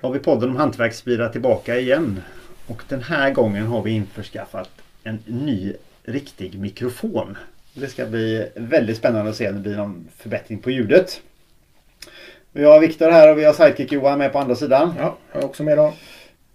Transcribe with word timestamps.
Då 0.00 0.06
har 0.06 0.14
vi 0.14 0.18
podden 0.18 0.50
om 0.50 0.56
hantverksbilar 0.56 1.28
tillbaka 1.28 1.78
igen. 1.78 2.22
Och 2.66 2.82
den 2.88 3.02
här 3.02 3.30
gången 3.30 3.66
har 3.66 3.82
vi 3.82 3.90
införskaffat 3.90 4.70
en 5.04 5.18
ny 5.26 5.74
riktig 6.02 6.58
mikrofon. 6.58 7.36
Det 7.74 7.88
ska 7.88 8.06
bli 8.06 8.48
väldigt 8.54 8.96
spännande 8.96 9.30
att 9.30 9.36
se 9.36 9.48
om 9.48 9.54
det 9.54 9.60
blir 9.60 9.76
någon 9.76 10.08
förbättring 10.16 10.58
på 10.58 10.70
ljudet. 10.70 11.20
Vi 12.52 12.64
har 12.64 12.80
Viktor 12.80 13.10
här 13.10 13.30
och 13.30 13.38
vi 13.38 13.44
har 13.44 13.52
Sidekick 13.52 13.92
Johan 13.92 14.18
med 14.18 14.32
på 14.32 14.38
andra 14.38 14.54
sidan. 14.54 14.94
Ja, 14.98 15.16
jag 15.32 15.42
är 15.42 15.46
också 15.46 15.62
med 15.62 15.72
idag. 15.72 15.92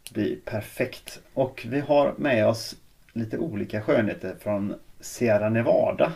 Det 0.03 0.13
blir 0.13 0.35
perfekt. 0.45 1.19
Och 1.33 1.67
vi 1.69 1.79
har 1.79 2.13
med 2.17 2.47
oss 2.47 2.75
lite 3.13 3.37
olika 3.37 3.81
skönheter 3.81 4.35
från 4.39 4.75
Sierra 4.99 5.49
Nevada 5.49 6.13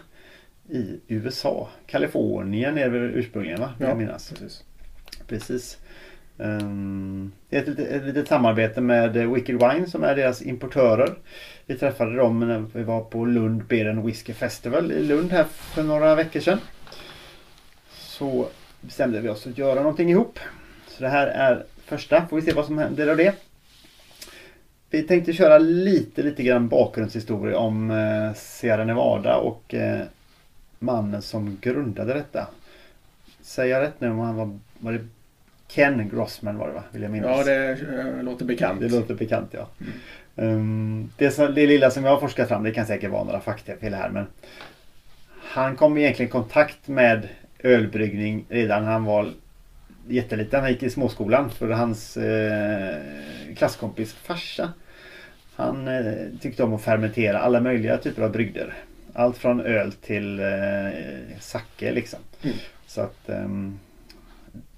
i 0.70 1.00
USA. 1.08 1.70
Kalifornien 1.86 2.78
är 2.78 2.90
det 2.90 3.00
väl 3.00 3.12
ursprungligen 3.14 3.60
va? 3.60 3.74
Ja, 3.80 3.88
jag 3.88 3.98
minnas. 3.98 4.30
Precis. 4.30 4.64
Precis. 5.28 5.78
Ehm, 6.40 7.32
det 7.50 7.58
är 7.58 7.62
ett, 7.62 7.68
litet- 7.68 7.92
ett 7.92 8.04
litet 8.04 8.28
samarbete 8.28 8.82
med 8.82 9.18
eh, 9.18 9.34
Wicked 9.34 9.56
Wine 9.56 9.88
som 9.88 10.04
är 10.04 10.16
deras 10.16 10.42
importörer. 10.42 11.14
Vi 11.66 11.76
träffade 11.78 12.16
dem 12.16 12.40
när 12.40 12.66
vi 12.74 12.84
var 12.84 13.02
på 13.02 13.26
Lund 13.26 13.64
Beer 13.66 13.86
and 13.90 14.06
Whiskey 14.06 14.34
Festival 14.36 14.92
i 14.92 15.04
Lund 15.04 15.32
här 15.32 15.44
för 15.44 15.84
några 15.84 16.16
veckor 16.16 16.40
sedan. 16.40 16.60
Så 17.92 18.48
bestämde 18.82 19.22
vi 19.22 19.30
oss 19.30 19.48
att 19.48 19.58
göra 19.58 19.80
någonting 19.80 20.10
ihop. 20.10 20.40
Så 20.88 21.04
det 21.04 21.10
här 21.10 21.28
är 21.28 21.64
första. 21.86 22.28
Får 22.28 22.36
vi 22.36 22.42
se 22.42 22.54
vad 22.54 22.66
som 22.66 22.78
händer 22.78 23.08
av 23.08 23.18
det. 23.18 23.36
Vi 24.90 25.04
tänkte 25.04 25.34
köra 25.34 25.58
lite, 25.58 26.24
lite 26.24 26.44
grann 26.44 26.68
bakgrundshistoria 26.68 27.58
om 27.58 27.92
eh, 27.92 28.34
Sierra 28.36 28.84
Nevada 28.86 29.36
och 29.38 29.74
eh, 29.74 30.02
mannen 30.80 31.22
som 31.22 31.58
grundade 31.62 32.14
detta. 32.14 32.48
Säger 33.42 33.76
jag 33.76 33.82
rätt 33.88 34.02
nu 34.02 34.10
om 34.10 34.20
han 34.20 34.36
var, 34.36 34.60
var 34.80 34.92
det 34.94 35.08
Ken 35.68 36.10
Grossman 36.10 36.58
var 36.58 36.68
det 36.68 36.74
va? 36.74 36.84
Vill 36.92 37.02
jag 37.02 37.12
minnas. 37.12 37.38
Ja, 37.38 37.54
det 37.54 37.72
eh, 37.72 38.24
låter 38.24 38.46
bekant. 38.46 38.82
Det 38.82 38.90
låter 38.90 39.16
bekant 39.16 39.50
ja. 39.52 39.68
Um, 40.36 41.10
det, 41.18 41.32
som, 41.32 41.54
det 41.56 41.68
lilla 41.68 41.92
som 41.92 42.04
jag 42.04 42.12
har 42.12 42.20
forskat 42.20 42.48
fram, 42.48 42.64
det 42.64 42.72
kan 42.72 42.86
säkert 42.86 43.12
vara 43.12 43.24
några 43.24 43.40
faktafel 43.40 43.94
här 43.94 44.10
men 44.10 44.28
Han 45.42 45.76
kom 45.76 45.98
egentligen 45.98 46.30
i 46.30 46.32
kontakt 46.32 46.88
med 46.88 47.28
ölbryggning 47.60 48.46
redan 48.50 48.86
när 48.86 48.92
han 48.92 49.04
var 49.04 49.32
jätteliten. 50.08 50.62
Han 50.62 50.72
gick 50.72 50.84
i 50.84 50.90
småskolan 50.90 51.50
för 51.50 51.70
hans 51.70 52.18
eh, 52.18 52.98
klasskompis 53.56 54.14
farsa 54.14 54.74
Han 55.56 55.88
eh, 55.88 56.14
tyckte 56.42 56.64
om 56.64 56.74
att 56.74 56.82
fermentera 56.82 57.40
alla 57.40 57.62
möjliga 57.62 57.98
typer 57.98 58.22
av 58.22 58.32
brygder. 58.32 58.74
Allt 59.14 59.38
från 59.38 59.62
öl 59.62 59.92
till 59.92 60.40
eh, 60.40 61.36
sake 61.40 61.92
liksom. 61.92 62.20
Mm. 62.42 62.56
Så 62.88 63.02
att 63.02 63.30
ehm, 63.30 63.80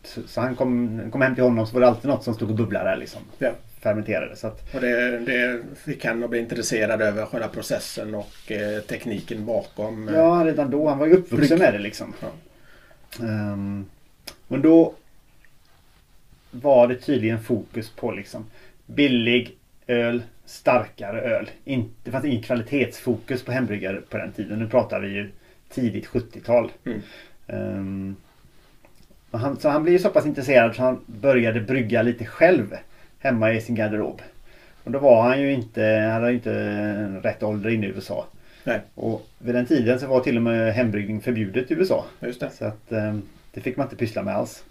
så, 0.03 0.41
han 0.41 0.55
kom, 0.55 1.01
kom 1.11 1.21
hem 1.21 1.35
till 1.35 1.43
honom 1.43 1.67
så 1.67 1.73
var 1.73 1.81
det 1.81 1.87
alltid 1.87 2.09
något 2.09 2.23
som 2.23 2.33
stod 2.33 2.49
och 2.49 2.55
bubblade 2.55 2.95
liksom. 2.95 3.21
Ja. 3.39 3.51
Fermenterade. 3.79 4.35
Så 4.35 4.47
att, 4.47 4.75
Och 4.75 4.81
det, 4.81 5.19
det 5.19 5.61
fick 5.85 6.05
han 6.05 6.23
att 6.23 6.29
bli 6.29 6.39
intresserad 6.39 7.01
över 7.01 7.25
själva 7.25 7.47
processen 7.47 8.15
och 8.15 8.51
eh, 8.51 8.79
tekniken 8.81 9.45
bakom. 9.45 10.07
eh, 10.07 10.15
Ja, 10.15 10.41
redan 10.45 10.69
då. 10.71 10.89
Han 10.89 10.97
var 10.97 11.05
ju 11.07 11.13
uppvuxen 11.13 11.59
med 11.59 11.73
det 11.73 11.79
liksom. 11.79 12.13
Ja. 12.21 12.27
Ehm, 13.25 13.85
men 14.47 14.61
då 14.61 14.93
var 16.51 16.87
det 16.87 16.95
tydligen 16.95 17.43
fokus 17.43 17.89
på 17.89 18.11
liksom 18.11 18.45
billig 18.85 19.57
öl, 19.87 20.23
starkare 20.45 21.21
öl. 21.21 21.49
In, 21.65 21.91
det 22.03 22.11
fanns 22.11 22.25
ingen 22.25 22.43
kvalitetsfokus 22.43 23.43
på 23.43 23.51
hembryggare 23.51 24.01
på 24.09 24.17
den 24.17 24.31
tiden. 24.31 24.59
Nu 24.59 24.67
pratar 24.67 24.99
vi 24.99 25.07
ju 25.07 25.31
tidigt 25.69 26.07
70-tal. 26.07 26.71
Mm. 26.85 27.01
Och 27.47 28.28
han, 29.31 29.59
så 29.59 29.69
han 29.69 29.83
blev 29.83 29.93
ju 29.93 29.99
så 29.99 30.09
pass 30.09 30.25
intresserad 30.25 30.75
så 30.75 30.81
han 30.81 31.01
började 31.05 31.61
brygga 31.61 32.01
lite 32.01 32.25
själv 32.25 32.75
hemma 33.19 33.53
i 33.53 33.61
sin 33.61 33.75
garderob. 33.75 34.21
Och 34.83 34.91
då 34.91 34.99
var 34.99 35.21
han 35.21 35.41
ju 35.41 35.53
inte, 35.53 35.83
han 35.83 36.21
hade 36.21 36.33
inte 36.33 36.53
rätt 37.23 37.43
ålder 37.43 37.69
inne 37.69 37.85
i 37.87 37.89
USA. 37.89 38.25
Nej, 38.63 38.79
Och 38.95 39.27
vid 39.37 39.55
den 39.55 39.65
tiden 39.65 39.99
så 39.99 40.07
var 40.07 40.19
till 40.19 40.37
och 40.37 40.43
med 40.43 40.73
hembryggning 40.73 41.21
förbjudet 41.21 41.71
i 41.71 41.73
USA. 41.73 42.05
just 42.19 42.39
det. 42.39 42.49
Så 42.49 42.65
att 42.65 42.91
eh, 42.91 43.17
det 43.53 43.61
fick 43.61 43.77
man 43.77 43.85
inte 43.85 43.95
pyssla 43.95 44.23
med 44.23 44.35
alls. 44.35 44.63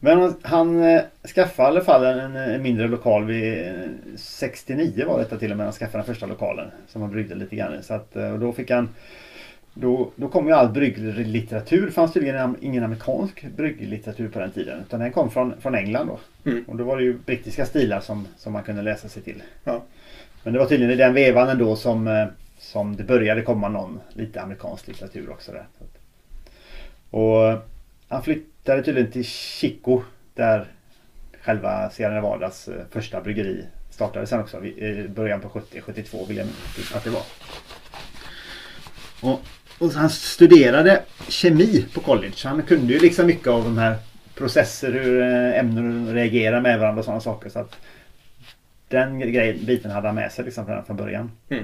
Men 0.00 0.18
han, 0.20 0.34
han 0.42 0.84
eh, 0.84 1.02
skaffade 1.34 1.68
i 1.68 1.70
alla 1.70 1.84
fall 1.84 2.04
en, 2.04 2.36
en 2.36 2.62
mindre 2.62 2.88
lokal 2.88 3.24
vid 3.24 3.66
eh, 3.66 3.72
69 4.16 5.04
var 5.06 5.18
detta 5.18 5.38
till 5.38 5.50
och 5.50 5.56
med. 5.56 5.66
Han 5.66 5.72
skaffade 5.72 5.98
den 5.98 6.14
första 6.14 6.26
lokalen 6.26 6.70
som 6.88 7.02
han 7.02 7.10
bryggde 7.10 7.34
lite 7.34 7.56
grann 7.56 7.74
i. 7.74 7.82
Så 7.82 7.94
att, 7.94 8.16
eh, 8.16 8.32
och 8.32 8.38
då 8.38 8.52
fick 8.52 8.70
han 8.70 8.88
då, 9.74 10.10
då 10.16 10.28
kom 10.28 10.46
ju 10.46 10.52
all 10.52 10.68
brygglitteratur. 10.68 11.90
Fanns 11.90 12.12
tydligen 12.12 12.56
ingen 12.60 12.84
amerikansk 12.84 13.44
brygglitteratur 13.56 14.28
på 14.28 14.38
den 14.38 14.50
tiden. 14.50 14.80
Utan 14.80 15.00
den 15.00 15.12
kom 15.12 15.30
från, 15.30 15.60
från 15.60 15.74
England 15.74 16.06
då. 16.06 16.50
Mm. 16.50 16.64
Och 16.64 16.76
då 16.76 16.84
var 16.84 16.96
det 16.96 17.02
ju 17.02 17.18
brittiska 17.18 17.66
stilar 17.66 18.00
som, 18.00 18.28
som 18.36 18.52
man 18.52 18.62
kunde 18.62 18.82
läsa 18.82 19.08
sig 19.08 19.22
till. 19.22 19.42
Ja. 19.64 19.82
Men 20.42 20.52
det 20.52 20.58
var 20.58 20.66
tydligen 20.66 20.92
i 20.94 20.96
den 20.96 21.14
vevan 21.14 21.48
ändå 21.48 21.76
som, 21.76 22.08
eh, 22.08 22.26
som 22.58 22.96
det 22.96 23.04
började 23.04 23.42
komma 23.42 23.68
någon 23.68 24.00
lite 24.12 24.42
amerikansk 24.42 24.88
litteratur 24.88 25.30
också. 25.30 25.52
Där. 25.52 25.66
Och 27.10 27.44
eh, 27.44 27.58
han 28.08 28.22
flyttade 28.22 28.82
tydligen 28.82 29.10
till 29.10 29.24
Chico 29.24 30.02
där 30.34 30.66
själva 31.40 31.90
Sierra 31.90 32.14
Nevadas 32.14 32.68
eh, 32.68 32.74
första 32.90 33.20
bryggeri 33.20 33.64
startade 33.90 34.26
sen 34.26 34.40
också. 34.40 34.64
I 34.64 35.08
början 35.08 35.40
på 35.40 35.48
70-72 35.48 36.28
vill 36.28 36.36
jag 36.36 36.46
minnas 36.46 36.94
att 36.94 37.04
det 37.04 37.10
var. 37.10 37.22
Och, 39.20 39.40
och 39.84 39.92
han 39.92 40.10
studerade 40.10 41.02
kemi 41.28 41.86
på 41.94 42.00
college. 42.00 42.34
Han 42.44 42.62
kunde 42.62 42.92
ju 42.92 42.98
liksom 42.98 43.26
mycket 43.26 43.48
av 43.48 43.64
de 43.64 43.78
här 43.78 43.96
processer, 44.34 44.92
hur 44.92 45.22
eh, 45.22 45.58
ämnen 45.58 46.14
reagerar 46.14 46.60
med 46.60 46.78
varandra 46.78 46.98
och 46.98 47.04
sådana 47.04 47.20
saker. 47.20 47.48
Så 47.48 47.58
att 47.58 47.76
den 48.88 49.18
grejen, 49.18 49.66
biten 49.66 49.90
hade 49.90 50.08
han 50.08 50.14
med 50.14 50.32
sig 50.32 50.44
liksom 50.44 50.66
redan 50.66 50.84
från 50.84 50.96
början. 50.96 51.30
Ja, 51.48 51.58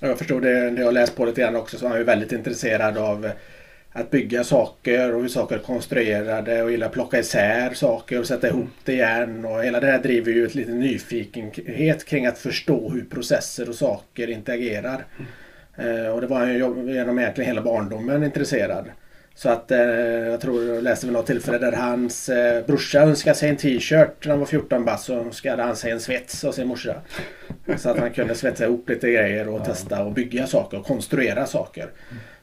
Jag 0.00 0.18
förstod 0.18 0.42
det, 0.42 0.70
det 0.70 0.82
jag 0.82 0.94
läst 0.94 1.16
på 1.16 1.24
lite 1.24 1.40
grann 1.40 1.56
också 1.56 1.78
så 1.78 1.88
han 1.88 1.98
ju 1.98 2.04
väldigt 2.04 2.32
intresserad 2.32 2.98
av 2.98 3.26
eh, 3.26 3.32
att 3.92 4.10
bygga 4.10 4.44
saker 4.44 5.14
och 5.14 5.20
hur 5.20 5.28
saker 5.28 5.54
är 5.54 5.58
konstruerade 5.58 6.62
och 6.62 6.70
gillar 6.70 6.86
att 6.86 6.92
plocka 6.92 7.18
isär 7.18 7.74
saker 7.74 8.18
och 8.20 8.26
sätta 8.26 8.48
ihop 8.48 8.70
det 8.84 8.92
igen. 8.92 9.44
Och 9.44 9.64
hela 9.64 9.80
det 9.80 9.86
här 9.86 9.98
driver 9.98 10.32
ju 10.32 10.46
ett 10.46 10.54
lite 10.54 10.72
nyfikenhet 10.72 12.04
kring 12.04 12.26
att 12.26 12.38
förstå 12.38 12.90
hur 12.90 13.04
processer 13.04 13.68
och 13.68 13.74
saker 13.74 14.30
interagerar. 14.30 15.04
Eh, 15.18 15.24
och 16.12 16.20
det 16.20 16.26
var 16.26 16.38
han 16.38 16.52
ju 16.52 16.58
genom 16.94 17.18
egentligen 17.18 17.48
hela 17.48 17.62
barndomen 17.62 18.24
intresserad. 18.24 18.84
Så 19.34 19.48
att 19.48 19.70
eh, 19.70 19.78
jag 19.78 20.40
tror 20.40 20.64
jag 20.64 20.82
läste 20.82 21.06
vid 21.06 21.12
något 21.12 21.26
tillfälle 21.26 21.58
där 21.58 21.72
hans 21.72 22.28
eh, 22.28 22.66
brorsa 22.66 23.00
önskade 23.00 23.36
sig 23.36 23.48
en 23.48 23.56
t-shirt 23.56 24.24
när 24.24 24.30
han 24.30 24.38
var 24.38 24.46
14 24.46 24.84
bast 24.84 25.04
så 25.04 25.14
önskade 25.14 25.62
han 25.62 25.76
sig 25.76 25.90
en 25.90 26.00
svets 26.00 26.44
av 26.44 26.52
sin 26.52 26.68
morsa. 26.68 26.94
Så 27.76 27.90
att 27.90 27.98
han 27.98 28.10
kunde 28.10 28.34
svetsa 28.34 28.64
ihop 28.64 28.88
lite 28.88 29.12
grejer 29.12 29.48
och 29.48 29.64
testa 29.64 30.04
och 30.04 30.12
bygga 30.12 30.46
saker 30.46 30.78
och 30.78 30.86
konstruera 30.86 31.46
saker. 31.46 31.90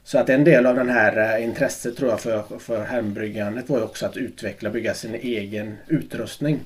Så 0.04 0.18
att 0.18 0.28
en 0.28 0.44
del 0.44 0.66
av 0.66 0.76
den 0.76 0.88
här 0.88 1.36
eh, 1.36 1.44
intresset 1.44 1.96
tror 1.96 2.10
jag 2.10 2.20
för, 2.20 2.58
för 2.58 2.84
hembryggandet 2.84 3.68
var 3.68 3.78
ju 3.78 3.84
också 3.84 4.06
att 4.06 4.16
utveckla 4.16 4.68
och 4.68 4.72
bygga 4.72 4.94
sin 4.94 5.14
egen 5.14 5.76
utrustning. 5.86 6.60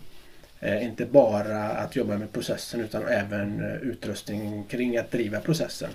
Eh, 0.61 0.85
inte 0.85 1.07
bara 1.07 1.65
att 1.65 1.97
jobba 1.97 2.19
med 2.19 2.33
processen 2.33 2.81
utan 2.81 3.09
även 3.09 3.65
eh, 3.65 3.77
utrustning 3.77 4.65
kring 4.65 4.97
att 4.97 5.11
driva 5.11 5.41
processen. 5.41 5.91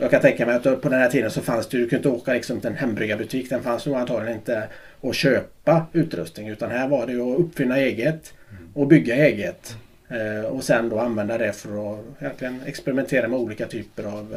Jag 0.00 0.10
kan 0.10 0.20
tänka 0.20 0.46
mig 0.46 0.54
att 0.54 0.62
på 0.62 0.88
den 0.88 1.00
här 1.00 1.10
tiden 1.10 1.30
så 1.30 1.42
fanns 1.42 1.66
det 1.66 1.76
ju, 1.76 1.82
du 1.82 1.88
kunde 1.88 2.08
inte 2.08 2.20
åka 2.20 2.32
liksom 2.32 2.60
till 2.60 2.70
en 2.70 2.76
hembryggarbutik. 2.76 3.50
Den 3.50 3.62
fanns 3.62 3.86
nog 3.86 3.96
antagligen 3.96 4.36
inte 4.38 4.68
att 5.00 5.14
köpa 5.14 5.86
utrustning 5.92 6.48
utan 6.48 6.70
här 6.70 6.88
var 6.88 7.06
det 7.06 7.12
ju 7.12 7.20
att 7.20 7.40
uppfinna 7.40 7.78
eget 7.78 8.34
och 8.74 8.86
bygga 8.86 9.14
eget. 9.14 9.76
Eh, 10.08 10.44
och 10.44 10.64
sen 10.64 10.88
då 10.88 10.98
använda 10.98 11.38
det 11.38 11.52
för 11.52 11.92
att 11.92 12.04
egentligen 12.20 12.60
experimentera 12.66 13.28
med 13.28 13.38
olika 13.38 13.66
typer 13.66 14.04
av 14.04 14.34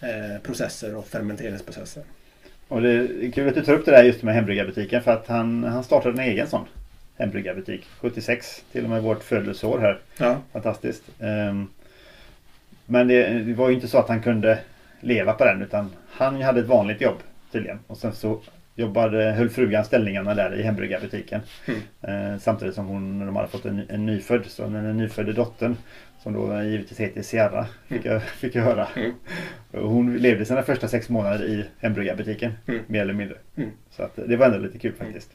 eh, 0.00 0.10
eh, 0.10 0.38
processer 0.42 0.96
och 0.96 1.06
fermenteringsprocesser. 1.06 2.02
Och 2.68 2.82
det 2.82 2.90
är 2.90 3.32
kul 3.32 3.48
att 3.48 3.54
du 3.54 3.64
tar 3.64 3.72
upp 3.72 3.84
det 3.84 3.90
där 3.90 4.04
just 4.04 4.22
med 4.22 4.34
hembryggarbutiken 4.34 5.02
för 5.02 5.10
att 5.12 5.26
han, 5.26 5.64
han 5.64 5.84
startade 5.84 6.22
en 6.22 6.28
egen 6.28 6.46
sån 6.46 6.64
hembryggarbutik 7.16 7.86
76 8.00 8.64
till 8.72 8.84
och 8.84 8.90
med 8.90 9.02
vårt 9.02 9.24
födelseår 9.24 9.78
här. 9.78 10.00
Ja, 10.18 10.36
Fantastiskt. 10.52 11.02
Ehm, 11.20 11.66
Men 12.86 13.08
det, 13.08 13.28
det 13.28 13.54
var 13.54 13.68
ju 13.68 13.74
inte 13.74 13.88
så 13.88 13.98
att 13.98 14.08
han 14.08 14.22
kunde 14.22 14.58
leva 15.00 15.32
på 15.32 15.44
den 15.44 15.62
utan 15.62 15.90
han 16.10 16.42
hade 16.42 16.60
ett 16.60 16.66
vanligt 16.66 17.00
jobb 17.00 17.16
tydligen. 17.52 17.78
Och 17.86 17.96
sen 17.96 18.12
så 18.12 18.40
jobbade, 18.74 19.32
höll 19.32 19.48
frugan 19.50 19.84
ställningarna 19.84 20.34
där 20.34 20.54
i 20.54 20.62
hembryggarbutiken. 20.62 21.40
Mm. 21.66 22.32
Eh, 22.32 22.38
samtidigt 22.38 22.74
som 22.74 22.86
hon, 22.86 23.18
de 23.26 23.36
hade 23.36 23.48
fått 23.48 23.64
en, 23.64 23.82
en 23.88 24.06
nyfödd. 24.06 24.46
Så 24.46 24.68
när 24.68 24.82
den 24.82 24.96
nyfödde 24.96 25.32
dottern 25.32 25.76
som 26.22 26.32
då 26.32 26.62
givetvis 26.62 27.00
heter 27.00 27.22
Sierra 27.22 27.66
fick 27.88 28.04
jag, 28.04 28.22
fick 28.22 28.54
jag 28.54 28.62
höra. 28.62 28.88
Mm. 28.96 29.12
Och 29.72 29.90
Hon 29.90 30.16
levde 30.16 30.44
sina 30.44 30.62
första 30.62 30.88
sex 30.88 31.08
månader 31.08 31.44
i 31.44 31.64
hembryggarbutiken 31.78 32.52
Mm. 32.66 32.80
mer 32.86 33.02
eller 33.02 33.14
mindre. 33.14 33.36
Mm. 33.56 33.70
Så 33.90 34.02
att 34.02 34.18
det 34.26 34.36
var 34.36 34.46
ändå 34.46 34.58
lite 34.58 34.78
kul 34.78 34.92
faktiskt. 34.98 35.30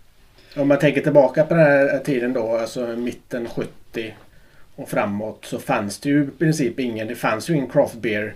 Om 0.56 0.68
man 0.68 0.80
tänker 0.80 1.02
tillbaka 1.02 1.44
på 1.46 1.54
den 1.54 1.64
här 1.64 2.00
tiden 2.00 2.34
då, 2.34 2.58
alltså 2.58 2.88
mitten 2.88 3.48
70 3.48 4.14
och 4.76 4.90
framåt 4.90 5.46
så 5.46 5.60
fanns 5.60 6.00
det 6.00 6.10
ju 6.10 6.24
i 6.24 6.28
princip 6.40 6.80
ingen, 6.80 7.08
det 7.08 7.16
fanns 7.16 7.50
ju 7.50 7.54
ingen 7.54 7.70
craft 7.70 7.96
beer 7.96 8.24
eh, 8.26 8.32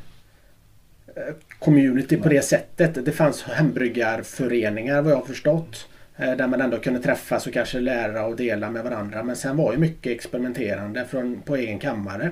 community 1.60 2.18
på 2.18 2.30
det 2.30 2.42
sättet. 2.42 3.06
Det 3.06 3.12
fanns 3.12 3.44
hembryggarföreningar 3.44 5.02
vad 5.02 5.12
jag 5.12 5.18
har 5.18 5.26
förstått. 5.26 5.88
Eh, 6.18 6.36
där 6.36 6.48
man 6.48 6.62
ändå 6.62 6.78
kunde 6.78 7.00
träffas 7.00 7.48
och 7.48 7.54
kanske 7.54 7.80
lära 7.80 8.26
och 8.26 8.36
dela 8.36 8.70
med 8.70 8.84
varandra. 8.84 9.24
Men 9.24 9.36
sen 9.36 9.58
var 9.58 9.74
ju 9.74 9.78
mycket 9.80 10.12
experimenterande 10.12 11.06
från, 11.06 11.42
på 11.42 11.56
egen 11.56 11.80
kammare. 11.80 12.32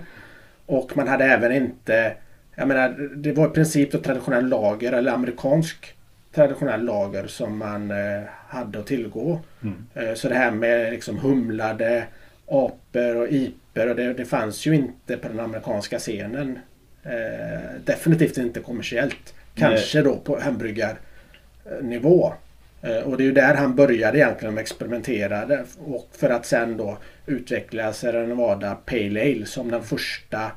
Och 0.65 0.97
man 0.97 1.07
hade 1.07 1.25
även 1.25 1.51
inte, 1.51 2.13
jag 2.55 2.67
menar 2.67 2.89
det 3.15 3.31
var 3.31 3.47
i 3.47 3.49
princip 3.49 3.91
då 3.91 3.97
traditionell 3.97 4.47
lager 4.47 4.91
eller 4.93 5.11
amerikansk 5.11 5.95
traditionell 6.35 6.85
lager 6.85 7.27
som 7.27 7.57
man 7.57 7.91
eh, 7.91 8.23
hade 8.47 8.79
att 8.79 8.87
tillgå. 8.87 9.39
Mm. 9.63 9.85
Eh, 9.93 10.13
så 10.13 10.29
det 10.29 10.35
här 10.35 10.51
med 10.51 10.93
liksom 10.93 11.17
humlade 11.17 12.03
apor 12.47 13.15
och 13.15 13.27
iper 13.29 13.89
och 13.89 13.95
det, 13.95 14.13
det 14.13 14.25
fanns 14.25 14.65
ju 14.65 14.75
inte 14.75 15.17
på 15.17 15.27
den 15.27 15.39
amerikanska 15.39 15.99
scenen. 15.99 16.59
Eh, 17.05 17.79
definitivt 17.85 18.37
inte 18.37 18.59
kommersiellt. 18.59 19.33
Kanske 19.55 19.97
Nej. 20.01 20.03
då 20.03 20.17
på 20.17 20.39
hembryggarnivå. 20.39 22.33
Eh, 22.81 22.97
och 22.97 23.17
det 23.17 23.23
är 23.23 23.25
ju 23.25 23.31
där 23.31 23.55
han 23.55 23.75
började 23.75 24.17
egentligen 24.17 24.53
med 24.53 24.61
experimenterade. 24.61 25.65
Och 25.77 26.09
för 26.11 26.29
att 26.29 26.45
sen 26.45 26.77
då 26.77 26.97
utveckla 27.25 27.93
Sierra 27.93 28.27
Nevada 28.27 28.75
Pale 28.85 29.21
Ale 29.21 29.45
som 29.45 29.71
den 29.71 29.83
första 29.83 30.51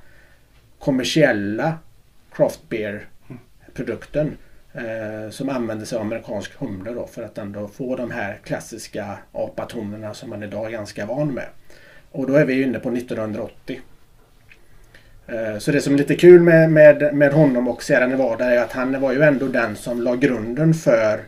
kommersiella 0.78 1.78
craft 2.32 2.68
beer 2.68 3.06
produkten. 3.74 4.36
Eh, 4.72 5.30
som 5.30 5.48
använder 5.48 5.86
sig 5.86 5.96
av 5.96 6.02
amerikansk 6.02 6.54
humle 6.58 6.90
då 6.90 7.06
för 7.06 7.22
att 7.22 7.38
ändå 7.38 7.68
få 7.68 7.96
de 7.96 8.10
här 8.10 8.38
klassiska 8.44 9.18
apatonerna 9.32 10.14
som 10.14 10.30
man 10.30 10.42
idag 10.42 10.66
är 10.66 10.70
ganska 10.70 11.06
van 11.06 11.34
med. 11.34 11.46
Och 12.10 12.26
då 12.26 12.34
är 12.34 12.44
vi 12.44 12.62
inne 12.62 12.78
på 12.78 12.90
1980. 12.90 13.80
Eh, 15.28 15.58
så 15.58 15.72
det 15.72 15.80
som 15.80 15.94
är 15.94 15.98
lite 15.98 16.14
kul 16.14 16.40
med, 16.40 16.70
med, 16.70 17.14
med 17.14 17.32
honom 17.32 17.68
och 17.68 17.82
Sierra 17.82 18.06
Nevada 18.06 18.44
är 18.44 18.58
att 18.58 18.72
han 18.72 19.00
var 19.00 19.12
ju 19.12 19.22
ändå 19.22 19.46
den 19.46 19.76
som 19.76 20.02
la 20.02 20.14
grunden 20.14 20.74
för 20.74 21.20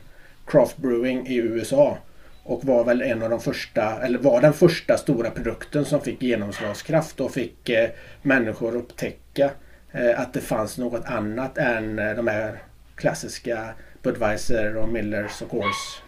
craft 0.46 0.76
brewing 0.76 1.26
i 1.26 1.36
USA. 1.36 1.98
Och 2.42 2.64
var 2.64 2.84
väl 2.84 3.02
en 3.02 3.22
av 3.22 3.30
de 3.30 3.40
första, 3.40 4.02
eller 4.02 4.18
var 4.18 4.40
den 4.40 4.52
första 4.52 4.96
stora 4.96 5.30
produkten 5.30 5.84
som 5.84 6.00
fick 6.00 6.22
genomslagskraft 6.22 7.20
och 7.20 7.32
fick 7.32 7.68
eh, 7.68 7.90
människor 8.22 8.76
upptäcka 8.76 9.50
eh, 9.92 10.20
att 10.20 10.32
det 10.32 10.40
fanns 10.40 10.78
något 10.78 11.04
annat 11.04 11.58
än 11.58 11.98
eh, 11.98 12.16
de 12.16 12.26
här 12.26 12.62
klassiska 12.94 13.68
Budweiser 14.02 14.76
och 14.76 14.88
Millers 14.88 15.42
och 15.42 15.50
Coors 15.50 16.02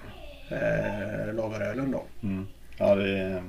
eh, 0.51 1.35
lagerölen 1.35 1.91
då. 1.91 2.05
Mm. 2.23 2.47
Ja, 2.79 2.95
det, 2.95 3.43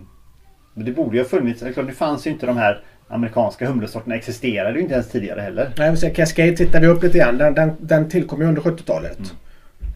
det 0.74 0.92
borde 0.92 1.18
ju 1.18 1.24
ha 1.24 1.30
funnits. 1.30 1.62
Det 1.62 1.94
fanns 1.94 2.28
ju 2.28 2.32
inte 2.32 2.46
de 2.46 2.58
här 2.58 2.84
amerikanska 3.08 3.68
humlesorterna 3.68 4.16
existerade 4.16 4.76
ju 4.76 4.82
inte 4.82 4.94
ens 4.94 5.10
tidigare 5.10 5.42
heller. 5.42 5.72
Nej, 5.78 5.98
så 5.98 6.10
Cascade 6.10 6.58
tittar 6.58 6.80
vi 6.80 6.88
upp 6.88 7.04
lite 7.04 7.18
grann. 7.18 7.38
Den, 7.38 7.54
den, 7.54 7.72
den 7.80 8.10
tillkom 8.10 8.42
ju 8.42 8.48
under 8.48 8.62
70-talet. 8.62 9.18
Mm. 9.18 9.30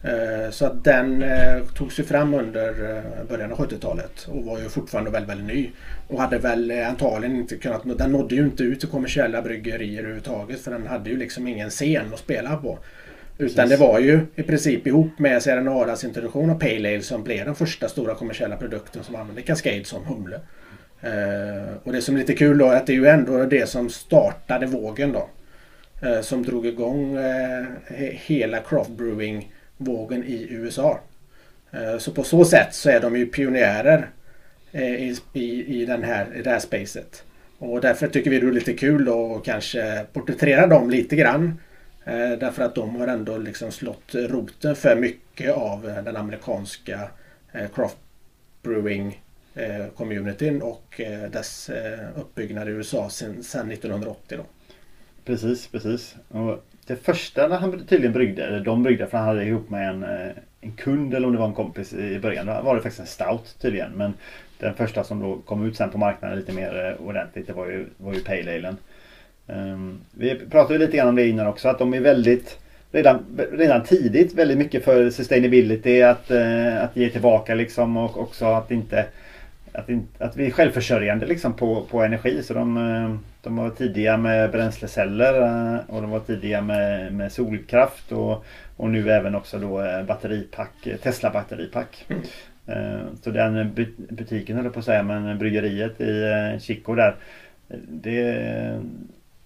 Eh, 0.02 0.50
så 0.50 0.66
att 0.66 0.84
den 0.84 1.22
eh, 1.22 1.62
togs 1.74 1.98
ju 1.98 2.04
fram 2.04 2.34
under 2.34 2.96
eh, 2.96 3.28
början 3.28 3.52
av 3.52 3.58
70-talet 3.58 4.28
och 4.28 4.44
var 4.44 4.58
ju 4.58 4.68
fortfarande 4.68 5.10
väldigt, 5.10 5.30
väldigt 5.30 5.46
ny. 5.46 5.70
Och 6.08 6.20
hade 6.20 6.38
väl 6.38 6.70
antagligen 6.70 7.36
inte 7.36 7.56
kunnat, 7.56 7.98
den 7.98 8.12
nådde 8.12 8.34
ju 8.34 8.42
inte 8.42 8.62
ut 8.62 8.80
till 8.80 8.88
kommersiella 8.88 9.42
bryggerier 9.42 9.98
överhuvudtaget 9.98 10.60
för 10.60 10.70
den 10.70 10.86
hade 10.86 11.10
ju 11.10 11.16
liksom 11.16 11.48
ingen 11.48 11.70
scen 11.70 12.14
att 12.14 12.18
spela 12.18 12.56
på. 12.56 12.78
Utan 13.38 13.54
Precis. 13.54 13.70
det 13.70 13.86
var 13.86 13.98
ju 13.98 14.20
i 14.34 14.42
princip 14.42 14.86
ihop 14.86 15.18
med 15.18 15.42
Sierra 15.42 15.60
Nevadas 15.60 16.04
introduktion 16.04 16.50
av 16.50 16.58
Pale 16.58 16.88
Ale 16.88 17.02
som 17.02 17.24
blev 17.24 17.44
den 17.44 17.54
första 17.54 17.88
stora 17.88 18.14
kommersiella 18.14 18.56
produkten 18.56 19.04
som 19.04 19.16
använde 19.16 19.42
Cascade 19.42 19.84
som 19.84 20.04
humle. 20.04 20.40
Eh, 21.00 21.76
och 21.84 21.92
det 21.92 22.02
som 22.02 22.14
är 22.14 22.18
lite 22.18 22.34
kul 22.34 22.58
då 22.58 22.66
är 22.66 22.76
att 22.76 22.86
det 22.86 22.92
är 22.92 22.96
ju 22.96 23.06
ändå 23.06 23.44
det 23.44 23.68
som 23.68 23.90
startade 23.90 24.66
vågen 24.66 25.12
då. 25.12 25.28
Eh, 26.02 26.20
som 26.20 26.42
drog 26.42 26.66
igång 26.66 27.16
eh, 27.16 27.66
hela 28.12 28.60
craft 28.60 28.90
brewing 28.90 29.52
vågen 29.76 30.24
i 30.24 30.46
USA. 30.50 31.00
Så 31.98 32.12
på 32.12 32.22
så 32.22 32.44
sätt 32.44 32.74
så 32.74 32.90
är 32.90 33.00
de 33.00 33.16
ju 33.16 33.26
pionjärer 33.26 34.10
i, 34.72 35.16
i, 35.32 35.80
i, 35.80 35.86
den 35.86 36.02
här, 36.02 36.26
i 36.36 36.42
det 36.42 36.50
här 36.50 36.58
spacet. 36.58 37.24
Och 37.58 37.80
därför 37.80 38.08
tycker 38.08 38.30
vi 38.30 38.40
det 38.40 38.46
är 38.46 38.52
lite 38.52 38.72
kul 38.72 39.04
då 39.04 39.36
att 39.36 39.44
kanske 39.44 40.04
porträttera 40.12 40.66
dem 40.66 40.90
lite 40.90 41.16
grann. 41.16 41.60
Därför 42.40 42.62
att 42.62 42.74
de 42.74 42.96
har 42.96 43.06
ändå 43.06 43.38
liksom 43.38 43.72
slått 43.72 44.14
roten 44.14 44.76
för 44.76 44.96
mycket 44.96 45.52
av 45.52 45.82
den 46.04 46.16
amerikanska 46.16 47.00
craft 47.74 47.96
brewing 48.62 49.20
Eh, 49.58 49.86
communityn 49.96 50.62
och 50.62 51.00
eh, 51.00 51.30
dess 51.30 51.68
eh, 51.68 52.08
uppbyggnad 52.16 52.68
i 52.68 52.70
USA 52.70 53.10
sedan 53.10 53.70
1980. 53.70 54.38
Då. 54.38 54.44
Precis, 55.24 55.66
precis. 55.66 56.16
Och 56.28 56.64
det 56.86 56.96
första 56.96 57.56
han 57.56 57.86
tydligen 57.86 58.12
bryggde, 58.12 58.44
eller 58.44 58.60
de 58.60 58.82
bryggde 58.82 59.06
för 59.06 59.18
han 59.18 59.26
hade 59.26 59.44
ihop 59.44 59.70
med 59.70 59.88
en, 59.88 60.02
eh, 60.02 60.32
en 60.60 60.72
kund 60.72 61.14
eller 61.14 61.26
om 61.26 61.32
det 61.32 61.38
var 61.38 61.46
en 61.46 61.54
kompis 61.54 61.92
i 61.92 62.18
början. 62.18 62.46
Då 62.46 62.62
var 62.62 62.76
det 62.76 62.82
faktiskt 62.82 63.00
en 63.00 63.06
stout 63.06 63.56
tydligen. 63.60 63.92
Men 63.92 64.14
den 64.58 64.74
första 64.74 65.04
som 65.04 65.20
då 65.20 65.36
kom 65.36 65.66
ut 65.66 65.76
sen 65.76 65.90
på 65.90 65.98
marknaden 65.98 66.38
lite 66.38 66.52
mer 66.52 66.86
eh, 66.86 67.06
ordentligt 67.06 67.46
det 67.46 67.52
var 67.52 67.66
ju, 67.66 67.86
var 67.96 68.14
ju 68.14 68.20
Pale 68.20 68.54
Alen. 68.54 68.76
Um, 69.46 69.56
ehm, 69.56 70.00
vi 70.10 70.34
pratade 70.34 70.78
lite 70.78 70.96
grann 70.96 71.08
om 71.08 71.16
det 71.16 71.28
innan 71.28 71.46
också 71.46 71.68
att 71.68 71.78
de 71.78 71.94
är 71.94 72.00
väldigt 72.00 72.58
redan, 72.92 73.24
redan 73.52 73.84
tidigt 73.84 74.34
väldigt 74.34 74.58
mycket 74.58 74.84
för 74.84 75.10
sustainability 75.10 76.02
att, 76.02 76.30
eh, 76.30 76.82
att 76.82 76.96
ge 76.96 77.08
tillbaka 77.08 77.54
liksom 77.54 77.96
och 77.96 78.20
också 78.20 78.44
att 78.44 78.70
inte 78.70 79.06
att, 79.78 79.88
att 80.18 80.36
vi 80.36 80.46
är 80.46 80.50
självförsörjande 80.50 81.26
liksom 81.26 81.54
på, 81.54 81.82
på 81.90 82.02
energi. 82.02 82.42
Så 82.42 82.54
de, 82.54 82.76
eh, 82.76 83.14
de 83.42 83.56
var 83.56 83.70
tidiga 83.70 84.16
med 84.16 84.50
bränsleceller 84.50 85.42
eh, 85.42 85.80
och 85.86 86.02
de 86.02 86.10
var 86.10 86.20
tidiga 86.20 86.62
med, 86.62 87.14
med 87.14 87.32
solkraft 87.32 88.12
och, 88.12 88.44
och 88.76 88.90
nu 88.90 89.10
även 89.10 89.34
också 89.34 89.58
då 89.58 89.82
eh, 89.82 90.02
batteripack, 90.02 90.88
Tesla 91.02 91.30
batteripack. 91.30 92.06
Mm. 92.08 92.22
Så 93.22 93.30
den 93.30 93.74
butiken 93.96 94.56
höll 94.56 94.70
på 94.70 94.78
att 94.78 94.84
säga, 94.84 95.02
men 95.02 95.38
bryggeriet 95.38 96.00
i 96.00 96.58
Chico 96.60 96.94
där. 96.94 97.14
Det, 97.88 98.80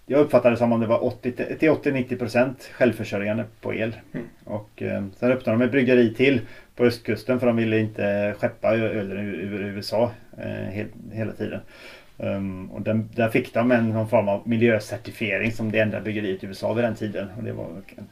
jag 0.05 0.19
uppfattade 0.19 0.53
det 0.53 0.57
som 0.57 0.71
om 0.71 0.79
det 0.79 0.87
var 0.87 1.03
80 1.03 1.31
till 1.31 1.69
80-90% 1.69 2.53
självförsörjande 2.73 3.45
på 3.61 3.73
el. 3.73 3.95
Mm. 4.13 4.27
Och 4.53 4.83
sen 5.19 5.31
öppnade 5.31 5.59
de 5.59 5.61
ett 5.61 5.71
bryggeri 5.71 6.13
till 6.13 6.41
på 6.75 6.83
östkusten 6.83 7.39
för 7.39 7.47
de 7.47 7.55
ville 7.55 7.79
inte 7.79 8.35
skeppa 8.37 8.75
ölen 8.75 9.17
ur 9.17 9.61
USA 9.61 10.11
eh, 10.37 10.85
hela 11.11 11.31
tiden. 11.31 11.59
Um, 12.17 12.71
och 12.71 12.81
den, 12.81 13.09
där 13.15 13.29
fick 13.29 13.53
de 13.53 13.71
en 13.71 13.89
någon 13.89 14.09
form 14.09 14.27
av 14.27 14.47
miljöcertifiering 14.47 15.51
som 15.51 15.71
det 15.71 15.79
enda 15.79 16.01
bryggeriet 16.01 16.43
i 16.43 16.47
USA 16.47 16.73
vid 16.73 16.83
den 16.83 16.95
tiden. 16.95 17.27
Och 17.37 17.43
det 17.43 17.51
var, 17.51 17.67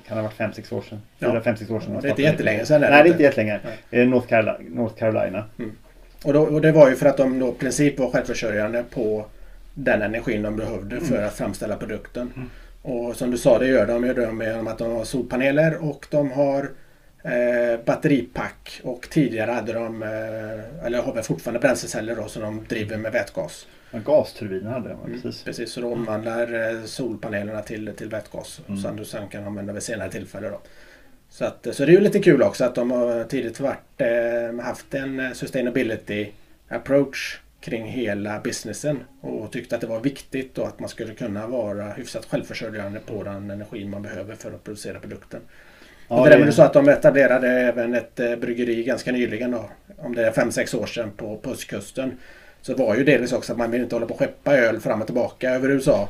kan 0.08 0.18
ha 0.18 0.24
varit 0.24 0.38
5-6 0.38 0.74
år 0.74 0.82
sedan. 0.82 1.02
Ja. 1.20 1.28
4-5-6 1.28 1.74
år 1.74 1.80
sedan. 1.80 2.00
Det 2.02 2.08
är 2.08 2.10
inte 2.10 2.22
jättelänge 2.22 2.66
sedan. 2.66 2.82
Nej, 2.82 2.90
det 2.92 3.10
är 3.10 3.12
inte 3.12 3.24
jättelänge. 3.24 3.60
Det 3.90 4.02
är 4.02 4.06
North 4.06 4.28
Carolina. 4.28 4.58
North 4.70 4.96
Carolina. 4.96 5.44
Mm. 5.60 5.72
Och, 6.24 6.34
då, 6.34 6.42
och, 6.42 6.62
det 6.62 6.72
var 6.72 6.90
ju 6.90 6.96
för 6.96 7.06
att 7.06 7.18
de 7.18 7.40
då 7.40 7.50
i 7.50 7.52
princip 7.52 8.00
var 8.00 8.10
självförsörjande 8.10 8.84
på 8.90 9.26
den 9.74 10.02
energin 10.02 10.42
de 10.42 10.56
behövde 10.56 10.96
mm. 10.96 11.08
för 11.08 11.24
att 11.24 11.34
framställa 11.34 11.76
produkten. 11.76 12.32
Mm. 12.36 12.50
Och 12.82 13.16
som 13.16 13.32
du 13.32 13.38
sa, 13.38 13.60
det 13.60 13.68
gör 13.68 13.88
de 13.88 14.06
ju 14.06 14.32
med 14.32 14.68
att 14.68 14.78
de 14.78 14.92
har 14.92 15.04
solpaneler 15.04 15.84
och 15.84 16.08
de 16.10 16.32
har 16.32 16.72
eh, 17.24 17.80
batteripack 17.86 18.82
och 18.84 19.08
tidigare 19.10 19.52
hade 19.52 19.74
de, 19.74 20.04
eh, 20.04 20.86
eller 20.86 21.02
har 21.02 21.14
väl 21.14 21.24
fortfarande 21.24 21.60
bränsleceller 21.60 22.16
då 22.16 22.28
som 22.28 22.42
de 22.42 22.66
driver 22.70 22.98
med 22.98 23.12
vätgas. 23.12 23.68
Ja, 23.92 24.00
gasturbiner 24.06 24.72
hade 24.72 24.90
de, 24.90 25.00
mm, 25.06 25.22
precis. 25.22 25.44
Precis, 25.44 25.72
så 25.72 25.82
de 25.82 25.94
omvandlar 25.94 26.72
eh, 26.72 26.84
solpanelerna 26.84 27.62
till, 27.62 27.94
till 27.98 28.10
vätgas 28.10 28.62
mm. 28.68 28.82
som 28.82 28.96
du 28.96 29.06
sen 29.06 29.28
kan 29.28 29.44
använda 29.44 29.74
vid 29.74 29.84
senare 29.84 30.12
tillfälle. 30.12 30.50
Då. 30.50 30.62
Så, 31.30 31.46
att, 31.46 31.68
så 31.72 31.86
det 31.86 31.92
är 31.92 31.94
ju 31.94 32.00
lite 32.00 32.20
kul 32.20 32.42
också 32.42 32.66
att 32.66 32.76
de 32.76 32.92
har 32.92 33.24
tidigt 33.24 33.60
varit, 33.60 34.02
eh, 34.02 34.66
haft 34.66 34.94
en 34.94 35.20
eh, 35.20 35.32
sustainability 35.32 36.28
approach 36.68 37.40
kring 37.62 37.86
hela 37.86 38.40
businessen 38.40 39.00
och 39.22 39.52
tyckte 39.52 39.76
att 39.76 39.82
det 39.82 39.88
var 39.88 40.00
viktigt 40.00 40.58
och 40.58 40.68
att 40.68 40.80
man 40.80 40.90
skulle 40.90 41.14
kunna 41.14 41.48
vara 41.48 41.90
hyfsat 41.90 42.26
självförsörjande 42.26 43.00
på 43.00 43.24
den 43.24 43.52
energi 43.52 43.86
man 43.86 44.02
behöver 44.02 44.36
för 44.36 44.52
att 44.52 44.64
producera 44.64 45.00
produkten. 45.00 45.42
Ja, 46.08 46.26
det 46.30 46.36
är 46.36 46.52
så 46.52 46.62
att 46.62 46.74
de 46.74 46.90
etablerade 46.90 47.48
även 47.48 47.94
ett 47.94 48.20
eh, 48.20 48.36
bryggeri 48.36 48.84
ganska 48.84 49.12
nyligen 49.12 49.52
då. 49.52 49.70
Om 49.98 50.16
det 50.16 50.28
är 50.28 50.32
5-6 50.32 50.76
år 50.82 50.86
sedan 50.86 51.12
på, 51.18 51.38
på 51.38 51.50
östkusten. 51.50 52.18
Så 52.62 52.76
var 52.76 52.96
ju 52.96 53.04
delvis 53.04 53.34
också 53.34 53.52
att 53.52 53.58
man 53.58 53.72
vill 53.72 53.82
inte 53.82 53.96
hålla 53.96 54.06
på 54.06 54.14
och 54.14 54.20
skeppa 54.20 54.58
öl 54.58 54.80
fram 54.80 55.02
och 55.02 55.08
tillbaka 55.08 55.50
över 55.50 55.70
USA. 55.70 56.10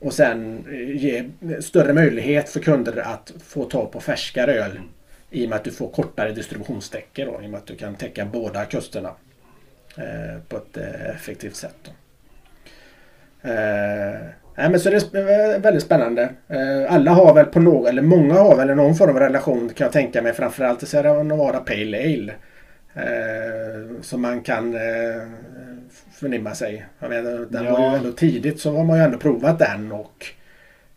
Och 0.00 0.12
sen 0.12 0.64
eh, 0.70 0.96
ge 0.96 1.24
större 1.60 1.92
möjlighet 1.92 2.48
för 2.48 2.60
kunder 2.60 2.96
att 2.98 3.32
få 3.44 3.64
tag 3.64 3.92
på 3.92 4.00
färskare 4.00 4.54
öl. 4.54 4.80
I 5.30 5.44
och 5.44 5.50
med 5.50 5.56
att 5.56 5.64
du 5.64 5.70
får 5.70 5.88
kortare 5.88 6.32
distributionssträckor. 6.32 7.42
I 7.42 7.46
och 7.46 7.50
med 7.50 7.58
att 7.58 7.66
du 7.66 7.76
kan 7.76 7.94
täcka 7.94 8.24
båda 8.24 8.64
kusterna. 8.64 9.10
Eh, 9.96 10.38
på 10.48 10.56
ett 10.56 10.76
eh, 10.76 11.10
effektivt 11.10 11.56
sätt. 11.56 11.76
Då. 11.82 11.90
Eh, 13.50 14.14
Nej, 14.56 14.70
men 14.70 14.80
så 14.80 14.90
det 14.90 14.96
är 14.96 15.58
väldigt 15.58 15.82
spännande. 15.82 16.28
Alla 16.88 17.10
har 17.10 17.34
väl 17.34 17.46
på 17.46 17.60
något, 17.60 17.88
eller 17.88 18.02
många 18.02 18.34
har 18.34 18.56
väl 18.56 18.76
någon 18.76 18.94
form 18.94 19.10
av 19.10 19.18
relation 19.18 19.68
kan 19.68 19.84
jag 19.84 19.92
tänka 19.92 20.22
mig. 20.22 20.32
Framförallt 20.32 20.78
till 20.78 20.88
Sierra 20.88 21.22
Nevada 21.22 21.58
Pale 21.58 21.98
Ale. 21.98 22.32
Eh, 22.94 24.00
som 24.00 24.22
man 24.22 24.40
kan 24.40 24.74
eh, 24.74 25.22
förnimma 26.12 26.54
sig. 26.54 26.86
Jag 26.98 27.10
menar, 27.10 27.46
den 27.50 27.64
ja. 27.64 27.72
var 27.72 27.90
ju 27.90 27.96
ändå 27.96 28.12
tidigt 28.12 28.60
så 28.60 28.76
har 28.76 28.84
man 28.84 28.98
ju 28.98 29.04
ändå 29.04 29.18
provat 29.18 29.58
den 29.58 29.92
och 29.92 30.26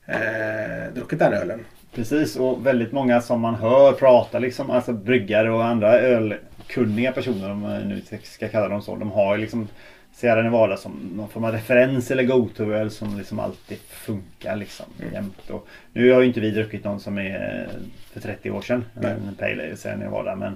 eh, 0.05 0.93
druckit 0.93 1.19
den 1.19 1.33
ölen. 1.33 1.65
Precis 1.95 2.35
och 2.35 2.65
väldigt 2.65 2.91
många 2.91 3.21
som 3.21 3.41
man 3.41 3.55
hör 3.55 3.91
prata 3.91 4.39
liksom, 4.39 4.71
alltså 4.71 4.93
bryggare 4.93 5.51
och 5.51 5.65
andra 5.65 5.99
öl 5.99 6.35
ölkunniga 6.65 7.11
personer 7.11 7.51
om 7.51 7.59
man 7.59 7.89
nu 7.89 8.01
ska 8.23 8.49
kalla 8.49 8.69
dem 8.69 8.81
så. 8.81 8.95
De 8.95 9.11
har 9.11 9.35
ju 9.35 9.41
liksom 9.41 9.67
Sierra 10.13 10.41
Nevada 10.41 10.77
som 10.77 10.91
någon 11.15 11.29
form 11.29 11.43
av 11.43 11.51
referens 11.51 12.11
eller 12.11 12.23
go-to-öl 12.23 12.91
som 12.91 13.17
liksom 13.17 13.39
alltid 13.39 13.77
funkar 13.77 14.55
liksom 14.55 14.85
mm. 15.01 15.13
jämt. 15.13 15.49
Och 15.49 15.67
nu 15.93 16.11
har 16.11 16.21
ju 16.21 16.27
inte 16.27 16.39
vi 16.39 16.51
druckit 16.51 16.83
någon 16.83 16.99
som 16.99 17.17
är 17.17 17.67
för 18.13 18.19
30 18.19 18.51
år 18.51 18.61
sedan. 18.61 18.85
Nej. 18.93 19.11
En 19.11 19.35
Pale 19.35 19.51
Ale 19.51 19.77
Sierra 19.77 19.95
Nevada. 19.95 20.35
Men, 20.35 20.55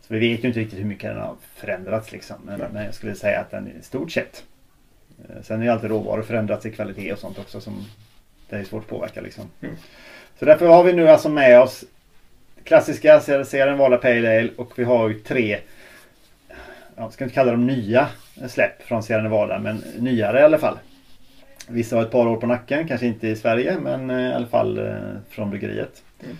så 0.00 0.14
vi 0.14 0.20
vet 0.20 0.44
ju 0.44 0.48
inte 0.48 0.60
riktigt 0.60 0.78
hur 0.78 0.84
mycket 0.84 1.10
den 1.10 1.20
har 1.22 1.34
förändrats 1.54 2.12
liksom. 2.12 2.36
Men, 2.44 2.60
men 2.72 2.84
jag 2.84 2.94
skulle 2.94 3.14
säga 3.14 3.40
att 3.40 3.50
den 3.50 3.68
i 3.68 3.82
stort 3.82 4.12
sett. 4.12 4.44
Eh, 5.28 5.42
sen 5.42 5.60
är 5.60 5.64
ju 5.64 5.70
alltid 5.70 5.90
råvaror 5.90 6.22
förändrats 6.22 6.66
i 6.66 6.70
kvalitet 6.70 7.12
och 7.12 7.18
sånt 7.18 7.38
också 7.38 7.60
som 7.60 7.84
det 8.48 8.56
är 8.56 8.64
svårt 8.64 8.82
att 8.82 8.88
påverka 8.88 9.20
liksom. 9.20 9.44
Mm. 9.60 9.76
Så 10.38 10.44
därför 10.44 10.66
har 10.66 10.84
vi 10.84 10.92
nu 10.92 11.08
alltså 11.08 11.28
med 11.28 11.60
oss 11.60 11.84
klassiska 12.66 13.20
Sierra 13.20 13.70
Nevada 13.70 13.96
Pale 13.96 14.38
Ale 14.38 14.50
och 14.56 14.72
vi 14.76 14.84
har 14.84 15.08
ju 15.08 15.14
tre 15.14 15.58
jag 16.96 17.12
ska 17.12 17.24
inte 17.24 17.34
kalla 17.34 17.50
dem 17.50 17.66
nya 17.66 18.08
släpp 18.48 18.82
från 18.82 19.02
Sierra 19.02 19.22
Nevada 19.22 19.58
men 19.58 19.82
nyare 19.98 20.40
i 20.40 20.42
alla 20.42 20.58
fall. 20.58 20.78
Vissa 21.68 21.96
har 21.96 22.02
ett 22.02 22.10
par 22.10 22.26
år 22.26 22.36
på 22.36 22.46
nacken, 22.46 22.88
kanske 22.88 23.06
inte 23.06 23.28
i 23.28 23.36
Sverige 23.36 23.76
men 23.82 24.10
eh, 24.10 24.30
i 24.30 24.34
alla 24.34 24.46
fall 24.46 24.78
eh, 24.78 24.94
från 25.30 25.50
bryggeriet. 25.50 26.02
Mm. 26.24 26.36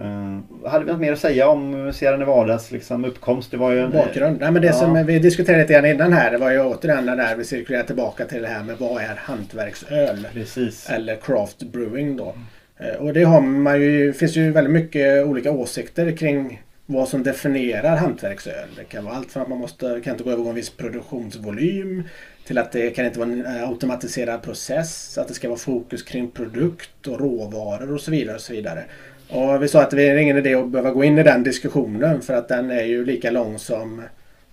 Uh, 0.00 0.68
hade 0.68 0.84
vi 0.84 0.92
något 0.92 1.00
mer 1.00 1.12
att 1.12 1.18
säga 1.18 1.48
om 1.48 1.92
Sierra 1.92 2.16
Nevadas 2.16 2.72
liksom, 2.72 3.04
uppkomst? 3.04 3.50
Det 3.50 3.56
var 3.56 3.70
ju 3.70 3.80
en, 3.80 3.90
Bakgrund. 3.90 4.40
Nej, 4.40 4.50
men 4.50 4.62
det 4.62 4.68
ja. 4.68 4.74
som 4.74 5.06
vi 5.06 5.18
diskuterade 5.18 5.62
lite 5.62 5.72
grann 5.72 5.86
innan 5.86 6.12
här 6.12 6.30
det 6.30 6.38
var 6.38 6.50
ju 6.50 6.60
återigen 6.60 7.06
där 7.06 7.36
vi 7.36 7.44
cirkulerar 7.44 7.82
tillbaka 7.82 8.24
till 8.24 8.42
det 8.42 8.48
här 8.48 8.62
med 8.62 8.76
vad 8.78 9.02
är 9.02 9.14
hantverksöl? 9.16 10.26
Precis. 10.32 10.90
Eller 10.90 11.16
craft 11.16 11.62
brewing 11.62 12.16
då. 12.16 12.34
Uh, 12.80 13.02
och 13.02 13.12
det 13.12 13.22
har 13.22 13.40
man 13.40 13.80
ju, 13.80 14.12
finns 14.12 14.36
ju 14.36 14.50
väldigt 14.50 14.72
mycket 14.72 15.26
olika 15.26 15.50
åsikter 15.50 16.16
kring 16.16 16.62
vad 16.86 17.08
som 17.08 17.22
definierar 17.22 17.96
hantverksöl. 17.96 18.68
Det 18.76 18.84
kan 18.84 19.04
vara 19.04 19.14
allt 19.14 19.32
från 19.32 19.42
att 19.42 19.48
man 19.48 19.58
måste, 19.58 20.00
kan 20.04 20.12
inte 20.12 20.24
gå 20.24 20.30
över 20.30 20.48
en 20.48 20.54
viss 20.54 20.70
produktionsvolym 20.70 22.02
till 22.46 22.58
att 22.58 22.72
det 22.72 22.90
kan 22.90 23.06
inte 23.06 23.18
vara 23.18 23.28
en 23.28 23.46
eh, 23.46 23.68
automatiserad 23.68 24.42
process, 24.42 25.18
att 25.18 25.28
det 25.28 25.34
ska 25.34 25.48
vara 25.48 25.58
fokus 25.58 26.02
kring 26.02 26.30
produkt 26.30 27.06
och 27.06 27.20
råvaror 27.20 27.94
och 27.94 28.00
så 28.00 28.10
vidare. 28.10 28.34
Och 28.34 28.40
så 28.40 28.52
vidare. 28.52 28.84
Och 29.28 29.62
vi 29.62 29.68
sa 29.68 29.82
att 29.82 29.90
det 29.90 30.08
är 30.08 30.16
ingen 30.16 30.36
idé 30.36 30.54
att 30.54 30.68
behöva 30.68 30.90
gå 30.90 31.04
in 31.04 31.18
i 31.18 31.22
den 31.22 31.42
diskussionen 31.42 32.22
för 32.22 32.34
att 32.34 32.48
den 32.48 32.70
är 32.70 32.84
ju 32.84 33.04
lika 33.04 33.30
lång 33.30 33.58
som 33.58 34.02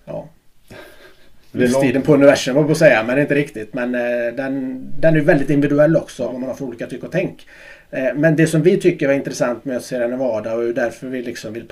ja, 0.06 0.30
livstiden 1.52 2.02
på 2.02 2.14
universum 2.14 2.56
var 2.56 2.64
på 2.64 2.72
att 2.72 2.78
säga, 2.78 3.04
men 3.04 3.20
inte 3.20 3.36
riktigt. 3.36 3.74
Men 3.74 3.96
eh, 3.96 4.36
den, 4.36 4.82
den 5.00 5.16
är 5.16 5.22
väldigt 5.22 5.50
individuell 5.50 5.98
också 5.98 6.26
vad 6.26 6.40
man 6.40 6.50
har 6.50 6.56
för 6.56 6.66
olika 6.66 6.88
tyck 6.88 7.04
och 7.04 7.12
tänk. 7.12 7.48
Eh, 7.94 8.14
men 8.16 8.36
det 8.36 8.48
som 8.48 8.62
vi 8.62 8.80
tycker 8.80 9.08
var 9.08 9.14
intressant 9.14 9.66
med 9.66 9.82
Sierra 9.82 10.08
Nevada 10.08 10.54
och 10.54 10.74
därför 10.74 11.08
vi 11.08 11.22
liksom 11.22 11.54
vill 11.54 11.66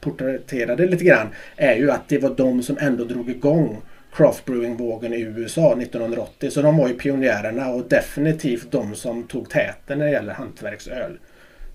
porträttera 0.00 0.76
det 0.76 0.86
lite 0.86 1.04
grann 1.04 1.26
är 1.56 1.76
ju 1.76 1.90
att 1.90 2.08
det 2.08 2.18
var 2.18 2.34
de 2.36 2.62
som 2.62 2.78
ändå 2.80 3.04
drog 3.04 3.30
igång 3.30 3.82
craft 4.12 4.44
brewing-vågen 4.44 5.12
i 5.12 5.20
USA 5.20 5.72
1980. 5.72 6.50
Så 6.50 6.62
de 6.62 6.76
var 6.76 6.88
ju 6.88 6.94
pionjärerna 6.94 7.68
och 7.68 7.88
definitivt 7.88 8.70
de 8.70 8.94
som 8.94 9.22
tog 9.22 9.50
täten 9.50 9.98
när 9.98 10.06
det 10.06 10.12
gäller 10.12 10.32
hantverksöl. 10.32 11.18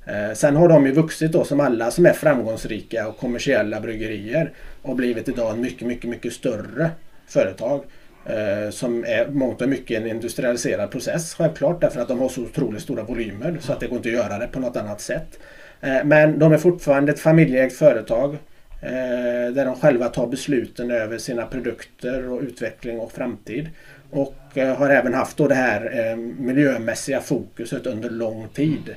Eh, 0.06 0.34
sen 0.34 0.56
har 0.56 0.70
de 0.70 0.86
ju 0.86 0.92
vuxit 0.92 1.32
då 1.32 1.44
som 1.44 1.60
alla 1.60 1.92
som 1.92 2.06
är 2.06 2.14
framgångsrika 2.14 3.08
och 3.08 3.18
kommersiella 3.18 3.82
bryggerier 3.82 4.52
och 4.82 4.96
blivit 4.96 5.30
idag 5.30 5.54
en 5.54 5.62
mycket, 5.62 5.88
mycket, 5.88 6.10
mycket 6.10 6.34
större 6.34 6.90
företag. 7.28 7.84
Eh, 8.26 8.70
som 8.70 9.06
är 9.06 9.28
mångt 9.28 9.62
och 9.62 9.70
mycket 9.70 10.02
en 10.02 10.08
industrialiserad 10.08 10.92
process 10.92 11.34
självklart 11.34 11.82
därför 11.82 12.02
att 12.02 12.08
de 12.08 12.20
har 12.20 12.30
så 12.30 12.42
otroligt 12.42 12.82
stora 12.82 13.04
volymer 13.04 13.58
så 13.62 13.74
att 13.74 13.80
det 13.80 13.88
går 13.88 13.98
inte 13.98 14.10
att 14.10 14.16
göra 14.16 14.38
det 14.38 14.48
på 14.48 14.60
något 14.60 14.78
annat 14.78 15.02
sätt. 15.02 15.40
Eh, 15.82 16.04
men 16.04 16.40
de 16.40 16.54
är 16.54 16.58
fortfarande 16.58 17.12
ett 17.12 17.20
familjeägt 17.20 17.76
företag 17.76 18.34
eh, 18.82 19.54
där 19.54 19.66
de 19.66 19.76
själva 19.76 20.08
tar 20.08 20.28
besluten 20.28 20.92
över 20.92 21.18
sina 21.18 21.46
produkter 21.46 22.30
och 22.30 22.42
utveckling 22.42 23.00
och 23.00 23.12
framtid. 23.12 23.70
Och 24.12 24.58
eh, 24.58 24.76
har 24.76 24.90
även 24.90 25.14
haft 25.14 25.38
då 25.38 25.48
det 25.48 25.56
här 25.56 26.10
eh, 26.12 26.16
miljömässiga 26.18 27.22
fokuset 27.22 27.86
under 27.86 28.10
lång 28.10 28.48
tid. 28.54 28.96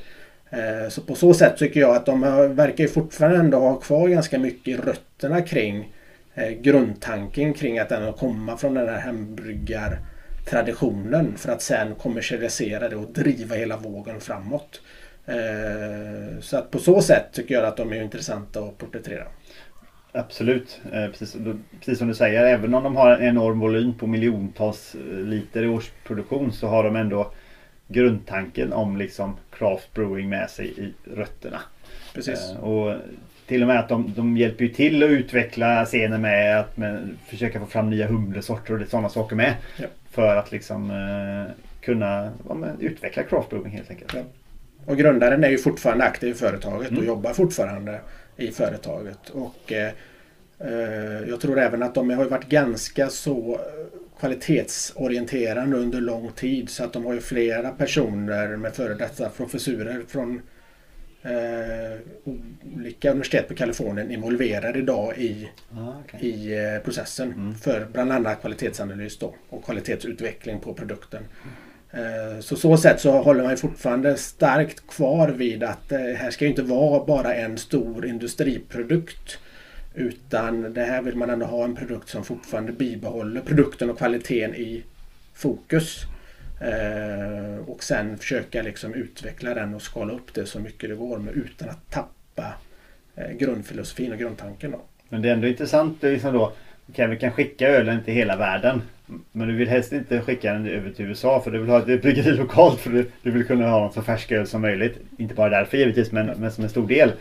Eh, 0.50 0.88
så 0.88 1.00
på 1.00 1.14
så 1.14 1.34
sätt 1.34 1.56
tycker 1.56 1.80
jag 1.80 1.96
att 1.96 2.06
de 2.06 2.20
verkar 2.54 2.86
fortfarande 2.86 3.56
ha 3.56 3.74
kvar 3.74 4.08
ganska 4.08 4.38
mycket 4.38 4.86
rötterna 4.86 5.42
kring 5.42 5.93
grundtanken 6.60 7.54
kring 7.54 7.78
att 7.78 7.88
den 7.88 8.12
komma 8.12 8.56
från 8.56 8.74
den 8.74 8.88
här 8.88 9.00
hembryggartraditionen 9.00 11.36
för 11.36 11.52
att 11.52 11.62
sen 11.62 11.94
kommersialisera 11.94 12.88
det 12.88 12.96
och 12.96 13.12
driva 13.12 13.56
hela 13.56 13.76
vågen 13.76 14.20
framåt. 14.20 14.80
Eh, 15.26 16.40
så 16.40 16.56
att 16.56 16.70
på 16.70 16.78
så 16.78 17.02
sätt 17.02 17.26
tycker 17.32 17.54
jag 17.54 17.64
att 17.64 17.76
de 17.76 17.92
är 17.92 18.02
intressanta 18.02 18.60
att 18.60 18.78
porträttera. 18.78 19.24
Absolut, 20.12 20.80
eh, 20.92 21.06
precis, 21.06 21.36
precis 21.78 21.98
som 21.98 22.08
du 22.08 22.14
säger. 22.14 22.44
Även 22.44 22.74
om 22.74 22.82
de 22.82 22.96
har 22.96 23.10
en 23.10 23.28
enorm 23.28 23.60
volym 23.60 23.94
på 23.94 24.06
miljontals 24.06 24.96
liter 25.10 25.62
i 25.62 25.68
årsproduktion 25.68 26.52
så 26.52 26.66
har 26.66 26.84
de 26.84 26.96
ändå 26.96 27.32
grundtanken 27.88 28.72
om 28.72 28.96
liksom 28.96 29.36
craft 29.50 29.94
brewing 29.94 30.28
med 30.28 30.50
sig 30.50 30.66
i 30.66 30.94
rötterna. 31.16 31.60
Precis. 32.14 32.54
Och 32.60 32.94
till 33.46 33.62
och 33.62 33.68
med 33.68 33.80
att 33.80 33.88
de, 33.88 34.12
de 34.16 34.36
hjälper 34.36 34.64
ju 34.64 34.70
till 34.70 35.02
att 35.02 35.10
utveckla 35.10 35.84
scenen 35.84 36.20
med 36.20 36.60
att 36.60 36.76
med, 36.76 37.08
försöka 37.26 37.60
få 37.60 37.66
fram 37.66 37.90
nya 37.90 38.06
humlesorter 38.06 38.82
och 38.82 38.88
sådana 38.88 39.08
saker 39.08 39.36
med. 39.36 39.54
Ja. 39.76 39.86
För 40.10 40.36
att 40.36 40.52
liksom 40.52 40.90
eh, 40.90 41.52
kunna 41.80 42.32
ja, 42.48 42.54
men, 42.54 42.80
utveckla 42.80 43.22
craftbrewing 43.22 43.72
helt 43.72 43.90
enkelt. 43.90 44.14
Ja. 44.14 44.22
Och 44.86 44.96
grundaren 44.96 45.44
är 45.44 45.48
ju 45.48 45.58
fortfarande 45.58 46.04
aktiv 46.04 46.30
i 46.30 46.34
företaget 46.34 46.88
mm. 46.88 47.00
och 47.00 47.06
jobbar 47.06 47.32
fortfarande 47.32 48.00
i 48.36 48.50
företaget. 48.50 49.30
Och 49.30 49.72
eh, 49.72 49.92
eh, 50.58 51.28
Jag 51.28 51.40
tror 51.40 51.58
även 51.58 51.82
att 51.82 51.94
de 51.94 52.10
har 52.10 52.24
varit 52.24 52.48
ganska 52.48 53.08
så 53.08 53.60
kvalitetsorienterande 54.20 55.76
under 55.76 56.00
lång 56.00 56.30
tid 56.32 56.70
så 56.70 56.84
att 56.84 56.92
de 56.92 57.04
har 57.04 57.12
ju 57.12 57.20
flera 57.20 57.70
personer 57.70 58.56
med 58.56 58.74
före 58.74 58.94
detta 58.94 59.28
professurer 59.28 60.02
från 60.08 60.42
eh, 61.24 61.98
olika 62.24 63.10
universitet 63.10 63.48
på 63.48 63.54
Kalifornien 63.54 64.10
involverade 64.10 64.78
idag 64.78 65.18
i, 65.18 65.48
ah, 65.72 66.00
okay. 66.04 66.20
i 66.20 66.58
eh, 66.58 66.84
processen 66.84 67.32
mm. 67.32 67.54
för 67.54 67.86
bland 67.92 68.12
annat 68.12 68.40
kvalitetsanalys 68.40 69.18
då, 69.18 69.34
och 69.48 69.64
kvalitetsutveckling 69.64 70.60
på 70.60 70.74
produkten. 70.74 71.22
Mm. 71.92 72.42
så 72.42 72.56
så 72.56 72.76
sätt 72.76 73.00
så 73.00 73.22
håller 73.22 73.44
man 73.44 73.56
fortfarande 73.56 74.16
starkt 74.16 74.86
kvar 74.86 75.28
vid 75.28 75.62
att 75.62 75.88
det 75.88 76.10
eh, 76.10 76.16
här 76.16 76.30
ska 76.30 76.46
inte 76.46 76.62
vara 76.62 77.04
bara 77.04 77.34
en 77.34 77.58
stor 77.58 78.06
industriprodukt. 78.06 79.38
Utan 79.94 80.74
det 80.74 80.84
här 80.84 81.02
vill 81.02 81.16
man 81.16 81.30
ändå 81.30 81.46
ha 81.46 81.64
en 81.64 81.74
produkt 81.74 82.08
som 82.08 82.24
fortfarande 82.24 82.72
bibehåller 82.72 83.40
produkten 83.40 83.90
och 83.90 83.98
kvaliteten 83.98 84.54
i 84.54 84.82
fokus. 85.34 86.06
Eh, 86.64 87.68
och 87.68 87.82
sen 87.82 88.18
försöka 88.18 88.62
liksom 88.62 88.94
utveckla 88.94 89.54
den 89.54 89.74
och 89.74 89.82
skala 89.82 90.12
upp 90.12 90.34
det 90.34 90.46
så 90.46 90.60
mycket 90.60 90.90
det 90.90 90.96
går 90.96 91.18
med 91.18 91.34
utan 91.34 91.68
att 91.68 91.90
tappa 91.90 92.54
eh, 93.16 93.30
grundfilosofin 93.30 94.12
och 94.12 94.18
grundtanken. 94.18 94.70
Då. 94.70 94.80
Men 95.08 95.22
det 95.22 95.28
är 95.28 95.32
ändå 95.32 95.48
intressant 95.48 96.02
liksom 96.02 96.32
då. 96.32 96.52
Okay, 96.88 97.06
vi 97.06 97.16
kan 97.16 97.32
skicka 97.32 97.68
ölen 97.68 98.04
till 98.04 98.14
hela 98.14 98.36
världen. 98.36 98.82
Men 99.32 99.48
du 99.48 99.54
vill 99.54 99.68
helst 99.68 99.92
inte 99.92 100.20
skicka 100.20 100.52
den 100.52 100.66
över 100.66 100.90
till 100.90 101.04
USA 101.04 101.40
för 101.40 101.50
du 101.50 101.58
vill 101.58 101.68
ha 101.68 101.78
ett 101.78 102.02
bryggeri 102.02 102.32
lokalt 102.36 102.80
för 102.80 102.90
du, 102.90 103.10
du 103.22 103.30
vill 103.30 103.46
kunna 103.46 103.68
ha 103.68 103.80
något 103.80 103.94
så 103.94 104.02
färsk 104.02 104.32
öl 104.32 104.46
som 104.46 104.60
möjligt. 104.60 104.98
Inte 105.18 105.34
bara 105.34 105.48
därför 105.48 105.76
givetvis 105.76 106.12
men, 106.12 106.26
men 106.26 106.52
som 106.52 106.64
en 106.64 106.70
stor 106.70 106.88
del. 106.88 107.12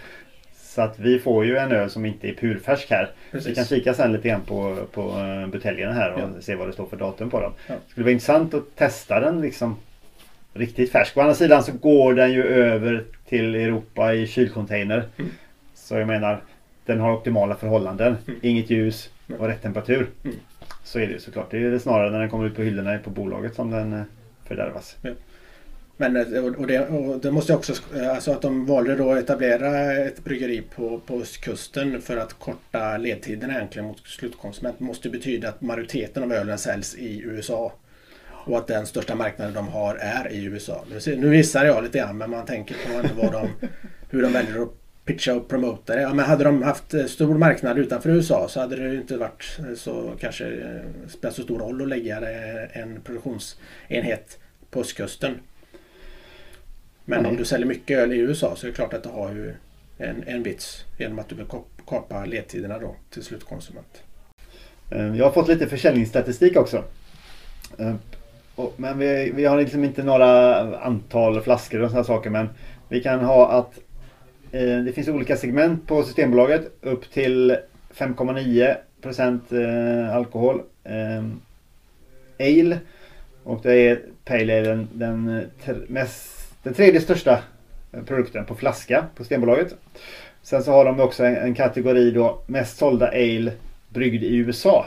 Så 0.74 0.82
att 0.82 1.00
vi 1.00 1.20
får 1.20 1.46
ju 1.46 1.58
en 1.58 1.72
öl 1.72 1.89
som 1.89 2.06
inte 2.06 2.30
är 2.30 2.34
purfärsk 2.34 2.89
här. 2.89 3.12
Precis. 3.32 3.51
Vi 3.51 3.56
kan 3.56 3.65
kika 3.65 3.94
sen 3.94 4.13
lite 4.13 4.27
grann 4.27 4.42
på, 4.42 4.75
på 4.92 5.13
buteljerna 5.51 5.94
här 5.94 6.13
och 6.13 6.20
ja. 6.20 6.42
se 6.42 6.56
vad 6.56 6.68
det 6.68 6.74
står 6.74 6.86
för 6.86 6.98
datum 6.98 7.30
på 7.30 7.42
dem. 7.42 7.53
Ja. 7.68 7.74
Det 7.74 7.92
skulle 7.92 8.03
vara 8.03 8.12
intressant 8.12 8.53
att 8.53 8.75
testa 8.75 9.20
den 9.20 9.42
liksom 9.42 9.75
riktigt 10.53 10.92
färsk. 10.92 11.18
Å 11.18 11.22
andra 11.22 11.34
sidan 11.34 11.63
så 11.63 11.72
går 11.72 12.13
den 12.13 12.34
ju 12.34 12.44
över 12.44 13.03
till 13.30 13.56
Europa 13.56 14.13
i 14.13 14.27
kylcontainer. 14.27 15.03
Mm. 15.18 15.32
Så 15.74 15.96
jag 15.96 16.08
menar, 16.08 16.42
den 16.86 17.00
har 17.00 17.13
optimala 17.13 17.56
förhållanden. 17.56 18.18
Mm. 18.27 18.39
Inget 18.44 18.70
ljus 18.70 19.10
och 19.39 19.48
rätt 19.48 19.62
temperatur. 19.62 20.10
Mm. 20.24 20.36
Så 20.84 21.00
är 21.00 21.08
det 21.08 21.13
ju 21.13 21.20
såklart. 21.20 21.51
Det 21.51 21.58
är 21.58 21.80
snarare 21.80 22.12
när 22.12 22.20
den 22.20 22.30
kommer 22.30 22.46
ut 22.46 22.56
på 22.56 22.62
hyllorna 22.62 22.98
på 22.98 23.10
bolaget 23.10 23.56
som 23.56 23.72
den 23.72 23.94
eh, 23.94 24.01
fördärvas. 24.48 24.98
Ja. 25.01 25.12
Men 26.10 26.36
eh, 26.36 26.43
och 26.43 26.67
det, 26.67 26.79
och 26.79 27.19
det 27.19 27.31
måste 27.31 27.53
också, 27.53 27.74
eh, 27.95 28.10
alltså 28.10 28.31
att 28.31 28.41
de 28.41 28.65
valde 28.65 28.95
då 28.95 29.12
att 29.12 29.17
etablera 29.17 29.93
ett 29.93 30.24
bryggeri 30.24 30.62
på, 30.75 31.00
på 31.00 31.22
östkusten 31.22 32.01
för 32.01 32.17
att 32.17 32.33
korta 32.33 32.98
ledtiderna 32.98 33.53
egentligen 33.53 33.88
mot 33.88 34.07
slutkonsument 34.07 34.79
måste 34.79 35.10
betyda 35.10 35.50
att 35.50 35.62
majoriteten 35.62 36.24
av 36.24 36.33
ölen 36.33 36.57
säljs 36.57 36.95
i 36.95 37.22
USA. 37.22 37.74
Och 38.45 38.57
att 38.57 38.67
den 38.67 38.86
största 38.86 39.15
marknaden 39.15 39.53
de 39.53 39.67
har 39.67 39.95
är 39.95 40.31
i 40.31 40.43
USA. 40.43 40.86
Nu 41.05 41.29
visar 41.29 41.65
jag 41.65 41.83
lite 41.83 41.98
grann 41.98 42.17
men 42.17 42.29
man 42.29 42.45
tänker 42.45 42.75
på 42.75 43.22
vad 43.22 43.31
de, 43.31 43.50
hur 44.10 44.22
de 44.22 44.33
väljer 44.33 44.62
att 44.62 44.69
pitcha 45.05 45.36
och 45.36 45.48
promota 45.48 45.95
det. 45.95 46.01
Ja, 46.01 46.13
men 46.13 46.25
hade 46.25 46.43
de 46.43 46.63
haft 46.63 46.93
eh, 46.93 47.05
stor 47.05 47.38
marknad 47.38 47.77
utanför 47.79 48.10
USA 48.10 48.48
så 48.50 48.60
hade 48.60 48.75
det 48.75 48.95
inte 48.95 49.17
varit 49.17 49.60
så 49.75 50.13
kanske 50.19 50.63
spelat 51.07 51.36
så 51.36 51.43
stor 51.43 51.60
roll 51.60 51.81
att 51.81 51.88
lägga 51.88 52.19
en 52.72 53.01
produktionsenhet 53.01 54.39
på 54.72 54.79
östkusten. 54.79 55.39
Men 57.05 57.19
mm. 57.19 57.31
om 57.31 57.38
du 57.38 57.45
säljer 57.45 57.67
mycket 57.67 57.98
öl 57.98 58.13
i 58.13 58.17
USA 58.17 58.55
så 58.55 58.67
är 58.67 58.72
det 58.72 58.75
klart 58.75 58.93
att 58.93 59.03
det 59.03 59.10
har 59.10 59.31
ju 59.31 59.53
en, 59.98 60.24
en 60.27 60.43
vits 60.43 60.86
genom 60.98 61.19
att 61.19 61.29
du 61.29 61.36
vill 61.36 61.45
kap- 61.45 61.81
kapa 61.88 62.25
ledtiderna 62.25 62.79
då 62.79 62.95
till 63.10 63.24
slutkonsument. 63.24 64.03
Eh, 64.91 65.17
Jag 65.17 65.25
har 65.25 65.31
fått 65.31 65.48
lite 65.48 65.67
försäljningsstatistik 65.67 66.57
också. 66.57 66.83
Eh, 67.79 67.95
Men 68.77 69.00
vi, 69.00 69.31
vi 69.36 69.45
har 69.45 69.57
liksom 69.57 69.83
inte 69.83 70.03
några 70.03 70.79
antal 70.79 71.41
flaskor 71.41 71.81
och 71.81 71.89
sådana 71.89 72.03
saker. 72.03 72.29
Men 72.29 72.50
vi 72.89 73.03
kan 73.03 73.19
ha 73.19 73.51
att 73.51 73.79
eh, 74.51 74.77
det 74.77 74.93
finns 74.95 75.07
olika 75.07 75.38
segment 75.38 75.88
på 75.88 76.03
Systembolaget. 76.03 76.72
Upp 76.81 77.12
till 77.12 77.57
5,9 77.93 78.75
procent 79.01 79.51
eh, 79.51 80.15
alkohol. 80.15 80.62
Ale. 82.39 82.77
Och 83.43 83.60
det 83.63 83.74
är 83.74 84.01
Pale 84.25 84.57
Ale 84.57 84.69
den, 84.69 84.88
den, 84.93 85.41
mest, 85.88 86.42
den 86.63 86.74
tredje 86.74 87.01
största 87.01 87.39
eh, 87.91 88.03
produkten 88.03 88.46
på 88.46 88.55
flaska 88.55 89.05
på 89.15 89.24
Systembolaget. 89.24 89.75
Sen 90.41 90.63
så 90.63 90.72
har 90.72 90.86
de 90.86 91.00
också 91.00 91.25
en, 91.25 91.36
en 91.36 91.55
kategori 91.55 92.12
då 92.12 92.41
mest 92.48 92.77
sålda 92.77 93.08
ale 93.08 93.51
bryggd 93.89 94.24
i 94.24 94.36
USA. 94.36 94.86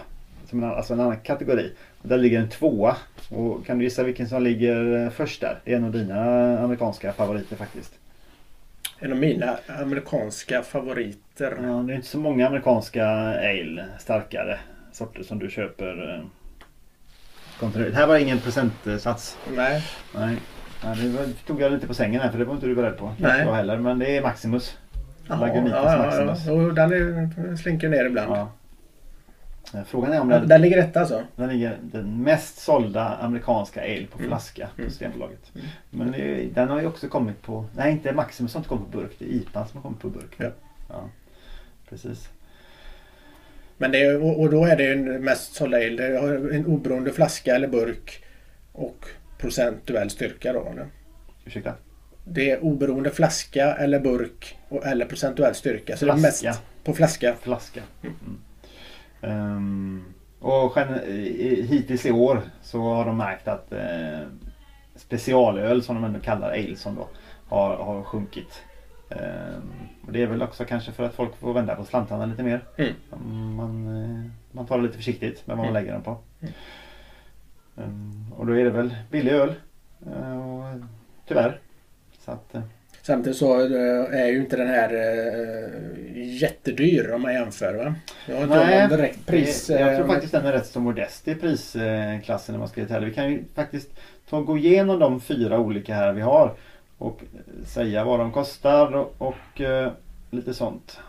Som 0.50 0.62
en, 0.62 0.70
alltså 0.70 0.94
en 0.94 1.00
annan 1.00 1.20
kategori. 1.20 1.72
Och 2.02 2.08
där 2.08 2.18
ligger 2.18 2.40
en 2.40 2.48
tvåa. 2.48 2.96
Och 3.30 3.66
kan 3.66 3.78
du 3.78 3.84
gissa 3.84 4.02
vilken 4.02 4.28
som 4.28 4.42
ligger 4.42 5.04
eh, 5.04 5.10
först 5.10 5.40
där? 5.40 5.58
Det 5.64 5.72
är 5.72 5.76
en 5.76 5.84
av 5.84 5.92
dina 5.92 6.58
amerikanska 6.58 7.12
favoriter 7.12 7.56
faktiskt. 7.56 7.92
En 8.98 9.12
av 9.12 9.18
mina 9.18 9.58
amerikanska 9.66 10.62
favoriter. 10.62 11.58
Ja, 11.62 11.68
det 11.68 11.92
är 11.92 11.96
inte 11.96 12.08
så 12.08 12.18
många 12.18 12.46
amerikanska 12.46 13.06
ale, 13.38 13.84
starkare 13.98 14.58
sorter 14.92 15.22
som 15.22 15.38
du 15.38 15.50
köper 15.50 16.14
eh, 16.14 16.24
kontinuerligt. 17.60 17.96
Här 17.96 18.06
var 18.06 18.16
ingen 18.16 18.38
procentsats. 18.38 19.38
Nej, 19.56 19.82
Nej. 20.14 20.36
Ja, 20.82 20.94
det 20.94 21.32
tog 21.46 21.60
jag 21.60 21.72
lite 21.72 21.86
på 21.86 21.94
sängen 21.94 22.20
här 22.20 22.30
för 22.30 22.38
det 22.38 22.44
var 22.44 22.54
inte 22.54 22.66
du 22.66 22.74
beredd 22.74 22.96
på. 22.98 23.12
Nej. 23.18 23.44
Jag 23.44 23.54
heller. 23.54 23.78
Men 23.78 23.98
det 23.98 24.16
är 24.16 24.22
Maximus. 24.22 24.78
Lagunitas 25.28 25.92
ja, 25.92 25.98
Maximus. 25.98 26.46
ja. 26.46 26.52
Jo, 26.52 26.70
den 26.70 26.92
är, 26.92 27.56
slinker 27.56 27.88
ner 27.88 28.04
ibland. 28.04 28.30
Ja. 28.32 28.48
Eh, 29.74 29.84
Frågan 29.86 30.12
är 30.12 30.20
om 30.20 30.28
den, 30.28 30.48
Den 30.48 30.60
ligger 30.60 30.76
rätt 30.76 30.96
alltså? 30.96 31.22
den 31.36 31.48
ligger 31.48 31.78
den 31.82 32.22
mest 32.22 32.58
sålda 32.58 33.04
amerikanska 33.08 33.80
ale 33.80 34.06
på 34.12 34.18
Mm. 34.18 34.28
flaska 34.30 34.68
på 34.76 34.80
Mm. 34.80 34.90
Systembolaget. 34.90 35.50
Mm. 35.54 35.66
Men 35.90 36.12
det, 36.12 36.44
den 36.54 36.68
har 36.68 36.80
ju 36.80 36.86
också 36.86 37.08
kommit 37.08 37.42
på... 37.42 37.64
Nej, 37.76 37.92
inte 37.92 38.12
Maximus 38.12 38.54
har 38.54 38.58
inte 38.60 38.68
kommit 38.68 38.92
på 38.92 38.98
burk. 38.98 39.12
Det 39.18 39.24
är 39.24 39.28
IPA 39.28 39.66
som 39.66 39.76
har 39.76 39.82
kommit 39.82 40.00
på 40.00 40.08
burk. 40.08 40.34
Ja. 40.36 40.50
ja. 40.88 41.04
Precis. 41.88 42.28
Men 43.78 43.90
det 43.92 44.02
är, 44.02 44.22
och 44.22 44.40
och 44.40 44.50
då 44.50 44.64
är 44.64 44.76
det 44.76 44.82
ju 44.84 45.18
mest 45.18 45.54
sålda 45.54 45.76
ale. 45.76 46.08
Det 46.08 46.18
har 46.18 46.52
en 46.52 46.66
oberoende 46.66 47.10
flaska 47.12 47.54
eller 47.54 47.68
burk 47.68 48.24
och 48.72 49.06
procentuell 49.38 50.10
styrka 50.10 50.52
då. 50.52 50.66
eller? 50.70 50.86
Ursäkta? 51.44 51.74
Det 52.24 52.50
är 52.50 52.64
oberoende 52.64 53.10
flaska 53.10 53.74
eller 53.74 54.00
burk 54.00 54.58
och, 54.68 54.86
eller 54.86 55.06
procentuell 55.06 55.54
styrka. 55.54 55.96
Så 55.96 56.04
det 56.06 56.12
är 56.12 56.16
Flaska. 56.16 56.48
mest 56.48 56.62
på 56.84 56.92
flaska. 56.92 57.34
Flaska. 57.40 57.80
Mm. 58.02 58.14
Mm. 58.26 58.38
Ehm, 59.40 60.04
och 60.40 60.76
i- 61.08 61.66
hittills 61.70 62.06
i 62.06 62.10
år 62.12 62.42
så 62.62 62.80
har 62.82 63.04
de 63.04 63.16
märkt 63.16 63.48
att 63.48 63.72
eh, 63.72 64.20
specialöl 64.96 65.82
som 65.82 65.94
de 65.94 66.04
ändå 66.04 66.20
kallar 66.20 66.50
Aleson 66.50 66.94
då 66.94 67.08
har, 67.56 67.76
har 67.76 68.02
sjunkit. 68.02 68.62
Ehm, 69.10 69.72
och 70.06 70.12
det 70.12 70.22
är 70.22 70.26
väl 70.26 70.42
också 70.42 70.64
kanske 70.64 70.92
för 70.92 71.04
att 71.04 71.14
folk 71.14 71.36
får 71.36 71.52
vända 71.52 71.74
på 71.76 71.84
slantarna 71.84 72.26
lite 72.26 72.42
mer. 72.42 72.64
Mm. 72.76 72.92
Man, 73.56 74.02
eh, 74.04 74.30
man 74.52 74.66
tar 74.66 74.76
det 74.78 74.82
lite 74.82 74.96
försiktigt 74.96 75.46
med 75.46 75.56
vad 75.56 75.66
man 75.66 75.76
Mm. 75.76 75.82
lägger 75.82 75.92
dem 75.92 76.02
på. 76.02 76.18
Ehm, 77.78 78.32
och 78.36 78.46
då 78.46 78.52
är 78.52 78.64
det 78.64 78.70
väl 78.70 78.96
billig 79.10 79.32
öl. 79.32 79.54
Eh, 80.06 80.48
och, 80.48 80.80
tyvärr. 81.28 81.60
Så 82.24 82.30
att, 82.30 82.54
eh, 82.54 82.62
Samtidigt 83.06 83.38
så 83.38 83.60
eh, 83.60 84.20
är 84.20 84.26
ju 84.26 84.40
inte 84.40 84.56
den 84.56 84.68
här 84.68 84.94
eh, 84.94 86.26
jättedyr 86.42 87.12
om 87.12 87.22
man 87.22 87.34
jämför. 87.34 87.74
Va? 87.74 87.94
Jag 88.26 88.36
har 88.36 88.42
inte 88.42 88.56
Nej, 88.56 88.88
direkt 88.88 89.26
pris. 89.26 89.70
jag 89.70 89.96
tror 89.96 90.00
eh, 90.00 90.06
faktiskt 90.06 90.32
den 90.32 90.46
är 90.46 90.52
rätt 90.52 90.66
så 90.66 90.80
modest 90.80 91.28
i 91.28 91.34
prisklassen 91.34 92.52
när 92.52 92.58
man 92.58 92.68
ska 92.68 92.84
heller. 92.84 93.06
Vi 93.06 93.14
kan 93.14 93.30
ju 93.30 93.44
faktiskt 93.54 93.88
ta 94.30 94.36
och 94.36 94.46
gå 94.46 94.58
igenom 94.58 94.98
de 94.98 95.20
fyra 95.20 95.58
olika 95.58 95.94
här 95.94 96.12
vi 96.12 96.20
har 96.20 96.54
och 96.98 97.20
säga 97.66 98.04
vad 98.04 98.18
de 98.18 98.32
kostar 98.32 98.94
och, 98.94 99.14
och 99.18 99.60
eh, 99.60 99.92
lite 100.30 100.54
sånt. 100.54 101.00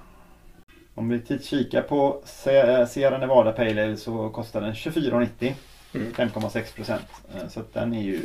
Om 0.96 1.10
vi 1.10 1.40
kikar 1.40 1.82
på 1.82 2.22
Sierra 2.26 3.18
Nevada 3.18 3.52
Pale 3.52 3.84
Ale 3.84 3.98
så 3.98 4.30
kostar 4.30 4.62
den 4.62 4.74
24,90 4.74 5.54
Mm. 6.02 6.14
5,6 6.14 6.76
procent. 6.76 7.06
Eh, 7.36 7.48
Så 7.50 7.60
att 7.60 7.74
den 7.74 7.94
är 7.94 8.02
ju 8.02 8.22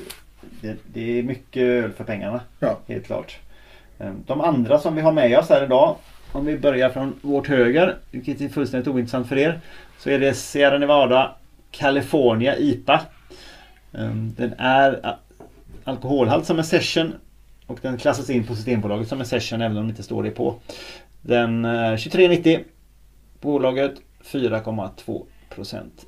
det, 0.61 0.77
det 0.87 1.19
är 1.19 1.23
mycket 1.23 1.63
öl 1.63 1.93
för 1.93 2.05
pengarna. 2.05 2.41
Ja. 2.59 2.79
Helt 2.87 3.07
klart. 3.07 3.39
Eh, 3.99 4.13
De 4.27 4.41
andra 4.41 4.79
som 4.79 4.95
vi 4.95 5.01
har 5.01 5.13
med 5.13 5.39
oss 5.39 5.49
här 5.49 5.65
idag. 5.65 5.97
Om 6.33 6.45
vi 6.47 6.59
börjar 6.59 6.91
från 6.91 7.15
vårt 7.23 7.49
höger, 7.49 7.97
vilket 8.11 8.41
är 8.41 8.49
fullständigt 8.49 8.89
ointressant 8.89 9.29
för 9.29 9.39
er. 9.39 9.61
Så 9.99 10.11
är 10.11 10.19
det 10.19 10.35
Sierra 10.35 10.79
Nevada 10.79 11.35
California 11.71 12.57
IPA. 12.57 13.01
Eh, 13.93 14.15
Den 14.15 14.55
är 14.59 15.17
alkoholhalt 15.85 16.47
som 16.47 16.59
en 16.59 16.65
session 16.65 17.13
och 17.67 17.79
den 17.83 17.99
klassas 17.99 18.31
in 18.31 18.47
på 18.47 18.55
Systembolaget 18.55 19.09
som 19.09 19.21
en 19.21 19.27
session 19.27 19.63
även 19.63 19.77
om 19.77 19.85
det 19.87 19.91
inte 19.91 20.03
står 20.03 20.23
det 20.23 20.31
på. 20.31 20.55
Den 21.21 21.65
är 21.65 21.97
23,90 21.97 22.65
Bolaget 23.41 23.93
4,2 24.25 24.91
procent 25.05 25.32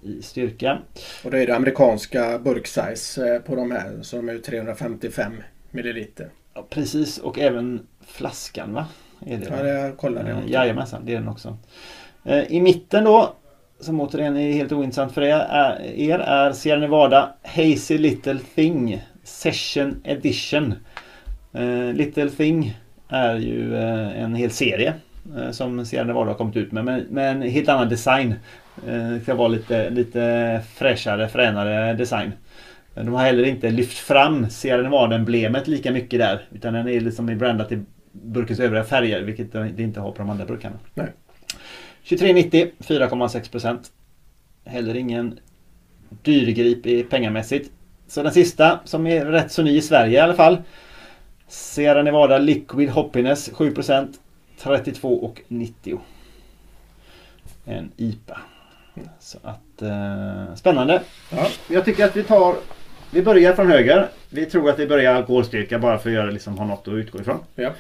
i 0.03 0.23
styrka. 0.23 0.79
Och 1.25 1.31
då 1.31 1.37
är 1.37 1.47
det 1.47 1.57
amerikanska 1.57 2.39
burksize 2.39 3.35
eh, 3.35 3.41
på 3.41 3.57
de 3.57 3.71
här. 3.71 3.99
Så 4.03 4.17
de 4.17 4.29
är 4.29 4.33
ju 4.33 4.39
355 4.39 5.33
milliliter. 5.71 6.29
Ja, 6.55 6.67
precis 6.71 7.19
och 7.19 7.39
även 7.39 7.87
flaskan 8.07 8.73
va? 8.73 8.87
Är 9.27 9.39
det, 9.39 9.47
Ja, 9.51 9.63
det 9.63 9.97
kollade 9.97 10.31
jag. 10.31 10.39
Eh. 10.39 10.51
Jajamensan, 10.51 11.03
det 11.05 11.13
är 11.13 11.19
den 11.19 11.29
också. 11.29 11.57
Eh, 12.25 12.53
I 12.53 12.61
mitten 12.61 13.05
då, 13.05 13.35
som 13.81 14.01
återigen 14.01 14.37
är 14.37 14.53
helt 14.53 14.73
ointressant 14.73 15.13
för 15.13 15.23
er, 15.23 15.39
är, 15.39 15.83
er 15.83 16.19
är 16.19 16.53
Sierra 16.53 16.81
Nevada 16.81 17.35
Hazy 17.43 17.99
Little 17.99 18.39
Thing 18.55 19.03
Session 19.25 20.01
Edition. 20.05 20.75
Little 21.93 22.31
Thing 22.31 22.79
är 23.09 23.37
ju 23.37 23.77
en 23.77 24.35
hel 24.35 24.51
serie 24.51 24.95
som 25.51 25.87
Sierra 25.87 26.05
Nevada 26.05 26.31
har 26.31 26.35
kommit 26.35 26.57
ut 26.57 26.73
med, 26.73 26.85
med, 26.85 27.11
med 27.11 27.31
en 27.31 27.43
helt 27.43 27.69
annan 27.69 27.89
design. 27.89 28.35
Eh, 28.87 29.11
det 29.11 29.21
ska 29.21 29.35
vara 29.35 29.49
lite, 29.49 29.91
lite 29.91 30.61
fräschare, 30.75 31.29
fränare 31.29 31.95
design. 31.95 32.33
De 32.95 33.09
har 33.09 33.25
heller 33.25 33.45
inte 33.45 33.71
lyft 33.71 33.99
fram 33.99 34.51
Sierra 34.51 34.83
Nevada-emblemet 34.83 35.69
lika 35.69 35.93
mycket 35.93 36.21
där. 36.21 36.43
Utan 36.53 36.75
den 36.75 36.89
är 36.89 37.01
liksom 37.01 37.27
brandat 37.27 37.69
till 37.69 37.85
burkens 38.13 38.61
övriga 38.61 38.85
färger, 38.85 39.23
vilket 39.23 39.53
det 39.53 39.83
inte 39.83 40.01
har 40.01 40.13
på 40.13 40.19
de 40.19 40.31
andra 40.31 40.45
burkarna. 40.45 40.77
Nej. 40.95 41.09
23,90 42.05 42.71
4,6 42.79 43.51
procent. 43.51 43.93
Heller 44.65 44.95
ingen 44.95 45.39
dyrgrip 46.23 47.11
pengamässigt. 47.11 47.71
Så 48.07 48.23
den 48.23 48.33
sista, 48.33 48.81
som 48.85 49.07
är 49.07 49.27
rätt 49.27 49.53
så 49.53 49.63
ny 49.63 49.77
i 49.77 49.83
Sverige 49.83 50.19
i 50.19 50.21
alla 50.21 50.35
fall. 50.35 50.63
Sierra 51.49 52.03
Nevada 52.03 52.39
Liquid 52.39 52.89
Hoppiness 52.89 53.51
7 53.53 53.71
procent. 53.71 54.21
32,90. 54.63 55.99
En 57.65 57.91
IPA. 57.97 58.39
Så 59.21 59.39
att 59.43 59.83
eh, 59.83 60.55
spännande. 60.55 61.03
Ja. 61.31 61.49
Jag 61.69 61.85
tycker 61.85 62.05
att 62.05 62.17
vi 62.17 62.23
tar 62.23 62.57
Vi 63.11 63.23
börjar 63.23 63.55
från 63.55 63.67
höger. 63.71 64.09
Vi 64.31 64.47
tror 64.47 64.71
att 64.71 64.79
vi 64.79 64.87
börjar 64.87 65.15
alkoholstyrka 65.15 65.79
bara 65.79 65.99
för 65.99 66.11
att 66.11 66.15
göra, 66.15 66.31
liksom, 66.31 66.59
ha 66.59 66.67
något 66.67 66.89
att 66.89 66.95
utgå 66.95 67.21
ifrån. 67.21 67.39
Ja. 67.55 67.73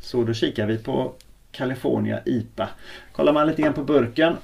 Så 0.00 0.24
då 0.24 0.34
kikar 0.34 0.66
vi 0.66 0.78
på 0.78 1.12
California 1.52 2.20
IPA. 2.24 2.68
Kollar 3.12 3.32
man 3.32 3.46
lite 3.46 3.62
grann 3.62 3.74
på 3.74 3.84
burken. 3.84 4.36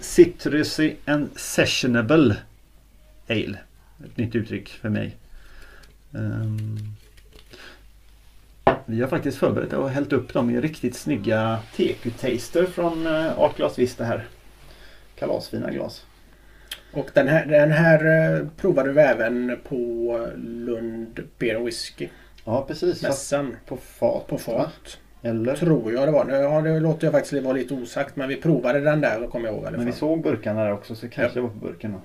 Citrusy 0.00 0.94
and 1.04 1.28
Sessionable 1.36 2.36
Ale. 3.28 3.58
Ett 4.04 4.16
nytt 4.16 4.34
uttryck 4.34 4.68
för 4.68 4.88
mig. 4.88 5.16
Ehm, 6.14 6.78
vi 8.86 9.00
har 9.00 9.08
faktiskt 9.08 9.38
förberett 9.38 9.72
och 9.72 9.90
hällt 9.90 10.12
upp 10.12 10.32
dem 10.32 10.50
i 10.50 10.60
riktigt 10.60 10.96
snygga 10.96 11.58
TQ-taster 11.76 12.66
från 12.66 13.06
uh, 13.06 13.38
Art 13.38 13.56
Glas 13.56 13.78
Vista 13.78 14.04
här. 14.04 14.26
Kalasfina 15.20 15.70
glas. 15.70 16.06
Och 16.92 17.10
den 17.14 17.28
här, 17.28 17.46
den 17.46 17.70
här 17.70 18.34
eh, 18.38 18.46
provade 18.56 18.92
vi 18.92 19.00
även 19.00 19.58
på 19.68 19.76
Lund 20.36 21.20
Beer 21.38 21.60
Whisky. 21.60 22.08
Ja 22.44 22.64
precis. 22.68 23.02
Mässan 23.02 23.56
på 23.66 23.76
fat. 23.76 24.26
på 24.26 24.36
va? 24.36 24.40
fat. 24.40 24.98
Eller? 25.22 25.56
Tror 25.56 25.92
jag 25.92 26.08
det 26.08 26.12
var. 26.12 26.30
Ja, 26.30 26.60
det 26.60 26.80
låter 26.80 27.06
jag 27.06 27.12
faktiskt 27.12 27.44
vara 27.44 27.54
lite 27.54 27.74
osagt. 27.74 28.16
Men 28.16 28.28
vi 28.28 28.36
provade 28.36 28.80
den 28.80 29.00
där 29.00 29.26
kommer 29.26 29.46
jag 29.46 29.54
ihåg 29.54 29.72
Men 29.72 29.86
vi 29.86 29.92
såg 29.92 30.22
burkarna 30.22 30.64
där 30.64 30.72
också 30.72 30.94
så 30.94 31.08
kanske 31.08 31.38
det 31.38 31.42
var 31.42 31.48
på 31.48 31.66
burken. 31.66 31.92
Då. 31.92 32.00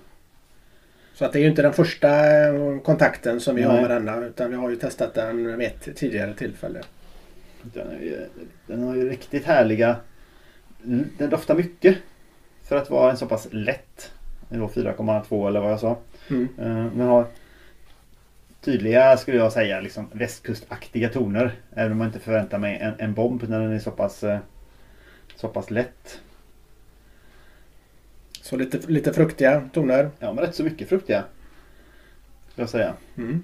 Så 1.14 1.26
att 1.26 1.34
det 1.34 1.40
är 1.40 1.42
ju 1.42 1.50
inte 1.50 1.62
den 1.62 1.74
första 1.74 2.10
eh, 2.46 2.80
kontakten 2.80 3.40
som 3.40 3.56
vi 3.56 3.64
har 3.64 3.74
Nej. 3.74 3.82
med 3.82 3.92
denna. 3.92 4.26
Utan 4.26 4.50
vi 4.50 4.56
har 4.56 4.70
ju 4.70 4.76
testat 4.76 5.14
den 5.14 5.58
vid 5.58 5.68
ett 5.68 5.96
tidigare 5.96 6.34
tillfälle. 6.34 6.82
Den, 7.62 7.88
är 7.88 8.00
ju, 8.00 8.20
den 8.68 8.84
har 8.84 8.96
ju 8.96 9.10
riktigt 9.10 9.46
härliga... 9.46 9.96
Den 11.18 11.30
doftar 11.30 11.56
mycket. 11.56 11.98
För 12.66 12.76
att 12.76 12.90
vara 12.90 13.12
en 13.12 13.18
så 13.18 13.26
pass 13.28 13.48
lätt. 13.52 14.12
Det 14.50 14.56
är 14.56 14.60
då 14.60 14.68
4,2 14.68 15.48
eller 15.48 15.60
vad 15.60 15.72
jag 15.72 15.80
sa. 15.80 15.98
Mm. 16.30 16.48
Eh, 16.60 16.98
Den 16.98 17.08
har 17.08 17.28
tydliga 18.62 19.18
skulle 19.18 19.38
jag 19.38 19.52
säga 19.54 19.80
liksom 19.80 20.08
västkustaktiga 20.12 21.10
toner. 21.10 21.52
Även 21.74 21.92
om 21.92 21.98
man 21.98 22.08
inte 22.08 22.20
förväntar 22.20 22.58
mig 22.58 22.78
en, 22.78 22.94
en 22.98 23.14
bomb 23.14 23.50
när 23.50 23.60
den 23.60 23.72
är 23.72 23.80
så 23.80 23.92
pass, 23.92 24.24
eh, 24.24 24.40
så 25.36 25.48
pass 25.48 25.72
lätt. 25.72 26.22
Så 28.42 28.56
lite, 28.58 28.92
lite 28.92 29.14
fruktiga 29.14 29.70
toner. 29.74 30.10
Ja 30.20 30.34
men 30.34 30.44
rätt 30.44 30.56
så 30.56 30.64
mycket 30.64 30.90
fruktiga. 30.90 31.24
Skulle 32.50 32.64
jag 32.64 32.70
säga. 32.70 32.94
Mm. 33.18 33.44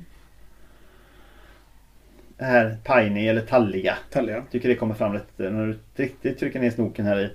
Det 2.37 2.45
här 2.45 2.77
piney 2.83 3.27
eller 3.27 3.41
talliga. 3.41 3.97
Talliga. 4.09 4.43
Tycker 4.51 4.69
det 4.69 4.75
kommer 4.75 4.95
fram 4.95 5.13
rätt, 5.13 5.27
när 5.37 5.65
du 5.67 5.79
riktigt 5.95 6.39
trycker 6.39 6.59
ner 6.59 6.71
snoken 6.71 7.05
här 7.05 7.19
i. 7.19 7.29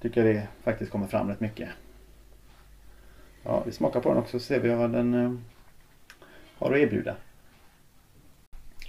Tycker 0.00 0.24
det 0.24 0.48
faktiskt 0.64 0.90
kommer 0.92 1.06
fram 1.06 1.28
rätt 1.28 1.40
mycket. 1.40 1.68
Ja, 3.42 3.62
vi 3.66 3.72
smakar 3.72 4.00
på 4.00 4.08
den 4.08 4.18
också 4.18 4.38
så 4.38 4.44
ser 4.44 4.60
vi 4.60 4.68
vad 4.68 4.92
den 4.92 5.14
eh, 5.14 5.32
har 6.58 6.72
att 6.72 6.78
erbjuda. 6.78 7.16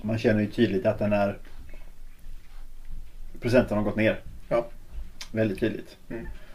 Man 0.03 0.17
känner 0.17 0.41
ju 0.41 0.47
tydligt 0.47 0.85
att 0.85 0.99
den 0.99 1.13
är 1.13 1.37
procenten 3.41 3.77
har 3.77 3.83
gått 3.83 3.95
ner. 3.95 4.19
Ja. 4.49 4.67
Väldigt 5.31 5.59
tydligt. 5.59 5.97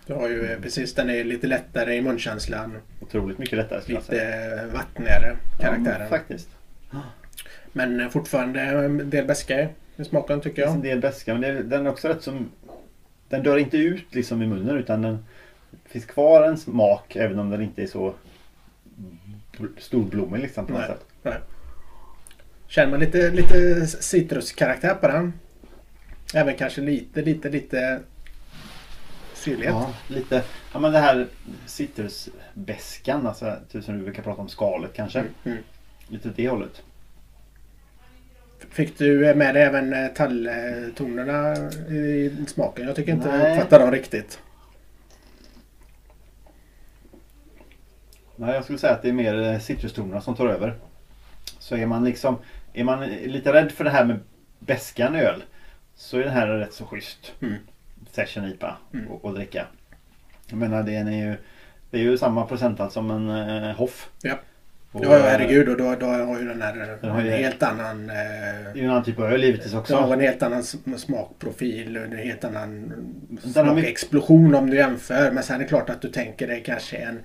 Du 0.06 0.14
har 0.14 0.28
ju 0.28 0.46
eh, 0.52 0.60
precis, 0.60 0.94
den 0.94 1.10
är 1.10 1.24
lite 1.24 1.46
lättare 1.46 1.94
i 1.94 2.02
munkänslan. 2.02 2.78
Otroligt 3.00 3.38
mycket 3.38 3.58
lättare 3.58 3.80
skulle 3.80 3.96
jag 3.96 4.04
säga. 4.04 4.54
Lite 4.62 4.66
vattnigare 4.74 5.36
Ja, 5.58 5.64
karaktären. 5.64 5.98
men 5.98 6.08
faktiskt. 6.08 6.48
Men 7.72 8.10
fortfarande 8.10 8.60
en 8.60 9.10
del 9.10 9.26
beska 9.26 9.68
i 9.96 10.04
smaken 10.04 10.40
tycker 10.40 10.62
Det 10.62 10.68
finns 10.68 10.84
en 10.84 10.88
jag. 10.90 10.96
del 10.96 11.00
beska 11.00 11.34
men 11.34 11.40
det, 11.40 11.62
den 11.62 11.86
är 11.86 11.90
också 11.90 12.08
rätt 12.08 12.22
som 12.22 12.50
Den 13.32 13.42
dör 13.42 13.56
inte 13.56 13.76
ut 13.76 14.14
liksom 14.14 14.42
i 14.42 14.46
munnen 14.46 14.76
utan 14.76 15.02
den 15.02 15.24
finns 15.84 16.04
kvar 16.04 16.42
en 16.42 16.58
smak 16.58 17.16
även 17.16 17.38
om 17.38 17.50
den 17.50 17.62
inte 17.62 17.82
är 17.82 17.86
så 17.86 18.14
bl- 19.56 19.78
storblommig 19.78 20.40
liksom 20.40 20.66
på 20.66 20.72
något 20.72 20.80
Nej. 20.80 20.88
sätt. 20.88 21.06
Nej. 21.22 21.34
Känner 22.66 22.90
man 22.90 23.00
lite, 23.00 23.30
lite 23.30 23.86
citruskaraktär 23.86 24.94
på 24.94 25.08
den. 25.08 25.32
Även 26.34 26.56
kanske 26.56 26.80
lite, 26.80 27.22
lite, 27.22 27.50
lite 27.50 28.00
syrlighet. 29.34 29.74
Ja, 29.74 29.94
lite. 30.08 30.42
Ja 30.72 30.80
men 30.80 30.92
det 30.92 30.98
här 30.98 31.26
citrusbeskan 31.66 33.26
alltså 33.26 33.56
tusen 33.70 33.98
du 33.98 34.04
brukar 34.04 34.22
prata 34.22 34.40
om 34.40 34.48
skalet 34.48 34.92
kanske. 34.94 35.18
Mm, 35.18 35.32
mm. 35.44 35.58
Lite 36.08 36.30
det 36.36 36.48
hållet. 36.48 36.82
Fick 38.70 38.98
du 38.98 39.34
med 39.34 39.54
dig 39.54 39.62
även 39.62 39.92
eh, 39.92 40.08
talltonerna 40.08 41.52
i 41.90 42.32
smaken? 42.48 42.86
Jag 42.86 42.96
tycker 42.96 43.12
inte 43.12 43.28
jag 43.28 43.38
Nej. 43.38 43.52
uppfattar 43.56 43.78
dem 43.78 43.90
riktigt. 43.90 44.40
Nej, 48.36 48.54
jag 48.54 48.64
skulle 48.64 48.78
säga 48.78 48.92
att 48.92 49.02
det 49.02 49.08
är 49.08 49.12
mer 49.12 49.42
eh, 49.42 49.58
citrustonerna 49.58 50.20
som 50.20 50.34
tar 50.34 50.46
över. 50.46 50.74
Så 51.58 51.76
är 51.76 51.86
man 51.86 52.04
liksom 52.04 52.38
Är 52.72 52.84
man 52.84 53.06
lite 53.06 53.52
rädd 53.52 53.72
för 53.72 53.84
det 53.84 53.90
här 53.90 54.04
med 54.04 54.20
beskan 54.58 55.16
i 55.16 55.20
öl 55.20 55.42
Så 55.94 56.18
är 56.18 56.22
den 56.22 56.32
här 56.32 56.46
rätt 56.46 56.72
så 56.72 56.84
schysst. 56.86 57.32
Mm. 57.40 57.54
Session 58.10 58.44
IPA 58.44 58.76
Mm. 58.94 59.08
och, 59.08 59.24
och 59.24 59.34
dricka. 59.34 59.66
Jag 60.46 60.58
menar 60.58 60.82
det 60.82 60.94
är 60.96 61.10
ju 61.10 61.36
Det 61.90 61.98
är 61.98 62.02
ju 62.02 62.18
samma 62.18 62.46
procenthalt 62.46 62.92
som 62.92 63.10
en 63.10 63.30
eh, 63.30 63.76
Hoff. 63.76 64.10
Ja. 64.22 64.38
Och, 64.92 65.04
Ja, 65.04 65.16
eh, 65.16 65.22
herregud. 65.22 65.68
Och 65.68 65.76
då, 65.76 65.94
då 65.94 66.06
har 66.06 66.38
ju 66.40 66.48
den 66.48 66.62
här 66.62 66.98
Den 67.00 67.10
har 67.10 67.20
en 67.20 67.32
helt 67.32 67.62
annan... 67.62 68.06
Det 68.06 68.12
Eh, 68.12 68.70
är 68.70 68.74
ju 68.74 68.84
en 68.84 68.90
annan 68.90 69.04
typ 69.04 69.18
av 69.18 69.24
öl 69.32 69.44
givetvis 69.44 69.74
också. 69.74 69.92
Ja, 69.92 70.12
en 70.12 70.20
helt 70.20 70.42
annan 70.42 70.60
sm- 70.62 70.96
smakprofil 70.96 71.96
och 71.96 72.04
en 72.04 72.16
helt 72.16 72.44
annan 72.44 72.92
Den 73.28 73.66
har 73.66 73.74
smakexplosion 73.74 74.54
om 74.54 74.70
du 74.70 74.76
jämför. 74.76 75.30
Men 75.30 75.42
sen 75.42 75.56
är 75.56 75.58
det 75.60 75.64
klart 75.68 75.90
att 75.90 76.02
du 76.02 76.08
tänker 76.08 76.46
dig 76.48 76.62
kanske 76.66 76.96
en... 76.96 77.18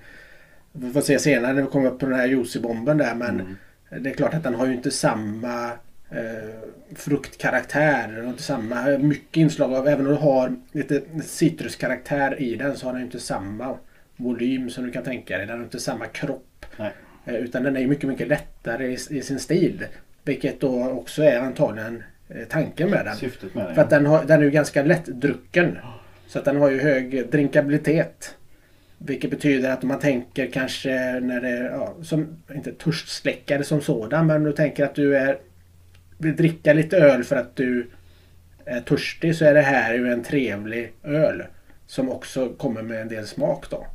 Vi 0.72 0.92
får 0.92 1.00
se 1.00 1.18
senare 1.18 1.52
när 1.52 1.62
vi 1.62 1.68
kommer 1.68 1.88
upp 1.90 1.98
på 1.98 2.06
den 2.06 2.14
här 2.18 2.26
juicy-bomben 2.26 2.98
där 2.98 3.14
men 3.14 3.40
Mm. 3.40 3.56
det 4.04 4.10
är 4.10 4.14
klart 4.14 4.34
att 4.34 4.42
den 4.42 4.54
har 4.54 4.66
ju 4.66 4.72
inte 4.72 4.90
samma 4.90 5.66
eh, 6.10 6.50
fruktkaraktär. 6.96 8.08
Den 8.08 8.24
har 8.24 8.30
inte 8.30 8.42
samma 8.42 8.98
mycket 8.98 9.36
inslag 9.36 9.74
av... 9.74 9.88
Även 9.88 10.06
om 10.06 10.12
du 10.12 10.18
har 10.18 10.56
lite 10.72 11.00
citruskaraktär 11.24 12.40
i 12.42 12.54
den 12.54 12.76
så 12.76 12.86
har 12.86 12.92
den 12.92 13.00
ju 13.00 13.06
inte 13.06 13.20
samma 13.20 13.74
volym 14.16 14.70
som 14.70 14.84
du 14.84 14.90
kan 14.92 15.04
tänka 15.04 15.38
dig. 15.38 15.46
Den 15.46 15.56
har 15.58 15.64
inte 15.64 15.80
samma 15.80 16.06
kropp. 16.06 16.66
Nej. 16.76 16.90
Eh, 17.28 17.34
Utan 17.34 17.62
den 17.62 17.76
är 17.76 17.86
mycket, 17.86 18.08
mycket 18.08 18.28
lättare 18.28 18.86
i, 18.86 18.92
i 19.10 19.22
sin 19.22 19.38
stil. 19.38 19.84
Vilket 20.24 20.60
då 20.60 20.88
också 20.88 21.22
är 21.22 21.40
antagligen 21.40 22.02
eh, 22.28 22.44
tanken 22.48 22.90
med 22.90 23.04
den. 23.04 23.16
Syftet 23.16 23.54
med 23.54 23.68
det. 23.68 23.74
För 23.74 23.82
att 23.82 23.90
den, 23.90 24.06
har, 24.06 24.24
den 24.24 24.40
är 24.40 24.44
ju 24.44 24.50
ganska 24.50 24.82
lättdrucken. 24.82 25.78
Så 26.26 26.38
att 26.38 26.44
den 26.44 26.56
har 26.56 26.70
ju 26.70 26.80
hög 26.80 27.30
drinkabilitet. 27.30 28.34
Vilket 28.98 29.30
betyder 29.30 29.70
att 29.70 29.82
man 29.82 29.98
tänker 29.98 30.46
kanske 30.46 31.20
när 31.20 31.40
det 31.40 31.58
ja, 31.64 31.94
som, 32.02 32.36
inte 32.54 32.72
törstsläckare 32.72 33.64
som 33.64 33.80
sådan, 33.80 34.26
men 34.26 34.42
du 34.42 34.52
tänker 34.52 34.84
att 34.84 34.94
du 34.94 35.16
är 35.16 35.38
vill 36.18 36.36
dricka 36.36 36.72
lite 36.72 36.96
öl 36.96 37.24
för 37.24 37.36
att 37.36 37.56
du 37.56 37.86
är 38.64 38.80
törstig 38.80 39.36
så 39.36 39.44
är 39.44 39.54
det 39.54 39.60
här 39.60 39.94
ju 39.94 40.12
en 40.12 40.22
trevlig 40.22 40.92
öl. 41.02 41.42
Som 41.86 42.10
också 42.10 42.48
kommer 42.48 42.82
med 42.82 43.00
en 43.00 43.08
del 43.08 43.26
smak 43.26 43.70
då. 43.70 43.86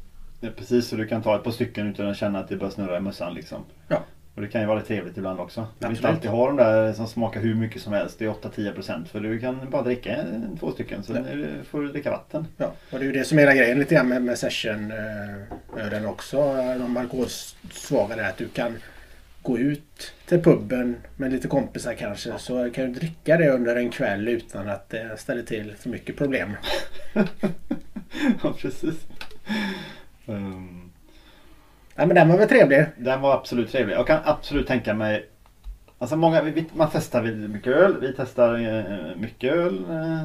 Ja, 0.43 0.49
precis, 0.58 0.88
så 0.88 0.95
du 0.95 1.08
kan 1.08 1.21
ta 1.23 1.36
ett 1.36 1.43
par 1.43 1.51
stycken 1.51 1.88
utan 1.91 2.08
att 2.08 2.17
känna 2.17 2.39
att 2.39 2.49
det 2.49 2.56
börjar 2.56 2.71
snurra 2.71 2.97
i 2.97 2.99
mössan 2.99 3.34
liksom. 3.34 3.63
Ja. 3.88 4.03
Och 4.36 4.41
det 4.41 4.47
kan 4.47 4.62
ju 4.62 4.67
vara 4.67 4.75
lite 4.77 4.88
trevligt 4.88 5.17
ibland 5.17 5.39
också. 5.39 5.67
Du 5.79 5.88
vill 5.88 5.95
inte 5.97 6.08
alltid 6.10 6.29
ha 6.32 6.47
de 6.47 6.58
där 6.58 6.93
som 6.93 7.08
smakar 7.08 7.41
hur 7.41 7.56
mycket 7.56 7.82
som 7.82 7.93
helst. 7.93 8.19
Det 8.19 8.25
är 8.25 8.29
8-10% 8.29 9.06
för 9.06 9.19
du 9.19 9.39
kan 9.39 9.69
bara 9.69 9.82
dricka 9.82 10.15
en, 10.15 10.58
två 10.60 10.71
stycken. 10.71 11.03
Sen 11.03 11.23
det- 11.23 11.63
får 11.69 11.82
du 11.82 11.88
dricka 11.88 12.12
vatten. 12.12 12.47
Ja, 12.58 12.73
och 12.91 12.99
det 12.99 13.06
är 13.06 13.08
ju 13.08 13.12
det 13.12 13.23
som 13.23 13.38
är 13.38 13.41
hela 13.41 13.56
grejen 13.56 13.79
lite 13.79 13.95
grann 13.95 14.10
med, 14.10 14.21
med 14.21 14.38
session-ölen 14.39 16.06
också. 16.06 16.38
De 16.79 16.97
alkoholsvaga 16.97 18.15
är 18.15 18.29
att 18.29 18.38
du 18.38 18.47
kan 18.47 18.73
gå 19.41 19.58
ut 19.58 20.13
till 20.25 20.41
puben 20.41 20.95
med 21.15 21.32
lite 21.32 21.47
kompisar 21.47 21.93
kanske 21.93 22.34
så 22.38 22.69
kan 22.69 22.86
du 22.86 22.99
dricka 22.99 23.38
det 23.38 23.49
under 23.49 23.75
en 23.75 23.89
kväll 23.89 24.27
utan 24.27 24.69
att 24.69 24.89
det 24.89 25.17
ställer 25.17 25.43
till 25.43 25.73
för 25.79 25.89
mycket 25.89 26.17
problem. 26.17 26.51
ja, 28.43 28.53
precis. 28.60 28.95
Um, 30.25 30.89
Ja, 31.95 32.05
men 32.05 32.15
den 32.15 32.29
var 32.29 32.38
väl 32.38 32.47
trevlig. 32.49 32.86
den 32.97 33.21
var 33.21 33.33
absolut 33.33 33.71
trevlig. 33.71 33.95
Jag 33.95 34.07
kan 34.07 34.19
absolut 34.25 34.67
tänka 34.67 34.93
mig 34.93 35.29
Alltså 35.99 36.15
många, 36.15 36.41
vi- 36.41 36.65
man 36.73 36.89
testar 36.91 37.23
mycket 37.47 37.73
öl. 37.73 37.97
Vi 38.01 38.13
testar 38.17 38.53
eh, 38.55 39.15
mycket 39.17 39.53
öl. 39.53 39.86
Eh, 39.89 40.23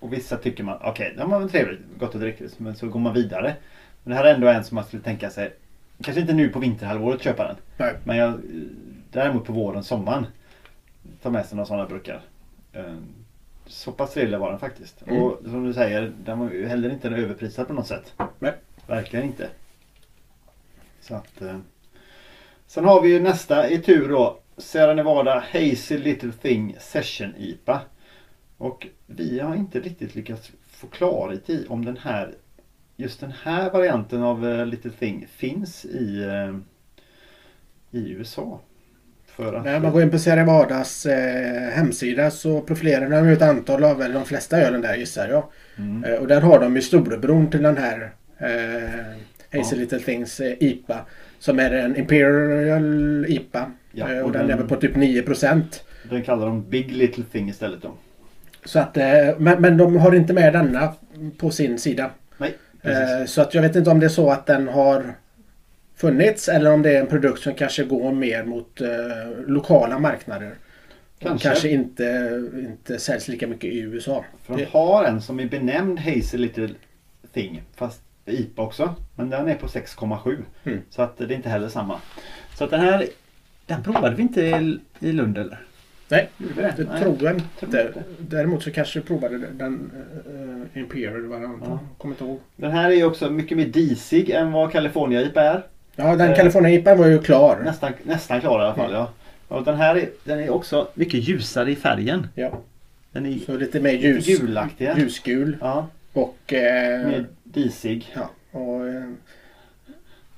och 0.00 0.12
vissa 0.12 0.36
tycker 0.36 0.64
man, 0.64 0.78
okej, 0.82 1.14
det 1.16 1.24
var 1.24 1.38
väl 1.38 1.50
trevligt, 1.50 1.80
gott 1.98 2.14
att 2.14 2.20
dricka. 2.20 2.44
Men 2.58 2.74
så 2.76 2.88
går 2.88 3.00
man 3.00 3.14
vidare. 3.14 3.54
Men 4.02 4.10
det 4.10 4.16
här 4.16 4.24
är 4.24 4.34
ändå 4.34 4.48
en 4.48 4.64
som 4.64 4.74
man 4.74 4.84
skulle 4.84 5.02
tänka 5.02 5.30
sig, 5.30 5.52
kanske 6.02 6.20
inte 6.20 6.32
nu 6.32 6.48
på 6.48 6.58
vinterhalvåret 6.58 7.22
köpa 7.22 7.44
den. 7.46 7.56
Nej. 7.76 7.94
Men 8.04 8.16
jag, 8.16 8.40
däremot 9.12 9.44
på 9.44 9.52
våren, 9.52 9.84
sommaren. 9.84 10.26
Ta 11.22 11.30
med 11.30 11.46
sig 11.46 11.56
några 11.56 11.66
sådana 11.66 11.86
burkar. 11.88 12.20
Eh, 12.72 12.94
Så 13.66 13.92
pass 13.92 14.12
trevlig 14.14 14.38
var 14.38 14.50
den 14.50 14.58
faktiskt. 14.58 15.02
Mm. 15.06 15.22
Och 15.22 15.38
som 15.44 15.64
du 15.64 15.72
säger, 15.72 16.12
den 16.24 16.38
var 16.38 16.50
ju 16.50 16.66
heller 16.66 16.90
inte 16.90 17.08
överprisad 17.08 17.66
på 17.66 17.72
något 17.72 17.86
sätt. 17.86 18.12
Nej. 18.38 18.52
Verkligen 18.92 19.26
inte. 19.26 19.48
Så 21.00 21.14
att, 21.14 21.42
eh. 21.42 21.58
Sen 22.66 22.84
har 22.84 23.02
vi 23.02 23.08
ju 23.08 23.20
nästa 23.20 23.68
i 23.68 23.78
tur 23.78 24.08
då. 24.08 24.38
Sierra 24.56 24.94
Nevada 24.94 25.44
Hazy 25.52 25.98
Little 25.98 26.32
Thing 26.42 26.76
Session 26.80 27.34
IPA. 27.38 27.80
Och 28.56 28.86
vi 29.06 29.40
har 29.40 29.54
inte 29.54 29.80
riktigt 29.80 30.14
lyckats 30.14 30.52
få 30.70 30.86
klarhet 30.86 31.50
i 31.50 31.66
om 31.68 31.84
den 31.84 31.96
här 31.96 32.34
just 32.96 33.20
den 33.20 33.32
här 33.42 33.70
varianten 33.70 34.22
av 34.22 34.48
eh, 34.48 34.66
Little 34.66 34.90
Thing 34.90 35.26
finns 35.36 35.84
i, 35.84 36.22
eh, 36.22 36.56
i 38.00 38.10
USA. 38.10 38.60
För 39.26 39.54
att, 39.54 39.64
När 39.64 39.80
man 39.80 39.92
går 39.92 40.02
in 40.02 40.10
på 40.10 40.18
Sierra 40.18 40.36
Nevadas 40.36 41.06
eh, 41.06 41.70
hemsida 41.70 42.30
så 42.30 42.60
profilerar 42.60 43.10
de 43.10 43.28
ett 43.28 43.42
antal 43.42 43.84
av, 43.84 44.02
eller 44.02 44.14
de 44.14 44.24
flesta 44.24 44.60
ölen 44.60 44.80
där 44.80 44.96
gissar 44.96 45.28
jag. 45.28 45.44
mm, 45.76 46.04
Eh, 46.04 46.14
och 46.14 46.26
där 46.26 46.40
har 46.40 46.60
de 46.60 46.76
ju 46.76 46.82
storebron 46.82 47.50
till 47.50 47.62
den 47.62 47.76
här 47.76 48.12
eh, 48.42 49.58
Hazy 49.58 49.76
Ja. 49.76 49.80
Little 49.80 49.98
Things 49.98 50.40
eh, 50.40 50.52
IPA. 50.60 51.00
Som 51.38 51.58
är 51.58 51.70
en 51.70 51.96
Imperial 51.96 53.26
IPA. 53.28 53.70
Ja, 53.92 54.08
Eh, 54.12 54.18
och, 54.18 54.24
och 54.26 54.32
den, 54.32 54.42
den- 54.42 54.50
är 54.50 54.56
väl 54.60 54.68
på 54.68 54.76
typ 54.76 54.94
9%. 54.96 55.62
den 56.10 56.22
kallar 56.22 56.46
de 56.46 56.70
Big 56.70 56.92
Little 56.92 57.24
Thing 57.32 57.48
istället 57.48 57.82
då. 57.82 57.94
Så 58.64 58.78
att, 58.78 58.96
eh, 58.96 59.04
men, 59.38 59.60
men 59.62 59.76
de 59.76 59.96
har 59.96 60.14
inte 60.14 60.32
med 60.32 60.52
denna 60.52 60.94
på 61.38 61.50
sin 61.50 61.78
sida. 61.78 62.10
Nej, 62.38 62.54
precis. 62.82 63.34
Så 63.34 63.42
att 63.42 63.54
jag 63.54 63.62
vet 63.62 63.76
inte 63.76 63.90
om 63.90 64.00
det 64.00 64.06
är 64.06 64.08
så 64.08 64.30
att 64.30 64.46
den 64.46 64.68
har 64.68 65.14
funnits 65.96 66.48
eller 66.48 66.72
om 66.72 66.82
det 66.82 66.96
är 66.96 67.00
en 67.00 67.06
produkt 67.06 67.40
som 67.42 67.54
kanske 67.54 67.84
går 67.84 68.12
mer 68.12 68.44
mot 68.44 68.80
eh, 68.80 68.88
lokala 69.46 69.98
marknader. 69.98 70.54
Kanske. 71.18 71.48
Kanske 71.48 71.68
inte, 71.68 72.04
inte 72.54 72.98
säljs 72.98 73.28
lika 73.28 73.46
mycket 73.46 73.72
i 73.72 73.78
USA. 73.80 74.24
För 74.42 74.56
de 74.56 74.64
har 74.64 75.04
en 75.04 75.20
som 75.22 75.40
är 75.40 75.46
benämnd 75.46 75.98
Hazy 76.00 76.38
Little 76.38 76.68
Thing. 77.32 77.62
Fast 77.76 78.00
IPA 78.26 78.62
också. 78.62 78.94
Men 79.14 79.30
den 79.30 79.48
är 79.48 79.54
på 79.54 79.66
6,7. 79.66 80.36
Mm. 80.64 80.80
Så 80.90 81.02
att 81.02 81.18
det 81.18 81.24
är 81.24 81.32
inte 81.32 81.48
heller 81.48 81.68
samma. 81.68 82.00
Så 82.54 82.64
att 82.64 82.70
den 82.70 82.80
här 82.80 83.06
Den 83.66 83.82
provade 83.82 84.16
vi 84.16 84.22
inte 84.22 84.40
i, 84.40 84.78
i 85.00 85.12
Lund 85.12 85.38
eller? 85.38 85.58
Nej, 86.08 86.28
det? 86.38 86.74
det 86.76 86.88
Nej. 86.92 87.02
tror 87.02 87.16
jag 87.22 87.42
tror 87.58 87.80
inte. 87.80 87.92
Däremot 88.18 88.62
så 88.62 88.70
kanske 88.70 89.00
vi 89.00 89.06
provade 89.06 89.38
den 89.38 89.90
uh, 90.74 90.78
Imperial 90.82 91.26
varianten. 91.26 91.70
Ja. 91.70 91.78
Kommer 91.98 92.14
inte 92.14 92.24
ihåg. 92.24 92.40
Den 92.56 92.70
här 92.70 92.90
är 92.90 92.94
ju 92.94 93.04
också 93.04 93.30
mycket 93.30 93.56
mer 93.56 93.66
disig 93.66 94.30
än 94.30 94.52
vad 94.52 94.72
California 94.72 95.22
IPA 95.22 95.42
är. 95.42 95.62
Ja, 95.96 96.16
den 96.16 96.30
Eh, 96.30 96.36
California 96.36 96.70
IPA 96.70 96.94
var 96.94 97.06
ju 97.06 97.18
klar. 97.18 97.60
Nästan, 97.64 97.92
nästan 98.02 98.40
klar 98.40 98.60
i 98.60 98.62
alla 98.62 98.74
fall. 98.74 98.90
Mm. 98.90 98.96
Ja. 98.96 99.12
Och 99.48 99.64
den 99.64 99.76
här 99.76 99.96
är, 99.96 100.08
den 100.24 100.38
är 100.40 100.50
också 100.50 100.88
mycket 100.94 101.28
ljusare 101.28 101.70
i 101.70 101.76
färgen. 101.76 102.28
Ja, 102.34 102.60
Den 103.12 103.26
är 103.26 103.38
så 103.38 103.56
lite 103.56 103.80
mer 103.80 103.92
ljus, 103.92 104.26
gulaktig. 104.26 104.90
ljusgul 104.96 105.56
Ja, 105.60 105.86
och... 106.12 106.52
Eh, 106.52 107.06
mer 107.06 107.26
disig. 107.54 108.14
ja, 108.14 108.30
och 108.58 108.88
eh, 108.88 109.02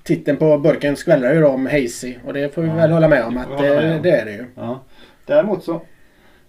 titeln 0.03 0.37
på 0.39 0.59
burken 0.59 0.97
skvallrar 0.97 1.35
ju 1.35 1.41
då 1.41 1.49
om 1.49 1.67
hazy 1.67 2.15
och 2.25 2.33
det 2.33 2.55
får 2.55 2.63
vi 2.63 2.69
Ja, 2.69 2.75
väl 2.75 2.91
hålla 2.91 3.09
med 3.09 3.25
om 3.25 3.35
det 3.35 3.41
att 3.41 3.49
med 3.61 3.97
om. 3.97 4.03
det 4.03 4.11
är 4.11 4.25
det 4.25 4.33
ju. 4.33 4.45
Ja. 4.55 4.81
Däremot 5.27 5.65
så 5.65 5.81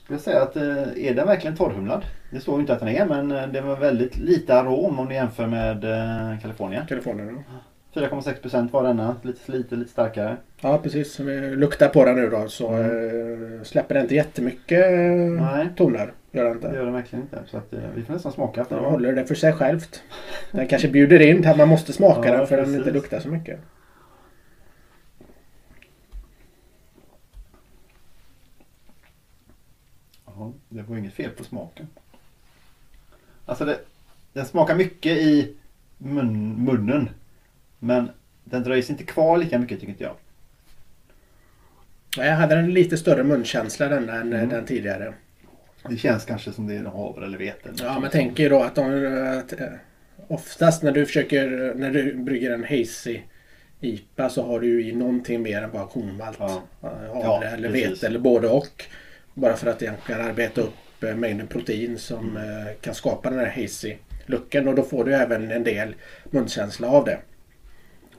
skulle 0.04 0.16
jag 0.16 0.22
säga 0.22 0.42
att 0.42 0.56
eh, 0.56 1.08
är 1.08 1.14
den 1.16 1.28
verkligen 1.28 1.56
torrhumlad? 1.58 2.06
Det 2.32 2.40
står 2.40 2.56
ju 2.56 2.62
inte 2.62 2.74
att 2.74 2.80
den 2.80 2.90
är 2.90 3.06
men 3.06 3.32
eh, 3.32 3.48
det 3.48 3.62
var 3.62 3.76
väldigt 3.76 4.18
lite 4.18 4.56
arom 4.56 5.00
om 5.00 5.08
ni 5.08 5.16
jämför 5.16 5.48
med 5.48 5.84
eh, 5.84 6.40
California. 6.42 6.86
Telefonen. 6.90 7.44
4,6% 7.96 8.72
var 8.72 8.84
denna. 8.84 9.16
Lite, 9.22 9.52
lite, 9.52 9.76
lite 9.76 9.92
starkare. 9.92 10.38
Ja 10.62 10.78
precis, 10.84 11.20
vi 11.20 11.56
luktar 11.56 11.90
på 11.90 12.06
den 12.06 12.16
nu 12.16 12.30
då 12.30 12.48
så 12.48 12.70
Mm. 12.70 13.58
eh, 13.58 13.64
släpper 13.64 13.94
den 13.96 14.04
inte 14.04 14.16
jättemycket 14.16 14.86
eh, 14.86 15.00
Nej. 15.42 15.68
toner. 15.78 16.14
Gör 16.32 16.44
den 16.44 16.54
Det 16.62 16.68
inte. 16.68 16.78
gör 16.78 16.86
den 16.86 16.94
verkligen 16.94 17.24
inte. 17.26 17.40
Så 17.48 17.58
att, 17.58 17.74
eh, 17.74 17.80
vi 17.96 18.04
får 18.04 18.14
nästan 18.14 18.32
smaka. 18.32 18.66
För 18.66 18.76
Den 18.76 18.84
det. 18.84 18.90
håller 18.90 19.14
det 19.14 19.26
för 19.26 19.36
sig 19.36 19.54
självt. 19.54 20.04
Den 20.52 20.68
kanske 20.68 20.88
bjuder 20.88 21.20
in 21.22 21.48
att 21.48 21.58
man 21.58 21.68
måste 21.68 21.94
smaka 21.94 22.30
Ja, 22.30 22.38
den 22.38 22.48
för 22.48 22.56
den 22.58 22.66
precis. 22.66 22.80
inte 22.80 22.92
luktar 22.92 23.20
så 23.20 23.30
mycket. 23.30 23.60
Jaha, 30.26 30.52
det 30.70 30.82
var 30.82 30.98
inget 30.98 31.14
fel 31.14 31.30
på 31.32 31.44
smaken. 31.44 31.88
Alltså 33.46 33.66
det, 33.66 33.80
den 34.34 34.46
smakar 34.46 34.76
mycket 34.76 35.18
i 35.18 35.56
mun, 35.98 36.64
munnen. 36.66 37.10
Men 37.86 38.10
den 38.44 38.64
dröjer 38.64 38.84
sig 38.84 38.92
inte 38.94 39.04
kvar 39.04 39.38
lika 39.38 39.60
mycket 39.60 39.80
tycker 39.80 39.92
inte 39.92 40.04
jag. 40.04 40.16
Jag 42.18 42.36
hade 42.36 42.56
en 42.56 42.74
lite 42.74 42.98
större 42.98 43.24
munkänsla 43.24 43.88
den 43.88 44.10
än 44.10 44.34
Mm. 44.34 44.50
den 44.50 44.66
tidigare. 44.66 45.14
Det 45.90 45.98
känns 45.98 46.26
kanske 46.26 46.52
som 46.52 46.68
det 46.68 46.76
är 46.76 46.84
havre 46.84 47.26
eller 47.26 47.38
vete. 47.38 47.70
Ja, 47.82 48.00
man 48.00 48.10
tänker 48.10 48.44
ju 48.44 48.50
då 48.50 48.62
att, 48.64 48.76
de, 48.76 49.06
att 49.40 49.54
eh, 49.62 49.68
oftast 50.28 50.84
när 50.84 50.92
du 50.92 51.06
försöker, 51.06 51.74
när 51.76 51.92
du 51.92 52.14
brygger 52.16 52.52
en 52.52 52.64
hazy 52.64 53.20
IPA 53.80 54.30
så 54.30 54.44
har 54.48 54.60
du 54.60 54.68
ju 54.68 54.90
i 54.90 54.96
någonting 54.96 55.42
mer 55.42 55.62
än 55.62 55.72
bara 55.72 55.88
kornmalt. 55.88 56.38
Ja. 56.40 56.62
Ja. 56.82 56.92
Ja, 57.08 57.24
Havre 57.34 57.48
eller 57.50 57.70
precis. 57.72 57.90
vete 57.92 58.08
eller 58.08 58.20
både 58.20 58.48
och. 58.48 58.84
Bara 59.34 59.56
för 59.56 59.68
att 59.70 59.80
den 59.80 59.94
kan 60.08 60.22
arbeta 60.22 60.62
upp 60.62 61.04
eh, 61.04 61.16
mängden 61.16 61.48
protein 61.48 61.98
som 61.98 62.38
Mm. 62.38 62.68
eh, 62.68 62.74
kan 62.82 62.96
skapa 62.96 63.30
den 63.30 63.40
här 63.40 63.62
hazy 63.62 63.96
looken 64.26 64.68
och 64.68 64.76
då 64.76 64.84
får 64.84 65.06
du 65.06 65.14
även 65.16 65.52
en 65.52 65.64
del 65.64 65.96
munkänsla 66.30 66.88
av 66.88 67.06
det. 67.06 67.18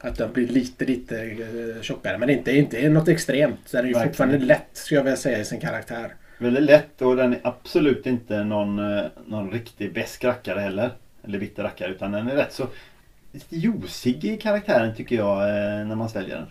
Att 0.07 0.19
den 0.19 0.33
blir 0.33 0.49
lite, 0.49 0.85
lite 0.85 1.23
eh, 1.23 1.83
tjockare. 1.83 2.19
Men 2.19 2.31
inte, 2.31 2.57
inte 2.57 2.89
något 2.89 3.09
extremt. 3.09 3.73
Den 3.73 3.85
är 3.85 3.89
ju 3.89 3.93
Verkligen. 3.93 4.09
fortfarande 4.09 4.39
lätt 4.39 4.69
skulle 4.73 4.99
jag 4.99 5.05
vilja 5.05 5.17
säga 5.17 5.39
i 5.39 5.45
sin 5.45 5.61
karaktär. 5.61 6.15
Väldigt 6.39 6.63
lätt 6.63 7.03
och 7.03 7.17
den 7.17 7.33
är 7.33 7.41
absolut 7.45 8.07
inte 8.07 8.45
någon, 8.45 8.99
eh, 8.99 9.05
någon 9.27 9.51
riktig 9.51 9.93
besk 9.93 10.25
rackare 10.25 10.61
heller. 10.61 10.91
Eller 11.25 11.39
bitter 11.39 11.63
rackare 11.63 11.91
utan 11.91 12.13
den 12.13 12.29
är 12.29 12.37
rätt 12.37 12.53
så 12.53 12.67
lite 13.33 13.57
juicig 13.57 14.25
i 14.25 14.37
karaktären 14.37 14.95
tycker 14.95 15.17
jag 15.17 15.41
eh, 15.43 15.87
när 15.87 15.95
man 15.95 16.09
sväljer 16.09 16.37
den. 16.37 16.47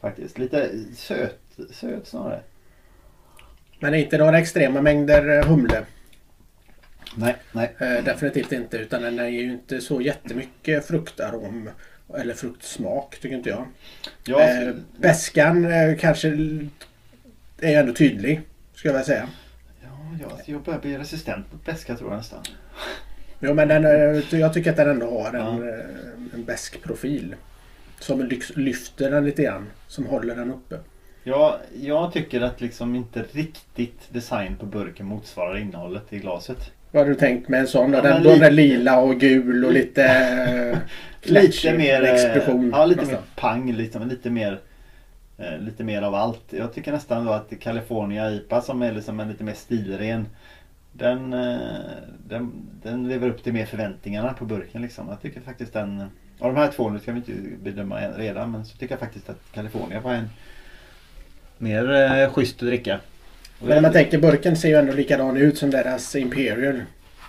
Faktiskt. 0.00 0.38
Lite 0.38 0.70
söt, 0.96 1.40
söt 1.70 2.06
snarare. 2.06 2.40
Men 3.80 3.94
inte 3.94 4.18
några 4.18 4.38
extrema 4.38 4.82
mängder 4.82 5.42
humle. 5.42 5.82
Nej, 7.14 7.36
nej. 7.52 7.74
Definitivt 8.04 8.52
inte. 8.52 8.78
Utan 8.78 9.02
den 9.02 9.18
är 9.18 9.28
ju 9.28 9.52
inte 9.52 9.80
så 9.80 10.00
jättemycket 10.00 10.86
fruktarom. 10.86 11.70
Eller 12.18 12.34
fruktsmak 12.34 13.18
tycker 13.20 13.36
inte 13.36 13.48
jag. 13.50 13.66
Ja, 14.24 14.40
Eh, 14.40 14.74
Beskan 14.98 15.64
eh, 15.64 15.96
kanske 15.98 16.28
är 17.60 17.80
ändå 17.80 17.92
tydlig. 17.94 18.40
Skulle 18.74 18.94
jag 18.94 19.06
säga. 19.06 19.28
ja, 19.82 19.88
ja, 20.20 20.38
jag 20.46 20.62
börjar 20.62 20.80
bli 20.80 20.98
resistent 20.98 21.52
mot 21.52 21.64
beska 21.64 21.96
tror 21.96 22.10
jag 22.10 22.16
nästan. 22.16 22.42
Jo 23.40 23.54
men 23.54 23.68
den, 23.68 23.84
eh, 23.84 24.38
jag 24.40 24.54
tycker 24.54 24.70
att 24.70 24.76
den 24.76 24.88
ändå 24.90 25.20
har 25.22 25.32
en, 25.38 25.56
Ja. 25.66 25.68
eh, 25.68 26.34
en 26.34 26.44
besk 26.44 26.82
profil. 26.82 27.34
Som 28.00 28.28
lyfter 28.56 29.10
den 29.10 29.24
lite 29.24 29.42
grann. 29.42 29.66
Som 29.88 30.06
håller 30.06 30.36
den 30.36 30.50
uppe. 30.50 30.78
Ja, 31.24 31.60
jag 31.80 32.12
tycker 32.12 32.40
att 32.40 32.60
liksom 32.60 32.94
inte 32.94 33.24
riktigt 33.32 34.00
design 34.12 34.56
på 34.56 34.66
burken 34.66 35.06
motsvarar 35.06 35.56
innehållet 35.58 36.12
i 36.12 36.18
glaset. 36.18 36.70
Vad 36.90 37.02
har 37.02 37.08
du 37.10 37.14
tänkt 37.14 37.48
med 37.48 37.60
en 37.60 37.66
sån? 37.66 37.92
Ja, 37.92 38.00
Den, 38.02 38.22
lite- 38.22 38.46
är 38.46 38.50
lila 38.50 39.00
och 39.00 39.20
gul 39.20 39.64
och 39.64 39.72
lite... 39.72 40.04
eh, 40.04 40.78
Lite 41.22 41.40
klatschig 41.40 41.76
mer, 41.78 42.02
eh, 42.02 42.10
explosion. 42.14 42.70
ja, 42.74 42.84
lite 42.86 43.00
nästan. 43.00 43.16
mer 43.20 43.26
pang, 43.36 43.72
liksom, 43.72 44.08
lite 44.08 44.30
mer 44.30 44.60
eh, 45.38 45.58
Lite 45.60 45.84
mer 45.84 46.02
av 46.02 46.14
allt. 46.14 46.44
Jag 46.50 46.74
tycker 46.74 46.92
nästan 46.92 47.24
då 47.24 47.32
att 47.32 47.52
California 47.60 48.30
IPA 48.30 48.60
som 48.60 48.82
är 48.82 48.92
liksom 48.92 49.20
en 49.20 49.28
lite 49.28 49.44
mer 49.44 49.54
stilren 49.54 50.26
den, 50.92 51.30
den, 52.28 52.52
den 52.82 53.08
lever 53.08 53.28
upp 53.28 53.44
till 53.44 53.52
mer 53.52 53.66
förväntningarna 53.66 54.32
på 54.32 54.44
burken 54.44 54.82
liksom. 54.82 55.08
Jag 55.08 55.22
tycker 55.22 55.40
faktiskt 55.40 55.72
den 55.72 56.00
Av 56.38 56.54
de 56.54 56.56
här 56.60 56.70
två, 56.72 56.90
nu 56.90 56.98
ska 56.98 57.12
vi 57.12 57.18
inte 57.18 57.32
bedöma 57.62 58.00
redan, 58.00 58.50
men 58.50 58.64
så 58.64 58.76
tycker 58.76 58.92
jag 58.92 59.00
faktiskt 59.00 59.30
att 59.30 59.40
California 59.54 60.00
var 60.00 60.12
en 60.14 60.28
mer 61.58 61.92
eh, 61.92 62.32
schysst 62.32 62.62
att 62.62 62.68
dricka. 62.68 63.00
Men 63.62 63.82
man 63.82 63.92
tänker 63.92 64.18
burken 64.18 64.56
ser 64.56 64.68
ju 64.68 64.74
ändå 64.74 64.92
likadan 64.92 65.36
ut 65.36 65.58
som 65.58 65.70
deras 65.70 66.16
Imperial. 66.16 66.82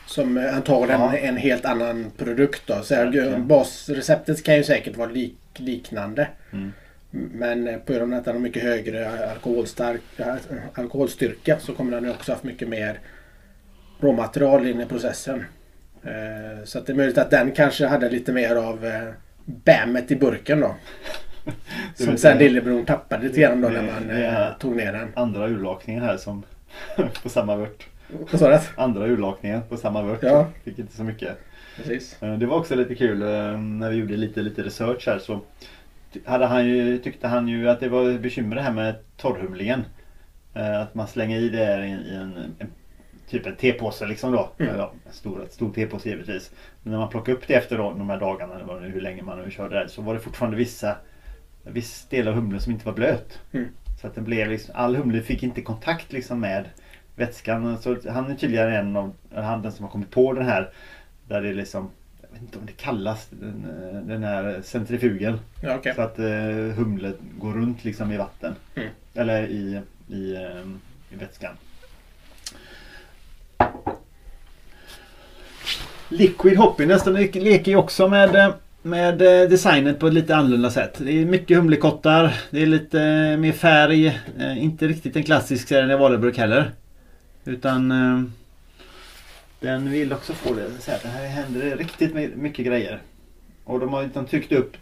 Som 0.06 0.38
eh, 0.38 0.56
antagligen 0.56 1.02
Ja. 1.02 1.18
en 1.18 1.38
helt 1.38 1.66
annan 1.66 2.12
produkt 2.18 2.62
då. 2.66 2.82
Så 2.84 2.96
Verkligen. 2.96 3.48
basreceptet 3.48 4.44
kan 4.44 4.56
ju 4.56 4.64
säkert 4.64 4.98
vara 4.98 5.10
lik, 5.10 5.38
liknande. 5.56 6.28
Mm. 6.54 6.72
Men 7.12 7.68
eh, 7.68 7.78
på 7.78 7.94
grund 7.94 8.14
av 8.14 8.20
att 8.20 8.26
den 8.26 8.34
har 8.36 8.42
mycket 8.42 8.64
högre 8.64 9.30
alkoholstark, 9.32 10.02
eh, 10.18 10.36
alkoholstyrka 10.74 11.60
så 11.60 11.74
kommer 11.74 11.92
den 12.02 12.10
också 12.12 12.32
haft 12.32 12.44
mycket 12.44 12.68
mer 12.70 13.00
råmaterial 14.00 14.68
in 14.68 14.82
i 14.82 14.86
processen. 14.86 15.46
Eh, 16.04 16.64
Så 16.66 16.78
att 16.80 16.86
det 16.86 16.94
är 16.94 16.98
möjligt 16.98 17.18
att 17.18 17.32
den 17.32 17.52
kanske 17.52 17.86
hade 17.88 18.10
lite 18.10 18.32
mer 18.34 18.56
av 18.56 18.86
eh, 18.86 19.08
bammet 19.46 20.12
i 20.12 20.16
burken 20.16 20.60
då. 20.60 20.76
Som 21.96 22.18
sen 22.18 22.38
lillebron 22.38 22.86
tappade 22.86 23.24
lite 23.24 23.42
grann 23.42 23.62
då 23.62 23.70
när 23.70 23.84
man 23.84 24.10
eh, 24.10 24.58
tog 24.60 24.76
ner 24.76 24.94
den. 24.94 25.08
Andra 25.16 25.48
urlakningen 25.48 26.04
här 26.04 26.18
som 26.18 26.44
på 27.24 27.30
samma 27.30 27.56
vört. 27.56 27.88
Vad 28.32 28.40
sa 28.40 28.50
du? 28.50 28.60
Andra 28.76 29.08
urlakningen 29.08 29.62
på 29.70 29.78
samma 29.78 30.02
vört. 30.02 30.24
Ja. 30.24 30.48
Fick 30.64 30.80
inte 30.80 30.96
så 30.96 31.04
mycket. 31.04 31.38
Precis. 31.78 32.24
Eh, 32.24 32.34
Det 32.38 32.46
var 32.46 32.58
också 32.58 32.76
lite 32.76 32.96
kul 32.96 33.22
eh, 33.22 33.58
när 33.60 33.90
vi 33.90 33.96
gjorde 33.98 34.18
lite, 34.18 34.42
lite 34.42 34.64
research 34.64 35.08
här 35.08 35.20
så 35.20 35.40
hade 36.26 36.46
han 36.46 36.68
ju, 36.68 36.98
tyckte 36.98 37.28
han 37.28 37.48
ju 37.48 37.70
att 37.70 37.80
det 37.80 37.90
var 37.90 38.18
bekymmer 38.18 38.56
det 38.56 38.62
här 38.62 38.74
med 38.74 38.96
torrhumlingen. 39.18 39.84
Eh, 40.54 40.82
Att 40.82 40.96
man 40.96 41.08
slänger 41.08 41.40
i 41.40 41.50
det 41.50 41.86
i 41.86 41.92
en, 41.92 42.06
i 42.06 42.16
en, 42.16 42.34
en 42.60 42.68
typ 43.30 43.46
en 43.46 43.56
tepåse 43.56 44.06
liksom 44.06 44.32
då. 44.32 44.50
Mm. 44.58 44.76
En 44.80 44.88
stor, 45.12 45.46
stor 45.50 45.74
tepåse 45.74 46.10
givetvis. 46.10 46.52
Men 46.84 46.92
när 46.92 47.00
man 47.00 47.10
plockade 47.10 47.38
upp 47.38 47.48
det 47.48 47.54
efter 47.54 47.78
då, 47.78 47.84
de 47.92 48.10
här 48.10 48.20
dagarna, 48.20 48.80
hur 48.80 49.02
länge 49.02 49.24
man 49.24 49.40
nu 49.42 49.52
körde 49.52 49.80
det, 49.84 49.90
så 49.90 50.02
var 50.02 50.14
det 50.14 50.20
fortfarande 50.20 50.58
vissa 50.58 50.96
viss 51.64 52.06
del 52.10 52.28
av 52.28 52.34
humlen 52.34 52.62
som 52.62 52.72
inte 52.72 52.86
var 52.86 52.94
blöt. 52.94 53.40
Mm. 53.52 53.68
Så 54.02 54.08
att 54.08 54.16
det 54.16 54.22
blev 54.22 54.50
liksom, 54.50 54.76
all 54.78 54.96
humle 54.96 55.22
fick 55.22 55.44
inte 55.44 55.62
kontakt 55.62 56.12
liksom 56.12 56.40
med 56.40 56.66
vätskan. 57.16 57.78
Så 57.82 57.98
han 58.10 58.32
är 58.32 58.36
tydligen 58.36 58.70
en 58.70 58.96
av 58.96 59.14
han 59.36 59.62
den 59.62 59.72
som 59.72 59.86
har 59.86 59.92
kommit 59.92 60.12
på 60.12 60.34
den 60.34 60.46
här 60.46 60.70
där 61.28 61.42
det 61.42 61.50
är 61.50 61.54
liksom 61.54 61.90
jag 62.22 62.30
vet 62.34 62.42
inte 62.42 62.60
om 62.60 62.66
det 62.66 62.72
kallas 62.72 63.28
den, 63.30 63.66
eh, 63.94 64.02
den 64.02 64.24
här 64.24 64.62
centrifugen. 64.64 65.40
Ja, 65.64 65.76
okej. 65.76 65.94
Så 65.96 66.02
att 66.02 66.20
eh, 66.20 66.26
humlet 66.76 67.18
går 67.40 67.54
runt 67.54 67.84
liksom 67.84 68.12
i 68.12 68.18
vatten. 68.18 68.56
Mm. 68.76 68.90
Eller 69.14 69.44
i, 69.48 69.82
i, 70.08 70.36
eh, 70.36 70.68
i 71.10 71.16
vätskan. 71.20 71.54
Liquid 76.10 76.58
Hoppiness 76.58 77.04
den 77.04 77.18
lek- 77.18 77.40
leker 77.44 77.72
ju 77.72 77.78
också 77.78 78.08
med, 78.08 78.36
eh, 78.36 78.54
med 78.82 79.22
eh, 79.22 79.50
designet 79.50 80.00
på 80.00 80.08
ett 80.08 80.14
lite 80.14 80.36
annorlunda 80.36 80.70
sätt. 80.70 80.94
Det 80.98 81.22
är 81.22 81.26
mycket 81.26 81.58
humlekottar. 81.58 82.34
Det 82.50 82.62
är 82.62 82.66
lite 82.66 83.02
eh, 83.04 83.38
mer 83.38 83.52
färg. 83.52 84.08
Eh, 84.40 84.64
Inte 84.64 84.88
riktigt 84.88 85.16
en 85.16 85.24
klassisk 85.24 85.68
Serena 85.68 85.98
Wahlburg 85.98 86.38
heller. 86.38 86.72
Utan 87.46 87.90
den 89.60 89.92
vill 89.92 90.14
också 90.14 90.34
få 90.34 90.54
det 90.54 90.70
så 90.80 90.92
att 90.92 91.04
det 91.04 91.10
här 91.10 91.28
händer 91.28 91.78
riktigt 91.78 92.14
my- 92.14 92.30
mycket 92.36 92.66
grejer. 92.66 93.00
Och 93.64 93.80
de 93.80 93.94
har 93.94 94.24
tryckt 94.30 94.52
upp 94.52 94.78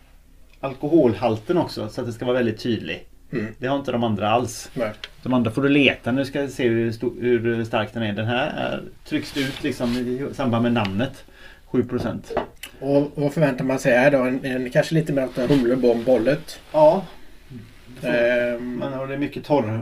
alkoholhalten 0.60 1.58
också 1.58 1.90
så 1.90 2.02
att 2.02 2.08
det 2.08 2.14
ska 2.14 2.26
vara 2.26 2.38
väldigt 2.38 2.60
tydlig. 2.64 3.06
Mm. 3.32 3.48
Det 3.58 3.68
har 3.68 3.78
inte 3.80 3.92
de 3.92 4.04
andra 4.04 4.30
alls. 4.30 4.70
Nej. 4.74 4.92
De 5.24 5.34
andra 5.34 5.52
får 5.52 5.62
du 5.62 5.70
leta. 5.70 6.12
Nu 6.12 6.26
ska 6.26 6.42
vi 6.42 6.48
se 6.48 6.68
hur, 6.68 6.92
sto- 6.92 7.22
hur 7.22 7.64
stark 7.64 7.94
den 7.94 8.04
är. 8.04 8.14
Den 8.14 8.26
här 8.26 8.48
är, 8.58 8.82
trycks 9.10 9.38
ut 9.38 9.64
liksom 9.64 9.90
i 9.98 10.26
samband 10.34 10.64
med 10.64 10.74
namnet. 10.74 11.24
7%. 11.72 12.18
Och 12.82 13.12
vad 13.16 13.34
förväntar 13.34 13.66
man 13.66 13.80
sig 13.80 13.98
här 13.98 14.12
då? 14.12 14.18
En, 14.18 14.46
en, 14.46 14.70
kanske 14.70 14.96
lite 14.96 15.14
mer 15.14 15.26
åt 15.26 15.38
humlebombollet. 15.38 16.62
Ja. 16.72 17.06
Ehm, 18.04 18.76
Men 18.78 19.00
och 19.00 19.08
det 19.08 19.14
är 19.14 19.18
mycket 19.18 19.46
torr. 19.46 19.82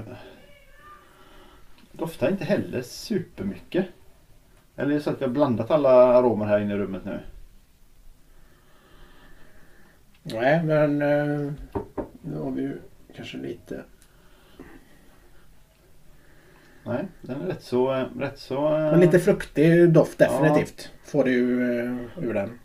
Doftar 1.91 2.29
inte 2.29 2.45
heller 2.45 2.81
supermycket. 2.81 3.85
Eller 4.75 4.91
är 4.91 4.95
det 4.95 5.01
så 5.01 5.09
att 5.09 5.21
vi 5.21 5.25
har 5.25 5.31
blandat 5.31 5.71
alla 5.71 5.89
aromer 5.91 6.45
här 6.45 6.59
inne 6.59 6.73
i 6.73 6.77
rummet 6.77 7.05
nu? 7.05 7.19
Nej, 10.23 10.63
men 10.63 11.01
eh, 11.01 11.51
nu 12.21 12.37
har 12.37 12.51
vi 12.51 12.61
ju 12.61 12.81
kanske 13.15 13.37
lite... 13.37 13.83
Nej, 16.83 17.05
den 17.21 17.41
är 17.41 17.45
rätt 17.45 17.63
så... 17.63 17.93
eh, 17.93 18.05
Rätt 18.19 18.39
så 18.39 18.75
eh, 18.75 18.91
Men 18.91 18.99
lite 18.99 19.19
fruktig 19.19 19.89
doft 19.89 20.17
definitivt. 20.17 20.91
Får 21.03 21.23
du 21.23 21.61
eh, 21.79 22.23
ur 22.23 22.33
den. 22.33 22.59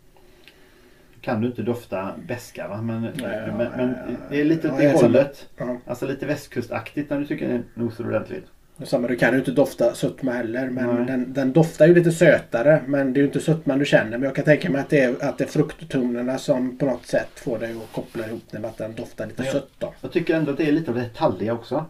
Kan 1.23 1.41
du 1.41 1.47
inte 1.47 1.61
dofta 1.61 2.13
beska 2.27 2.67
va? 2.67 2.81
Men, 2.81 3.01
Nej, 3.01 3.13
men, 3.57 3.57
men 3.57 3.95
ja, 4.07 4.15
det 4.29 4.41
är 4.41 4.45
lite 4.45 4.71
åt 4.71 4.77
det 4.77 4.89
samma. 4.89 5.01
hållet. 5.01 5.49
Ja. 5.57 5.77
Alltså 5.87 6.07
lite 6.07 6.25
västkustaktigt 6.25 7.09
när 7.09 7.19
du 7.19 7.25
tycker 7.25 7.47
den 7.47 7.63
nosar 7.73 8.07
ordentligt. 8.07 8.45
Samma, 8.83 9.07
du 9.07 9.15
kan 9.15 9.33
ju 9.33 9.39
inte 9.39 9.51
dofta 9.51 9.95
sötma 9.95 10.31
heller. 10.31 10.69
Men 10.69 10.95
Nej. 10.95 11.05
den, 11.05 11.33
den 11.33 11.53
doftar 11.53 11.87
ju 11.87 11.95
lite 11.95 12.11
sötare. 12.11 12.83
Men 12.87 13.13
det 13.13 13.17
är 13.17 13.21
ju 13.21 13.27
inte 13.27 13.39
sötman 13.39 13.79
du 13.79 13.85
känner. 13.85 14.09
Men 14.11 14.21
jag 14.23 14.35
kan 14.35 14.45
tänka 14.45 14.69
mig 14.69 14.81
att 14.81 14.89
det 14.89 14.99
är, 14.99 15.25
att 15.25 15.37
det 15.37 15.43
är 15.43 15.47
frukttonerna 15.47 16.37
som 16.37 16.77
på 16.77 16.85
något 16.85 17.05
sätt 17.05 17.29
får 17.39 17.59
dig 17.59 17.71
att 17.71 17.91
koppla 17.95 18.27
ihop 18.27 18.43
det 18.51 18.59
med 18.59 18.69
att 18.69 18.77
den 18.77 18.95
doftar 18.95 19.27
lite 19.27 19.43
sött 19.43 19.69
då. 19.77 19.93
Jag 20.01 20.11
tycker 20.11 20.35
ändå 20.35 20.51
att 20.51 20.57
det 20.57 20.67
är 20.67 20.71
lite 20.71 20.91
av 20.91 20.97
det 20.97 21.09
talliga 21.09 21.53
också. 21.53 21.85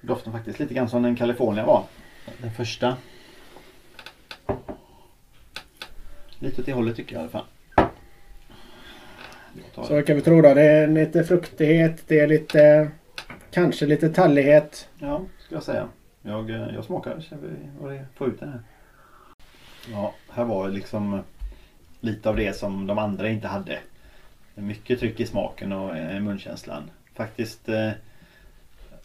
Doften 0.00 0.32
faktiskt 0.32 0.58
lite 0.58 0.74
grann 0.74 0.88
som 0.88 1.02
den 1.02 1.16
California 1.16 1.66
var. 1.66 1.84
Den 2.42 2.52
första. 2.52 2.96
Lite 6.38 6.60
åt 6.60 6.66
det 6.66 6.72
hållet 6.72 6.96
tycker 6.96 7.12
jag 7.14 7.20
i 7.20 7.22
alla 7.22 7.30
fall. 7.30 7.44
Så 9.74 9.94
vad 9.94 10.06
kan 10.06 10.16
vi 10.16 10.22
tro 10.22 10.42
då? 10.42 10.54
Det 10.54 10.62
är 10.62 10.86
lite 10.86 11.24
fruktighet. 11.24 12.02
Det 12.06 12.20
är 12.20 12.26
lite... 12.26 12.90
Kanske 13.50 13.86
lite 13.86 14.08
tallighet. 14.08 14.88
Ja, 14.98 15.24
ska 15.38 15.54
jag 15.54 15.62
säga. 15.62 15.88
Jag, 16.22 16.50
jag 16.50 16.84
smakar 16.84 17.20
så 17.20 17.36
vi 17.42 17.48
vad 17.80 17.92
det 17.92 18.06
får 18.14 18.28
ut 18.28 18.40
det 18.40 18.46
här. 18.46 18.60
Ja, 19.92 20.14
här 20.30 20.44
var 20.44 20.68
liksom 20.68 21.22
lite 22.00 22.28
av 22.28 22.36
det 22.36 22.56
som 22.56 22.86
de 22.86 22.98
andra 22.98 23.28
inte 23.28 23.48
hade. 23.48 23.78
Mycket 24.54 25.00
tryck 25.00 25.20
i 25.20 25.26
smaken 25.26 25.72
och 25.72 25.96
eh, 25.96 26.20
munkänslan. 26.20 26.90
Faktiskt 27.14 27.68
eh, 27.68 27.90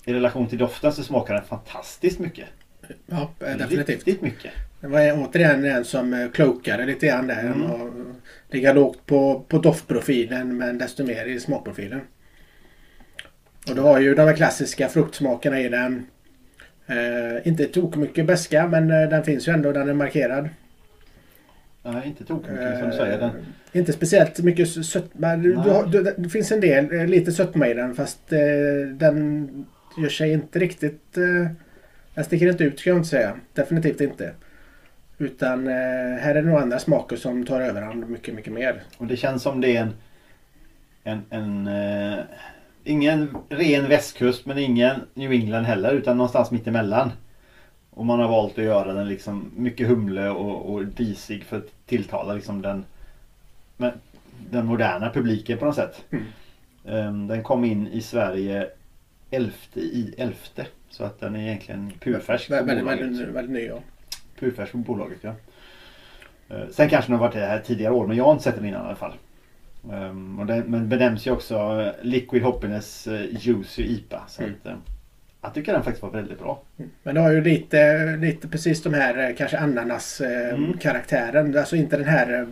i 0.05 0.13
relation 0.13 0.47
till 0.47 0.57
doften 0.57 0.93
så 0.93 1.03
smakar 1.03 1.33
den 1.33 1.43
fantastiskt 1.43 2.19
mycket. 2.19 2.47
Ja, 3.05 3.31
eh, 3.39 3.57
definitivt. 3.57 3.88
Riktigt 3.88 4.21
mycket. 4.21 4.51
Det 4.82 4.88
var 4.88 5.12
återigen 5.12 5.65
en 5.65 5.86
som 5.86 6.13
eh, 6.13 6.30
klokade 6.30 6.86
lite 6.86 7.08
grann 7.08 7.28
där. 7.28 7.39
Mm. 7.44 7.72
Och 7.72 7.89
ligga 8.50 8.74
lågt 8.74 9.06
på, 9.06 9.46
på 9.48 9.58
doftprofilen 9.58 10.58
men 10.58 10.78
desto 10.78 11.04
mer 11.04 11.26
i 11.26 11.39
smakprofilen. 11.39 12.02
Och 13.70 13.76
du 13.76 13.82
har 13.82 14.00
ju 14.00 14.15
de 14.15 14.22
här 14.22 14.36
klassiska 14.36 14.89
fruktsmakerna 14.89 15.60
i 15.60 15.70
den. 15.70 16.06
Eh, 16.88 17.48
inte 17.48 17.65
tok 17.65 17.96
mycket 17.96 18.26
beska 18.26 18.68
men 18.68 18.92
eh, 18.92 19.10
den 19.10 19.24
finns 19.24 19.48
ju 19.48 19.52
ändå. 19.52 19.72
Den 19.72 19.89
är 19.89 19.94
markerad. 19.94 20.50
Nej, 21.84 22.08
inte 22.08 22.26
tokigt 22.26 22.52
mycket 22.52 22.80
som 22.80 22.89
du 22.89 22.96
säger. 22.96 23.20
Den, 23.20 23.30
Eh, 23.72 23.80
Inte 23.80 23.94
speciellt 23.94 24.39
mycket 24.39 24.86
sötma. 24.86 25.36
Det 26.18 26.30
finns 26.30 26.52
en 26.52 26.62
del, 26.62 26.94
eh, 26.94 27.08
lite 27.08 27.32
sötma 27.32 27.68
i 27.68 27.74
den 27.74 27.96
fast 27.96 28.34
eh, 28.34 28.39
den 28.94 29.50
gör 29.98 30.10
sig 30.10 30.34
inte 30.34 30.60
riktigt... 30.60 31.18
Eh, 31.18 31.52
den 32.13 32.24
sticker 32.26 32.50
inte 32.50 32.63
ut 32.63 32.80
ska 32.80 32.89
jag 32.89 32.98
inte 32.98 33.10
säga. 33.10 33.36
Definitivt 33.54 34.02
inte. 34.02 34.34
Utan 35.21 35.67
eh, 35.67 35.73
här 36.19 36.36
är 36.36 36.41
det 36.41 36.49
nog 36.49 36.60
andra 36.60 36.79
smaker 36.79 37.15
som 37.15 37.45
tar 37.45 37.62
överhand 37.62 38.10
mycket, 38.10 38.36
mycket 38.36 38.53
mer. 38.53 38.84
och 38.97 39.08
det 39.08 39.17
känns 39.17 39.43
som 39.43 39.62
det 39.62 39.77
är 39.77 39.82
en... 39.82 39.93
en, 41.03 41.23
en 41.29 41.67
eh, 41.67 42.25
ingen 42.84 43.38
ren 43.49 43.89
västkust 43.89 44.45
men 44.45 44.58
ingen 44.58 45.01
New 45.13 45.32
England 45.32 45.63
heller 45.63 45.93
utan 45.93 46.17
någonstans 46.17 46.51
mitt 46.51 46.67
emellan. 46.67 47.12
Och 47.89 48.05
man 48.05 48.19
har 48.19 48.27
valt 48.27 48.58
att 48.58 48.63
göra 48.63 48.93
den 48.93 49.08
liksom 49.08 49.51
mycket 49.55 49.88
humle 49.88 50.29
och, 50.29 50.73
och 50.73 50.86
disig 50.86 51.43
för 51.43 51.58
att 51.58 51.86
tilltala 51.86 52.34
liksom 52.34 52.62
den, 52.62 52.86
men, 53.77 53.91
den 54.51 54.65
moderna 54.65 55.10
publiken 55.10 55.58
på 55.58 55.65
något 55.65 55.75
sätt. 55.75 56.05
Mm. 56.10 56.25
Ehm, 56.86 57.27
den 57.27 57.43
kom 57.43 57.65
in 57.65 57.88
i 57.88 58.01
Sverige 58.01 58.67
11 59.32 59.51
i 59.73 60.13
11 60.17 60.36
så 60.89 61.03
att 61.03 61.19
den 61.19 61.36
är 61.36 61.39
egentligen 61.39 61.91
purfärsk 61.99 62.51
väldigt 63.34 63.51
ny 63.51 63.65
ja. 63.65 63.79
Purfärsk 64.39 64.71
på 64.71 64.78
bolaget 64.78 65.17
ja. 65.21 65.34
Eh, 66.49 66.63
Sen 66.71 66.89
kanske 66.89 67.12
den 67.12 67.19
har 67.19 67.25
varit 67.28 67.36
det 67.36 67.45
här 67.45 67.60
tidigare 67.60 67.93
år 67.93 68.08
men 68.08 68.17
jag 68.17 68.23
har 68.25 68.32
inte 68.32 68.43
sett 68.43 68.56
den 68.56 68.65
innan 68.65 68.84
i 68.84 68.86
alla 68.88 68.95
fall. 68.95 69.13
Ehm, 69.93 70.39
och 70.39 70.45
den, 70.45 70.60
men 70.62 70.89
benämns 70.89 71.28
ju 71.28 71.32
också 71.32 71.56
eh, 71.56 71.91
Liquid 72.06 72.43
Hoppiness 72.43 73.08
eh, 73.08 73.25
Juicy 73.39 73.84
IPA. 73.84 74.21
Så 74.28 74.41
Mm. 74.43 74.56
att, 74.63 74.71
jag 75.41 75.54
tycker 75.54 75.73
den 75.73 75.84
faktiskt 75.84 76.04
var 76.04 76.12
väldigt 76.12 76.39
bra. 76.39 76.62
Men 77.04 77.15
det 77.15 77.21
har 77.21 77.32
ju 77.32 77.41
lite, 77.43 78.06
lite 78.15 78.47
precis 78.47 78.84
de 78.84 78.93
här 78.93 79.34
kanske 79.38 79.58
ananas-karaktären. 79.58 81.45
Mm. 81.45 81.58
Alltså 81.60 81.75
inte 81.75 81.97
den 81.97 82.06
här 82.08 82.47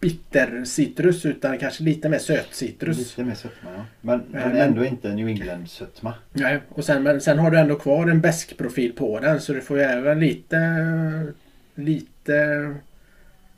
eh, 0.00 0.10
bitter 0.10 0.64
citrus 0.64 1.26
utan 1.26 1.58
kanske 1.58 1.82
lite 1.82 2.08
mer 2.08 2.18
söt 2.18 2.48
citrus. 2.50 2.98
Lite 2.98 3.24
mer 3.24 3.34
sötma 3.34 3.70
ja. 3.76 3.84
Men, 4.00 4.18
men 4.30 4.48
men- 4.48 4.56
ändå 4.56 4.84
inte 4.84 5.14
New 5.14 5.28
England 5.28 5.70
sötma. 5.70 6.14
Nej, 6.32 6.60
och 6.68 6.84
sen, 6.84 7.02
men 7.02 7.20
sen 7.20 7.38
har 7.38 7.50
du 7.50 7.58
ändå 7.58 7.74
kvar 7.74 8.06
en 8.06 8.20
besk 8.20 8.58
profil 8.58 8.92
på 8.92 9.20
den 9.20 9.40
så 9.40 9.52
du 9.52 9.60
får 9.60 9.78
ju 9.78 9.82
även 9.84 10.20
lite 10.20 11.32
lite 11.74 12.74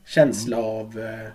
känsla 0.06 0.56
av 0.56 1.00
eh, 1.00 1.28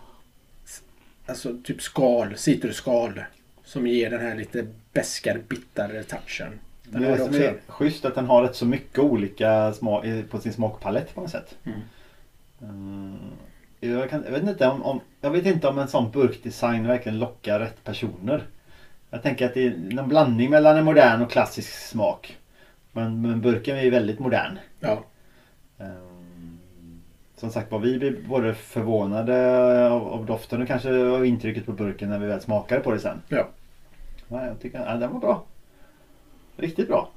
alltså 1.26 1.58
typ 1.64 1.82
skal, 1.82 2.38
citrusskal 2.38 3.24
som 3.64 3.88
ger 3.88 4.10
den 4.10 4.22
här 4.22 4.36
lite 4.36 4.68
beskare, 4.94 5.40
bittrare 5.48 6.04
touchen. 6.04 6.60
Den 6.84 7.02
det 7.02 7.08
är 7.08 7.22
också. 7.22 7.40
är 7.42 7.56
schysst 7.68 8.06
att 8.06 8.16
den 8.16 8.26
har 8.26 8.44
rätt 8.44 8.56
så 8.56 8.66
mycket 8.66 9.00
olika 9.00 9.74
smak 9.74 10.06
på 10.30 10.40
sin 10.40 10.54
smakpalett 10.54 11.16
på 11.16 11.22
något 11.22 11.32
sätt. 11.32 11.56
Mm. 11.64 11.80
Mm. 12.62 13.18
Jag, 13.80 14.10
kan, 14.10 14.24
jag, 14.24 14.32
vet 14.32 14.44
inte 14.44 14.68
om, 14.68 14.84
om, 14.84 15.00
jag 15.22 15.32
vet 15.32 15.46
inte 15.46 15.68
om 15.68 15.78
en 15.80 15.88
sån 15.88 16.12
burkdesign 16.12 16.88
verkligen 16.88 17.20
lockar 17.20 17.60
rätt 17.60 17.84
personer. 17.84 18.44
Jag 19.10 19.24
tänker 19.24 19.46
att 19.46 19.54
det 19.54 19.68
är 19.68 20.00
en 20.00 20.08
blandning 20.08 20.50
mellan 20.50 20.78
en 20.78 20.86
modern 20.86 21.22
och 21.22 21.32
klassisk 21.32 21.74
smak. 21.74 22.38
Men, 22.92 23.22
men 23.22 23.42
burken 23.42 23.78
är 23.78 23.82
ju 23.82 23.90
väldigt 23.90 24.20
modern. 24.20 24.60
Ja, 24.80 25.04
Ehm, 25.80 27.00
Som 27.36 27.52
sagt 27.52 27.72
var 27.72 27.80
vi 27.80 27.98
blev 27.98 28.28
både 28.28 28.54
förvånade 28.54 29.90
av, 29.90 30.08
av 30.08 30.26
doften 30.26 30.62
och 30.62 30.68
kanske 30.68 31.06
av 31.06 31.26
intrycket 31.26 31.66
på 31.66 31.72
burken 31.72 32.10
när 32.10 32.20
vi 32.20 32.28
väl 32.28 32.42
smakade 32.42 32.82
på 32.82 32.92
det 32.92 33.00
sen. 33.00 33.22
ja. 33.30 33.48
Ja, 34.30 34.46
jag 34.46 34.60
tycker 34.60 34.80
ja, 34.80 34.98
den 34.98 35.14
var 35.14 35.20
bra. 35.20 35.44
Riktigt 36.58 36.88
bra. 36.88 37.10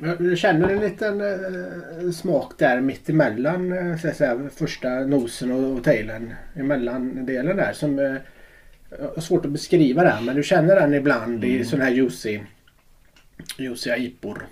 Jag 0.00 0.38
känner 0.38 0.68
en 0.68 0.80
liten 0.80 1.20
eh, 1.20 2.10
smak 2.10 2.52
där 2.58 2.80
mitt 2.80 3.08
emellan 3.08 3.72
eh, 3.72 3.96
så 3.96 4.10
säga, 4.10 4.40
första 4.56 4.90
nosen 4.90 5.52
och, 5.52 5.76
och 5.78 5.84
tailen. 5.84 6.34
Emellan 6.54 7.26
delen 7.26 7.56
där 7.56 7.72
som 7.72 7.98
eh, 7.98 8.14
jag 8.98 9.08
har 9.14 9.20
svårt 9.20 9.44
att 9.44 9.50
beskriva 9.50 10.02
den 10.04 10.24
men 10.24 10.36
du 10.36 10.42
känner 10.42 10.76
den 10.76 10.94
ibland 10.94 11.44
i 11.44 11.54
Mm. 11.54 11.64
sån 11.64 11.80
här 11.80 11.90
juicy 11.90 12.40
juicy 13.58 13.90
ipor. 13.90 14.46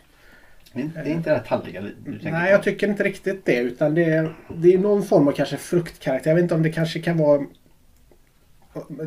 Det 0.73 0.81
är 0.81 0.85
inte- 0.85 1.03
det 1.03 1.11
är 1.11 1.15
inte 1.15 1.31
det 1.31 1.37
här 1.37 1.43
talliga 1.45 1.81
du 1.83 2.13
tänker 2.13 2.31
Nej 2.33 2.47
på. 2.47 2.53
jag 2.53 2.63
tycker 2.63 2.89
inte 2.89 3.03
riktigt 3.05 3.45
det 3.45 3.57
utan 3.57 3.95
det 3.95 4.05
är, 4.05 4.35
det 4.57 4.75
är 4.75 4.79
någon 4.79 5.03
form 5.03 5.29
av 5.29 5.33
kanske 5.33 5.57
fruktkaraktär. 5.57 6.31
Jag 6.31 6.35
vet 6.35 6.43
inte 6.43 6.55
om 6.55 6.63
det 6.63 6.73
kanske 6.73 7.01
kan 7.01 7.19
vara 7.19 7.43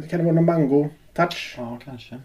kan 0.09 0.19
det 0.19 0.23
vara 0.23 0.35
någon 0.35 0.45
mango-touch? 0.49 1.55
Ja, 1.57 1.79
kanske. 1.85 2.15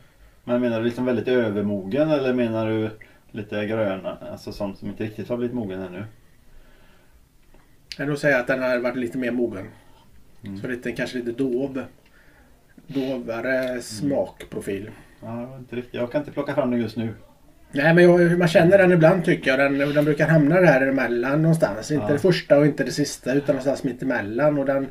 Men 0.45 0.61
menar 0.61 0.79
du 0.79 0.85
liksom 0.85 1.05
väldigt 1.05 1.29
övermogen 1.29 2.11
eller 2.11 2.33
menar 2.35 2.67
du 2.71 2.91
lite 3.33 3.67
gröna? 3.67 4.19
Alltså 4.31 4.53
sånt 4.53 4.79
som 4.79 4.89
inte 4.89 5.05
riktigt 5.05 5.29
har 5.29 5.37
blivit 5.37 5.55
mogen 5.55 5.83
ännu? 5.83 6.05
Jag 7.99 8.09
nog 8.09 8.19
säga 8.19 8.39
att 8.39 8.47
den 8.47 8.63
har 8.63 8.79
varit 8.79 8.97
lite 8.97 9.19
mer 9.19 9.31
mogen. 9.31 9.67
Mm. 10.45 10.61
Så 10.61 10.69
lite, 10.69 10.93
kanske 10.93 11.19
lite 11.19 11.33
dov. 11.33 11.85
Dovare 12.87 13.83
smakprofil. 13.83 14.91
Ja, 15.23 15.57
inte 15.59 15.77
riktigt. 15.77 15.95
Jag 15.95 16.13
kan 16.13 16.21
inte 16.21 16.33
plocka 16.33 16.55
fram 16.55 16.71
den 16.71 16.81
just 16.81 16.97
nu. 16.97 17.15
Nej 17.73 17.95
men 17.95 18.05
jag, 18.05 18.39
man 18.39 18.49
känner 18.49 18.79
den 18.79 18.93
ibland 18.93 19.25
tycker 19.25 19.51
jag. 19.51 19.73
Den, 19.73 19.95
den 19.95 20.05
brukar 20.05 20.29
hamna 20.29 20.61
där 20.61 20.87
emellan 20.87 21.43
någonstans. 21.43 21.91
Inte 21.91 22.05
Ja. 22.07 22.13
det 22.13 22.19
första 22.19 22.59
och 22.59 22.67
inte 22.67 22.85
det 22.85 22.93
sista 22.93 23.33
utan 23.35 23.47
någonstans 23.47 23.85
mitt 23.85 24.03
emellan. 24.03 24.59
Och 24.59 24.65
den, 24.67 24.89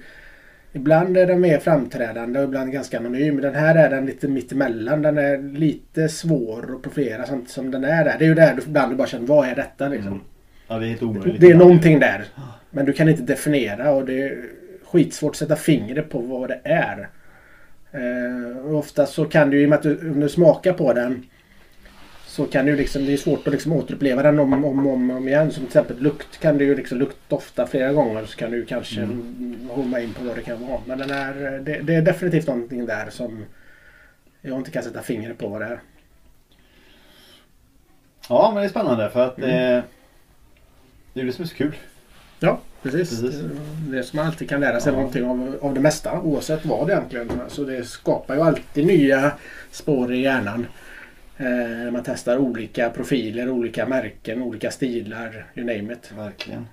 ibland 0.74 1.18
är 1.18 1.28
den 1.28 1.42
mer 1.42 1.60
framträdande 1.60 2.40
och 2.40 2.46
ibland 2.46 2.72
ganska 2.72 3.00
anonym. 3.00 3.42
Den 3.42 3.56
här 3.56 3.76
är 3.76 3.90
den 3.90 4.06
lite 4.06 4.28
mitt 4.28 4.52
emellan. 4.52 5.02
Den 5.02 5.18
är 5.18 5.38
lite 5.38 6.10
svår 6.10 6.76
att 6.76 6.82
profilera 6.82 7.26
samtidigt 7.26 7.52
som 7.52 7.72
den 7.72 7.84
är 7.84 8.06
där. 8.06 8.16
Det 8.20 8.26
är 8.26 8.30
ju 8.30 8.36
där 8.36 8.56
du 8.56 8.62
ibland 8.62 8.92
du 8.92 8.96
bara 8.96 9.08
känner 9.08 9.28
vad 9.28 9.48
är 9.48 9.56
detta 9.56 9.88
liksom. 9.88 10.08
Mm. 10.08 10.24
Ja, 10.68 10.80
det 10.80 10.86
är 10.86 10.90
helt 10.90 11.04
omöjligt. 11.04 11.42
Det 11.42 11.48
är 11.48 11.56
någonting 11.56 12.00
där. 12.00 12.26
Men 12.70 12.86
du 12.86 12.94
kan 12.94 13.10
inte 13.10 13.22
definiera 13.24 13.92
och 13.92 14.06
det 14.06 14.22
är 14.22 14.46
skitsvårt 14.84 15.32
att 15.32 15.38
sätta 15.38 15.56
fingret 15.56 16.10
på 16.10 16.20
vad 16.20 16.50
det 16.50 16.60
är. 16.64 17.10
Eh, 17.92 18.76
ofta 18.76 19.06
så 19.06 19.26
kan 19.26 19.50
du 19.50 19.62
i 19.62 19.66
och 19.66 19.70
med 19.70 19.78
att 19.78 19.84
du, 19.84 20.12
om 20.12 20.20
du 20.20 20.30
smakar 20.30 20.74
på 20.74 20.94
den 20.94 21.26
så 22.32 22.46
kan 22.46 22.66
du 22.66 22.76
liksom, 22.76 23.06
det 23.06 23.14
är 23.14 23.18
svårt 23.18 23.48
att 23.48 23.54
liksom 23.54 23.74
återuppleva 23.74 24.24
den 24.24 24.40
om 24.40 24.64
och 24.64 24.70
om, 24.72 24.88
om, 24.88 25.12
om 25.12 25.28
igen. 25.28 25.52
Som 25.52 25.60
till 25.62 25.68
exempel 25.68 26.00
lukt 26.02 26.38
kan 26.40 26.58
du 26.58 26.66
ju 26.66 26.76
liksom 26.76 26.98
luktdofta 26.98 27.68
flera 27.68 27.94
gånger 27.94 28.26
så 28.26 28.38
kan 28.38 28.52
du 28.52 28.66
kanske 28.66 29.02
mm. 29.02 29.70
homma 29.70 30.00
in 30.00 30.14
på 30.14 30.24
vad 30.24 30.36
det 30.36 30.42
kan 30.42 30.68
vara. 30.68 30.82
Men 30.86 30.98
den 30.98 31.12
är, 31.12 31.60
det, 31.60 31.80
det 31.82 31.96
är 31.96 32.02
definitivt 32.02 32.48
någonting 32.48 32.86
där 32.86 33.10
som 33.10 33.46
jag 34.42 34.58
inte 34.58 34.72
kan 34.72 34.84
sätta 34.84 35.02
fingret 35.02 35.38
på 35.38 35.48
vad 35.48 35.62
det 35.62 35.66
är. 35.66 35.82
Ja, 38.30 38.52
men 38.54 38.62
det 38.62 38.68
är 38.68 38.70
spännande 38.70 39.10
för 39.10 39.26
att 39.28 39.38
Mm. 39.38 39.50
eh, 39.78 39.84
det 41.14 41.22
är 41.22 41.26
det 41.26 41.32
som 41.32 41.44
är 41.44 41.48
så 41.48 41.56
kul. 41.56 41.76
Ja, 42.40 42.60
precis. 42.82 43.22
Precis. 43.22 43.42
Det 43.90 43.98
är 43.98 44.04
som 44.04 44.18
man 44.18 44.26
alltid 44.26 44.50
kan 44.50 44.60
lära 44.60 44.80
sig 44.80 44.94
Ja. 44.94 44.98
någonting 44.98 45.24
av, 45.26 45.58
av 45.62 45.74
det 45.74 45.80
mesta 45.80 46.22
oavsett 46.22 46.66
vad 46.66 46.90
egentligen. 46.90 47.32
Så 47.48 47.64
det 47.64 47.84
skapar 47.84 48.36
ju 48.36 48.42
alltid 48.42 48.86
nya 48.86 49.32
spår 49.72 50.14
i 50.14 50.22
hjärnan. 50.22 50.66
Eh, 51.38 51.46
när 51.46 51.92
man 51.92 52.04
testar 52.06 52.38
olika 52.38 52.90
profiler, 52.90 53.50
olika 53.50 53.86
märken, 53.88 54.42
olika 54.44 54.72
stilar, 54.72 55.46
you 55.56 55.66
name 55.78 55.94
it. 55.94 56.12
Verkligen. 56.18 56.68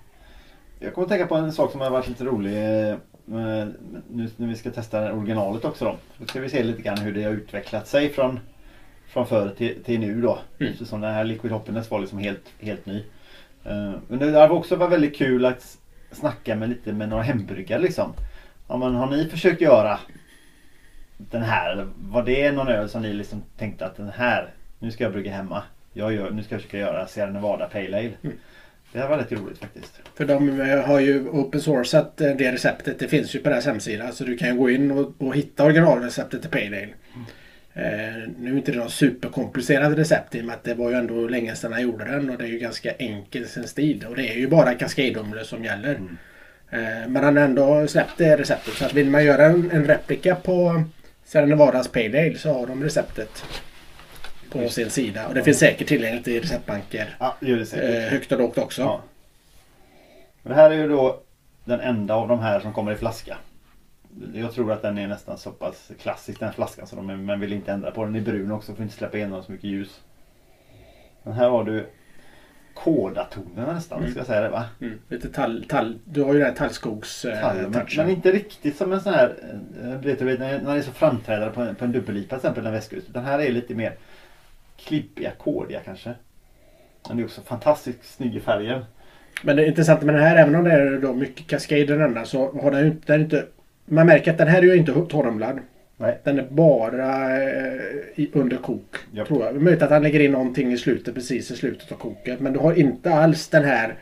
Jag 0.78 0.94
kommer 0.94 1.04
att 1.04 1.10
tänka 1.10 1.26
på 1.26 1.34
en 1.34 1.52
sak 1.52 1.72
som 1.72 1.80
har 1.80 1.90
varit 1.90 2.08
lite 2.08 2.24
rolig. 2.24 2.56
eh, 2.88 2.96
Nu 3.26 4.28
när 4.36 4.46
vi 4.48 4.54
ska 4.54 4.70
testa 4.70 5.12
originalet 5.12 5.64
också 5.64 5.84
då. 5.84 5.96
Då 6.18 6.26
ska 6.26 6.40
vi 6.40 6.48
se 6.48 6.62
lite 6.62 6.82
grann 6.82 6.98
hur 6.98 7.12
det 7.14 7.22
har 7.24 7.32
utvecklat 7.32 7.86
sig 7.88 8.08
från, 8.08 8.40
från 9.08 9.26
förr 9.26 9.54
till, 9.58 9.82
till 9.84 10.00
nu 10.00 10.20
då. 10.20 10.38
Mm. 10.58 10.72
Eftersom 10.72 11.00
den 11.00 11.14
här 11.14 11.24
Liquid 11.24 11.52
Happiness 11.52 11.90
var 11.90 12.00
liksom 12.00 12.18
helt, 12.18 12.44
helt 12.60 12.86
ny. 12.86 13.04
Eh, 13.64 13.92
Men 14.08 14.18
det 14.18 14.30
har 14.38 14.50
också 14.50 14.76
varit 14.76 14.92
väldigt 14.92 15.16
kul 15.16 15.44
att 15.44 15.78
snacka 16.12 16.56
med 16.56 16.68
lite 16.68 16.92
med 16.92 17.08
några 17.08 17.22
hembryggare 17.22 17.82
liksom. 17.82 18.12
Ja, 18.68 18.76
men 18.76 18.94
har 18.94 19.06
ni 19.10 19.24
försökt 19.28 19.60
göra 19.60 19.98
den 21.18 21.42
här? 21.42 21.88
Var 21.98 22.22
det 22.22 22.52
någon 22.52 22.68
öl 22.68 22.88
som 22.88 23.02
ni 23.02 23.12
liksom 23.12 23.42
tänkte 23.56 23.86
att 23.86 23.96
den 23.96 24.08
här, 24.08 24.50
nu 24.78 24.90
ska 24.90 25.04
jag 25.04 25.12
brygga 25.12 25.32
hemma. 25.32 25.62
Jag 25.92 26.12
gör, 26.12 26.30
nu 26.30 26.42
ska 26.42 26.54
jag 26.54 26.62
försöka 26.62 26.78
göra 26.78 27.06
Sierra 27.06 27.30
Nevada 27.30 27.66
Pale 27.66 27.98
Ale. 27.98 28.12
Mm. 28.22 28.36
Det 28.92 28.98
här 28.98 29.08
var 29.08 29.18
lite 29.18 29.34
roligt 29.34 29.58
faktiskt. 29.58 30.00
För 30.14 30.24
de 30.24 30.60
eh, 30.60 30.80
har 30.84 31.00
ju 31.00 31.28
open 31.28 31.60
sourcat 31.60 32.20
eh, 32.20 32.36
det 32.36 32.52
receptet. 32.52 32.98
Det 32.98 33.08
finns 33.08 33.34
ju 33.34 33.38
på 33.38 33.48
deras 33.48 33.66
hemsida. 33.66 34.12
Så 34.12 34.24
du 34.24 34.36
kan 34.36 34.56
gå 34.56 34.70
in 34.70 34.90
och, 34.90 35.14
och 35.18 35.36
hitta 35.36 35.64
originalreceptet 35.64 36.40
till 36.42 36.50
Pale 36.50 36.66
Ale. 36.66 36.88
Eh, 37.74 38.28
nu 38.38 38.52
är 38.52 38.56
inte 38.56 38.72
det 38.72 38.78
något 38.78 38.92
superkomplicerat 38.92 39.98
recept 39.98 40.34
i 40.34 40.40
och 40.40 40.44
med 40.44 40.54
att 40.54 40.64
det 40.64 40.74
var 40.74 40.90
ju 40.90 40.96
ändå 40.96 41.28
länge 41.28 41.54
sedan 41.54 41.72
han 41.72 41.82
gjorde 41.82 42.04
den 42.04 42.30
och 42.30 42.38
det 42.38 42.44
är 42.44 42.48
ju 42.48 42.58
ganska 42.58 42.92
enkel 42.92 43.46
sin 43.46 43.68
stil. 43.68 44.06
Och 44.08 44.16
det 44.16 44.28
är 44.28 44.38
ju 44.38 44.48
bara 44.48 44.74
kaskadhumle 44.74 45.44
som 45.44 45.64
gäller. 45.64 45.94
Mm. 45.94 46.16
Eh, 46.70 47.08
men 47.08 47.24
han 47.24 47.36
har 47.36 47.44
ändå 47.44 47.86
släppt 47.86 48.18
det 48.18 48.36
receptet. 48.36 48.74
Så 48.74 48.84
att 48.84 48.94
vill 48.94 49.10
man 49.10 49.24
göra 49.24 49.44
en, 49.46 49.70
en 49.70 49.84
replika 49.84 50.34
på 50.34 50.84
Sierra 51.28 51.46
Nevadas 51.46 51.88
Pale 51.88 52.26
Ale 52.26 52.38
så 52.38 52.52
har 52.52 52.66
de 52.66 52.84
receptet 52.84 53.44
på 54.50 54.68
sin 54.68 54.90
sida. 54.90 55.28
Och 55.28 55.34
det 55.34 55.42
finns 55.42 55.58
säkert 55.58 55.88
tillgängligt 55.88 56.28
i 56.28 56.40
receptbanker. 56.40 57.16
Ja, 57.20 57.36
det 57.40 57.54
det 57.54 57.72
Eh, 57.72 58.10
högt 58.10 58.32
och 58.32 58.38
lågt 58.38 58.58
också. 58.58 58.82
Ja. 58.82 59.00
Men 60.42 60.50
det 60.50 60.62
här 60.62 60.70
är 60.70 60.74
ju 60.74 60.88
då 60.88 61.20
den 61.64 61.80
enda 61.80 62.14
av 62.14 62.28
de 62.28 62.40
här 62.40 62.60
som 62.60 62.72
kommer 62.72 62.92
i 62.92 62.96
flaska. 62.96 63.36
Jag 64.34 64.52
tror 64.52 64.72
att 64.72 64.82
den 64.82 64.98
är 64.98 65.08
nästan 65.08 65.38
så 65.38 65.50
pass 65.50 65.90
klassisk 66.00 66.40
den 66.40 66.52
flaskan 66.52 66.86
så 66.86 66.96
de, 66.96 67.26
man 67.26 67.40
vill 67.40 67.52
inte 67.52 67.72
ändra 67.72 67.90
på 67.90 68.04
den 68.04 68.16
i 68.16 68.20
brun 68.20 68.50
också 68.50 68.66
för 68.66 68.82
att 68.82 68.84
inte 68.84 68.94
släppa 68.94 69.16
igenom 69.16 69.42
så 69.42 69.52
mycket 69.52 69.70
ljus. 69.70 70.00
Men 71.22 71.32
här 71.32 71.48
har 71.48 71.64
du 71.64 71.86
kodatonerna 72.84 73.72
nästan, 73.72 73.98
Mm. 73.98 74.10
ska 74.10 74.20
jag 74.20 74.26
säga 74.26 74.40
det 74.40 74.48
va? 74.48 74.64
Mm. 74.80 74.98
Lite 75.08 75.28
tall, 75.28 75.64
tall, 75.68 75.98
du 76.04 76.22
har 76.22 76.32
ju 76.32 76.38
den 76.38 76.48
här 76.48 76.54
tallskogs 76.54 77.24
eh, 77.24 77.40
Tall, 77.40 77.56
men, 77.56 77.86
men 77.96 78.10
inte 78.10 78.32
riktigt 78.32 78.76
som 78.76 78.92
en 78.92 79.00
sån 79.00 79.14
här, 79.14 79.34
eh, 79.82 80.00
vet 80.00 80.18
du, 80.18 80.24
vet, 80.24 80.38
när 80.40 80.60
när 80.62 80.72
det 80.72 80.80
är 80.80 80.82
så 80.82 80.92
framträdande 80.92 81.54
på 81.54 81.60
en, 81.60 81.74
på 81.74 81.84
en 81.84 81.92
dubbel-IPA 81.92 82.28
till 82.28 82.36
exempel, 82.36 82.66
en 82.66 82.72
västkust. 82.72 83.06
Den 83.12 83.24
här 83.24 83.38
är 83.38 83.52
lite 83.52 83.74
mer 83.74 83.92
klibbiga, 84.76 85.30
kådiga 85.38 85.80
kanske. 85.80 86.14
Den 87.08 87.18
är 87.18 87.24
också 87.24 87.40
fantastiskt 87.42 88.14
snygg 88.16 88.36
i 88.36 88.40
färgen. 88.40 88.84
Men 89.42 89.56
det 89.56 89.62
är 89.62 89.66
intressant 89.66 90.02
med 90.02 90.14
den 90.14 90.22
här, 90.24 90.36
även 90.36 90.54
om 90.54 90.64
det 90.64 90.72
är 90.72 90.98
då 90.98 91.14
mycket 91.14 91.46
kaskad 91.46 91.78
i 91.78 91.84
den 91.84 92.00
enda, 92.00 92.24
så 92.24 92.52
har 92.62 92.70
den 92.70 92.80
ju 92.80 92.86
inte, 92.86 93.12
den 93.12 93.20
är 93.20 93.24
inte... 93.24 93.46
Man 93.84 94.06
märker 94.06 94.30
att 94.30 94.38
den 94.38 94.48
här 94.48 94.58
är 94.58 94.62
ju 94.62 94.76
inte 94.76 94.92
torrumlad. 94.92 95.58
Nej. 96.00 96.18
Den 96.24 96.38
är 96.38 96.46
bara 96.50 97.42
eh, 97.42 98.26
under 98.32 98.56
kok. 98.56 98.96
Japp. 99.12 99.28
Tror 99.28 99.44
jag. 99.44 99.62
Möjligt 99.62 99.82
att 99.82 99.90
han 99.90 100.02
lägger 100.02 100.20
in 100.20 100.32
någonting 100.32 100.72
i 100.72 100.78
slutet, 100.78 101.14
precis 101.14 101.50
i 101.50 101.56
slutet 101.56 101.92
av 101.92 101.96
koket. 101.96 102.40
Men 102.40 102.52
du 102.52 102.58
har 102.58 102.74
inte 102.74 103.14
alls 103.14 103.48
den 103.48 103.64
här 103.64 103.94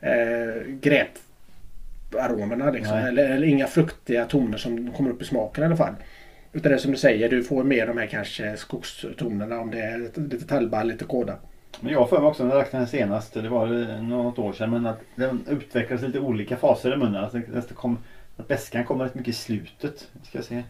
eh, 0.00 0.62
gräparomerna 0.80 2.70
liksom. 2.70 2.96
Eller, 2.96 3.30
eller 3.30 3.46
inga 3.46 3.66
fruktiga 3.66 4.24
toner 4.24 4.58
som 4.58 4.92
kommer 4.92 5.10
upp 5.10 5.22
i 5.22 5.24
smaken 5.24 5.62
i 5.62 5.66
alla 5.66 5.76
fall. 5.76 5.94
Utan 6.52 6.70
det 6.70 6.76
är 6.76 6.80
som 6.80 6.92
du 6.92 6.98
säger, 6.98 7.28
du 7.28 7.44
får 7.44 7.64
mer 7.64 7.86
de 7.86 7.98
här 7.98 8.06
kanske 8.06 8.56
skogstonerna 8.56 9.60
om 9.60 9.70
det 9.70 9.80
är 9.80 9.98
lite, 9.98 10.46
tallball, 10.46 10.88
lite 10.88 11.04
kåda. 11.04 11.36
Men 11.80 11.92
jag 11.92 11.98
har 11.98 12.06
för 12.06 12.20
mig 12.20 12.28
också 12.28 12.42
när 12.42 12.50
jag 12.50 12.58
drack 12.58 12.70
den 12.70 12.80
här 12.80 12.86
senast, 12.86 13.34
det 13.34 13.48
var 13.48 13.66
något 14.02 14.38
år 14.38 14.52
sedan, 14.52 14.70
men 14.70 14.86
att 14.86 15.00
den 15.14 15.44
utvecklades 15.48 16.06
lite 16.06 16.20
olika 16.20 16.56
faser 16.56 16.94
i 16.94 16.96
munnen. 16.96 17.24
Alltså, 17.24 17.38
att, 17.38 17.68
det 17.68 17.74
kom, 17.74 17.98
att 18.36 18.48
bäskan 18.48 18.84
kommer 18.84 19.04
rätt 19.04 19.14
mycket 19.14 19.28
i 19.28 19.36
slutet. 19.36 20.08
Ska 20.22 20.38
jag 20.38 20.44
se. 20.44 20.62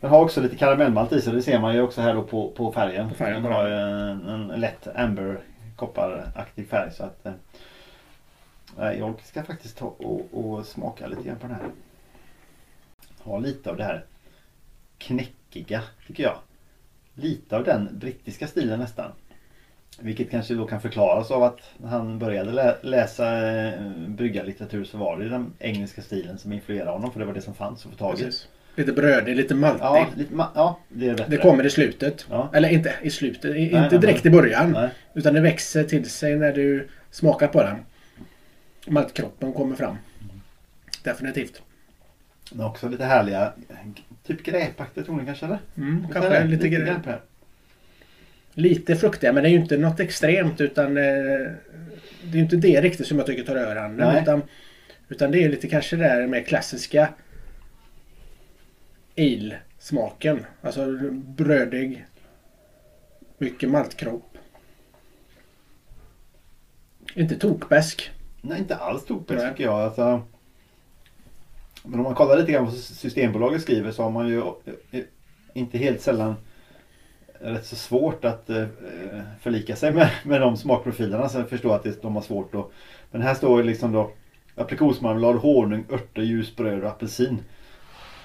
Den 0.00 0.10
har 0.10 0.20
också 0.20 0.40
lite 0.40 0.56
karamellmalt 0.56 1.12
i 1.12 1.20
sig, 1.20 1.32
det 1.32 1.42
ser 1.42 1.60
man 1.60 1.74
ju 1.74 1.80
också 1.80 2.00
här 2.00 2.14
då 2.14 2.22
på, 2.22 2.50
på 2.50 2.72
färgen. 2.72 3.08
På 3.08 3.14
färgen, 3.14 3.42
den 3.42 3.52
har 3.52 3.68
ju 3.68 3.74
en, 3.74 4.28
en 4.28 4.60
lätt 4.60 4.88
amber 4.96 5.40
kopparaktig 5.76 6.68
färg. 6.68 6.90
Så 6.92 7.04
att, 7.04 7.26
eh, 7.26 8.92
jag 8.98 9.14
ska 9.24 9.42
faktiskt 9.42 9.78
ta 9.78 9.86
och, 9.86 10.28
och 10.32 10.66
smaka 10.66 11.06
lite 11.06 11.22
grann 11.22 11.38
på 11.38 11.46
den 11.46 11.56
här. 11.56 11.64
Ha 13.18 13.38
lite 13.38 13.70
av 13.70 13.76
det 13.76 13.84
här 13.84 14.04
knäckiga 14.98 15.82
tycker 16.06 16.22
jag. 16.22 16.36
Lite 17.14 17.56
av 17.56 17.64
den 17.64 17.88
brittiska 17.98 18.46
stilen 18.46 18.78
nästan. 18.78 19.10
Vilket 20.00 20.30
kanske 20.30 20.54
då 20.54 20.66
kan 20.66 20.80
förklaras 20.80 21.30
av 21.30 21.42
att 21.42 21.60
när 21.76 21.88
han 21.88 22.18
började 22.18 22.52
lä- 22.52 22.76
läsa 22.82 23.48
eh, 23.52 23.90
bryggarlitteratur 24.08 24.84
så 24.84 24.98
var 24.98 25.18
det 25.18 25.28
den 25.28 25.52
engelska 25.58 26.02
stilen 26.02 26.38
som 26.38 26.52
influerade 26.52 26.90
honom 26.90 27.12
för 27.12 27.20
det 27.20 27.26
var 27.26 27.34
det 27.34 27.40
som 27.42 27.54
fanns 27.54 27.86
att 27.86 27.92
få 27.92 27.98
tag 27.98 28.20
i. 28.20 28.24
Precis. 28.24 28.48
Lite 28.76 28.92
brödig, 28.92 29.36
lite 29.36 29.54
maltig. 29.54 29.84
Ja, 29.84 30.06
lite 30.16 30.34
ma- 30.34 30.48
ja, 30.54 30.80
det 30.88 31.08
är 31.08 31.14
bättre. 31.14 31.30
Det 31.30 31.36
kommer 31.36 31.66
i 31.66 31.70
slutet. 31.70 32.26
Ja. 32.30 32.50
Eller 32.54 32.68
inte 32.68 32.94
i 33.02 33.10
slutet, 33.10 33.50
Nej, 33.50 33.72
inte 33.84 33.98
direkt 33.98 34.24
nej. 34.24 34.32
i 34.32 34.36
början. 34.36 34.72
Nej. 34.72 34.88
Utan 35.14 35.34
det 35.34 35.40
växer 35.40 35.84
till 35.84 36.10
sig 36.10 36.36
när 36.36 36.52
du 36.52 36.88
smakar 37.10 37.48
på 37.48 37.62
den. 37.62 37.76
Maltkroppen 38.86 39.52
kommer 39.52 39.76
fram. 39.76 39.96
Definitivt. 41.02 41.62
Men 42.52 42.66
också 42.66 42.88
lite 42.88 43.04
härliga, 43.04 43.52
typ 44.26 44.42
gräpaktiga 44.42 45.04
toner 45.04 45.24
kanske 45.24 45.46
eller? 45.46 45.58
Mm, 45.76 46.06
kanske 46.12 46.40
du? 46.42 46.48
lite, 46.48 46.64
lite, 46.64 46.84
det 46.84 47.00
här. 47.10 47.20
lite 48.54 48.96
fruktiga 48.96 49.32
men 49.32 49.42
det 49.42 49.48
är 49.48 49.50
ju 49.50 49.56
inte 49.60 49.76
något 49.76 50.00
extremt 50.00 50.60
utan 50.60 50.96
eh, 50.96 51.02
det 52.22 52.38
är 52.38 52.42
inte 52.42 52.56
det 52.56 52.80
riktigt 52.80 53.06
som 53.06 53.18
jag 53.18 53.26
tycker 53.26 53.42
tar 53.44 53.56
över 53.56 53.76
handen. 53.76 54.08
Nej. 54.12 54.22
Utan, 54.22 54.42
utan 55.08 55.30
det 55.30 55.44
är 55.44 55.48
lite 55.48 55.68
kanske 55.68 55.96
det 55.96 56.02
där 56.02 56.26
med 56.26 56.46
klassiska 56.46 57.08
ale-smaken. 59.16 60.44
Alltså 60.62 61.10
brödig. 61.10 62.06
Mycket 63.38 63.70
maltkropp. 63.70 64.38
Inte 67.14 67.36
tokbäsk. 67.36 68.10
Nej, 68.40 68.58
inte 68.58 68.76
alls 68.76 69.04
tokbäst 69.04 69.42
Nej. 69.42 69.50
tycker 69.50 69.64
jag. 69.64 69.80
Alltså, 69.80 70.22
men 71.82 72.00
om 72.00 72.04
man 72.04 72.14
kollar 72.14 72.36
lite 72.36 72.52
grann 72.52 72.64
vad 72.64 72.74
Systembolaget 72.74 73.62
skriver 73.62 73.92
så 73.92 74.02
har 74.02 74.10
man 74.10 74.28
ju 74.28 74.42
eh, 74.90 75.00
inte 75.54 75.78
helt 75.78 76.00
sällan 76.00 76.34
rätt 77.40 77.66
så 77.66 77.76
svårt 77.76 78.24
att 78.24 78.50
eh, 78.50 78.66
förlika 79.40 79.76
sig 79.76 79.92
med, 79.92 80.10
med 80.24 80.40
de 80.40 80.56
smakprofilerna. 80.56 81.28
Så 81.28 81.38
jag 81.38 81.48
förstår 81.48 81.74
att 81.74 81.82
det, 81.82 82.02
de 82.02 82.14
har 82.14 82.22
svårt 82.22 82.52
då. 82.52 82.70
Men 83.10 83.22
här 83.22 83.34
står 83.34 83.60
ju 83.60 83.66
liksom 83.66 83.92
då 83.92 84.10
aprikosmarmelad, 84.54 85.36
honung, 85.36 85.84
örter, 85.90 86.22
ljusbröd 86.22 86.84
och 86.84 86.90
apelsin. 86.90 87.38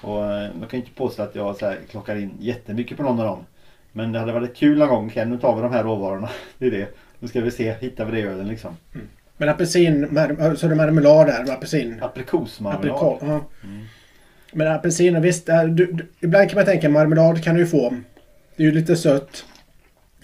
Och 0.02 0.24
eh, 0.24 0.42
jag 0.60 0.70
kan 0.70 0.70
ju 0.70 0.76
inte 0.76 0.90
påstå 0.96 1.22
att 1.22 1.34
jag 1.34 1.56
så 1.56 1.66
här, 1.66 1.78
klockar 1.90 2.16
in 2.16 2.30
jättemycket 2.40 2.96
på 2.96 3.02
någon 3.02 3.20
av 3.20 3.26
dem. 3.26 3.44
Men 3.92 4.12
det 4.12 4.18
hade 4.18 4.32
varit 4.32 4.56
kul 4.56 4.78
någon 4.78 4.88
gång. 4.88 5.06
Okej, 5.06 5.26
nu 5.26 5.38
tar 5.38 5.56
vi 5.56 5.62
de 5.62 5.72
här 5.72 5.84
råvarorna. 5.84 6.28
Det 6.58 6.66
är 6.66 6.70
det. 6.70 6.88
Nu 7.18 7.28
ska 7.28 7.40
vi 7.40 7.50
se, 7.50 7.74
hittar 7.80 8.04
vi 8.04 8.12
det 8.12 8.18
i 8.18 8.22
ölen 8.22 8.48
liksom. 8.48 8.76
Men 9.36 9.48
apelsin, 9.48 10.08
så 10.56 10.66
är 10.66 10.68
det 10.68 10.74
marmelad 10.74 11.26
där 11.26 11.52
apelsin. 11.52 11.98
Aprikosmarmelad. 12.02 12.96
Aprikot, 12.96 13.18
ja. 13.20 13.40
Mm. 13.64 13.84
Men 14.52 14.72
apelsin, 14.72 15.22
visst. 15.22 15.48
äh, 15.48 15.64
Du, 15.64 15.86
du, 15.92 16.08
ibland 16.20 16.48
kan 16.50 16.56
man 16.56 16.64
tänka 16.64 16.88
marmelad 16.88 17.44
kan 17.44 17.54
du 17.54 17.60
ju 17.60 17.66
få. 17.66 17.94
Det 18.56 18.62
är 18.62 18.66
ju 18.66 18.72
lite 18.72 18.96
sött. 18.96 19.44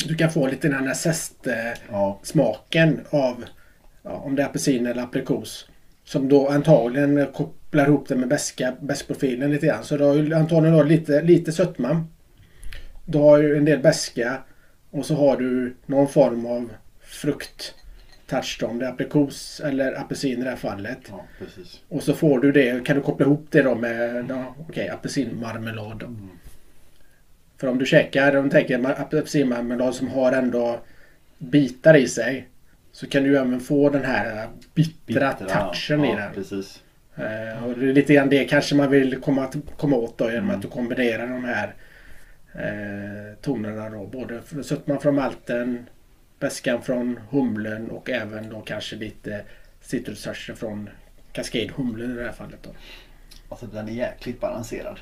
Du 0.07 0.15
kan 0.15 0.31
få 0.31 0.47
lite 0.47 0.69
den 0.69 0.87
här 0.87 0.95
zestsmaken 0.95 3.01
Ja, 3.11 3.19
av 3.19 3.45
ja, 4.03 4.11
om 4.11 4.35
det 4.37 4.43
är 4.43 4.47
apelsin 4.47 4.87
eller 4.87 5.03
aprikos. 5.03 5.69
Som 6.05 6.29
då 6.29 6.49
antagligen 6.49 7.27
kopplar 7.69 7.87
ihop 7.87 8.09
det 8.09 8.17
med 8.17 8.29
beska, 8.29 8.75
bäskprofilen 8.81 9.51
lite 9.51 9.67
grann. 9.67 9.85
Så 9.85 9.97
du 9.97 10.05
har 10.05 10.15
ju 10.15 10.35
antagligen 10.35 10.77
då 10.77 10.83
lite, 10.83 11.23
lite 11.23 11.53
sötma. 11.53 12.05
Du 13.05 13.19
har 13.19 13.39
ju 13.39 13.57
en 13.57 13.65
del 13.65 13.79
beska 13.79 14.43
och 14.91 15.07
så 15.07 15.15
har 15.15 15.37
du 15.37 15.77
någon 15.87 16.09
form 16.09 16.47
av 16.47 16.71
frukt 17.01 17.75
touch 18.27 18.63
om 18.63 18.79
det 18.79 18.87
är 18.87 18.91
aprikos 18.91 19.61
eller 19.65 20.01
apelsin 20.01 20.41
i 20.41 20.45
det 20.45 20.51
här 20.51 20.57
fallet. 20.57 20.99
ja 21.09 21.25
precis. 21.39 21.81
Och 21.89 22.03
så 22.03 22.15
får 22.15 22.41
du 22.41 22.53
det, 22.53 22.85
kan 22.85 22.97
du 22.97 23.03
koppla 23.03 23.27
ihop 23.27 23.47
det 23.51 23.63
då 23.63 23.75
med 23.75 24.27
ja, 24.29 24.55
okej, 24.69 24.89
apelsinmarmelad. 24.89 25.99
då. 25.99 26.17
För 27.61 27.67
om 27.69 27.79
du 27.79 27.87
käkar, 27.87 28.37
om 28.37 28.45
du 28.45 28.51
tänker 28.51 28.79
ma- 28.79 29.01
apelsinmarmelad 29.01 29.95
som 29.95 30.09
har 30.09 30.33
ändå 30.33 30.81
bitar 31.39 31.97
i 31.97 32.09
sig. 32.09 32.49
Så 32.93 33.07
kan 33.07 33.23
du 33.23 33.37
även 33.39 33.61
få 33.61 33.91
den 33.91 34.05
här 34.05 34.49
bittra, 34.75 35.33
touchen 35.33 36.05
ja, 36.05 36.13
i 36.13 36.17
den. 36.17 36.35
precis. 36.35 36.83
Eh, 37.19 37.65
och 37.65 37.79
det 37.79 37.89
är 37.89 37.93
lite 37.93 38.15
grann 38.15 38.29
det 38.29 38.45
kanske 38.45 38.75
man 38.75 38.91
vill 38.91 39.21
komma, 39.21 39.53
komma 39.77 39.97
åt 39.97 40.19
då 40.19 40.31
genom 40.31 40.45
Mm. 40.45 40.57
att 40.57 40.63
du 40.63 40.69
kombinerar 40.69 41.27
de 41.27 41.45
här 41.45 41.75
eh, 42.55 43.35
tonerna 43.41 43.91
då. 43.91 44.07
Både 44.07 44.43
sötman 44.63 45.01
från 45.01 45.15
malten, 45.15 45.89
beskan 46.39 46.83
från 46.83 47.21
humlen 47.31 47.91
och 47.91 48.11
även 48.11 48.51
då 48.51 48.61
kanske 48.61 48.97
lite 48.97 49.45
citrusärtor 49.81 50.55
från 50.55 50.91
Cascade 51.33 51.71
Humlen 51.77 52.11
i 52.11 52.15
det 52.15 52.25
här 52.25 52.33
fallet. 52.33 52.63
Då. 52.63 52.71
Alltså 53.49 53.67
den 53.67 53.89
är 53.89 53.93
jäkligt 53.93 54.41
balanserad. 54.41 55.01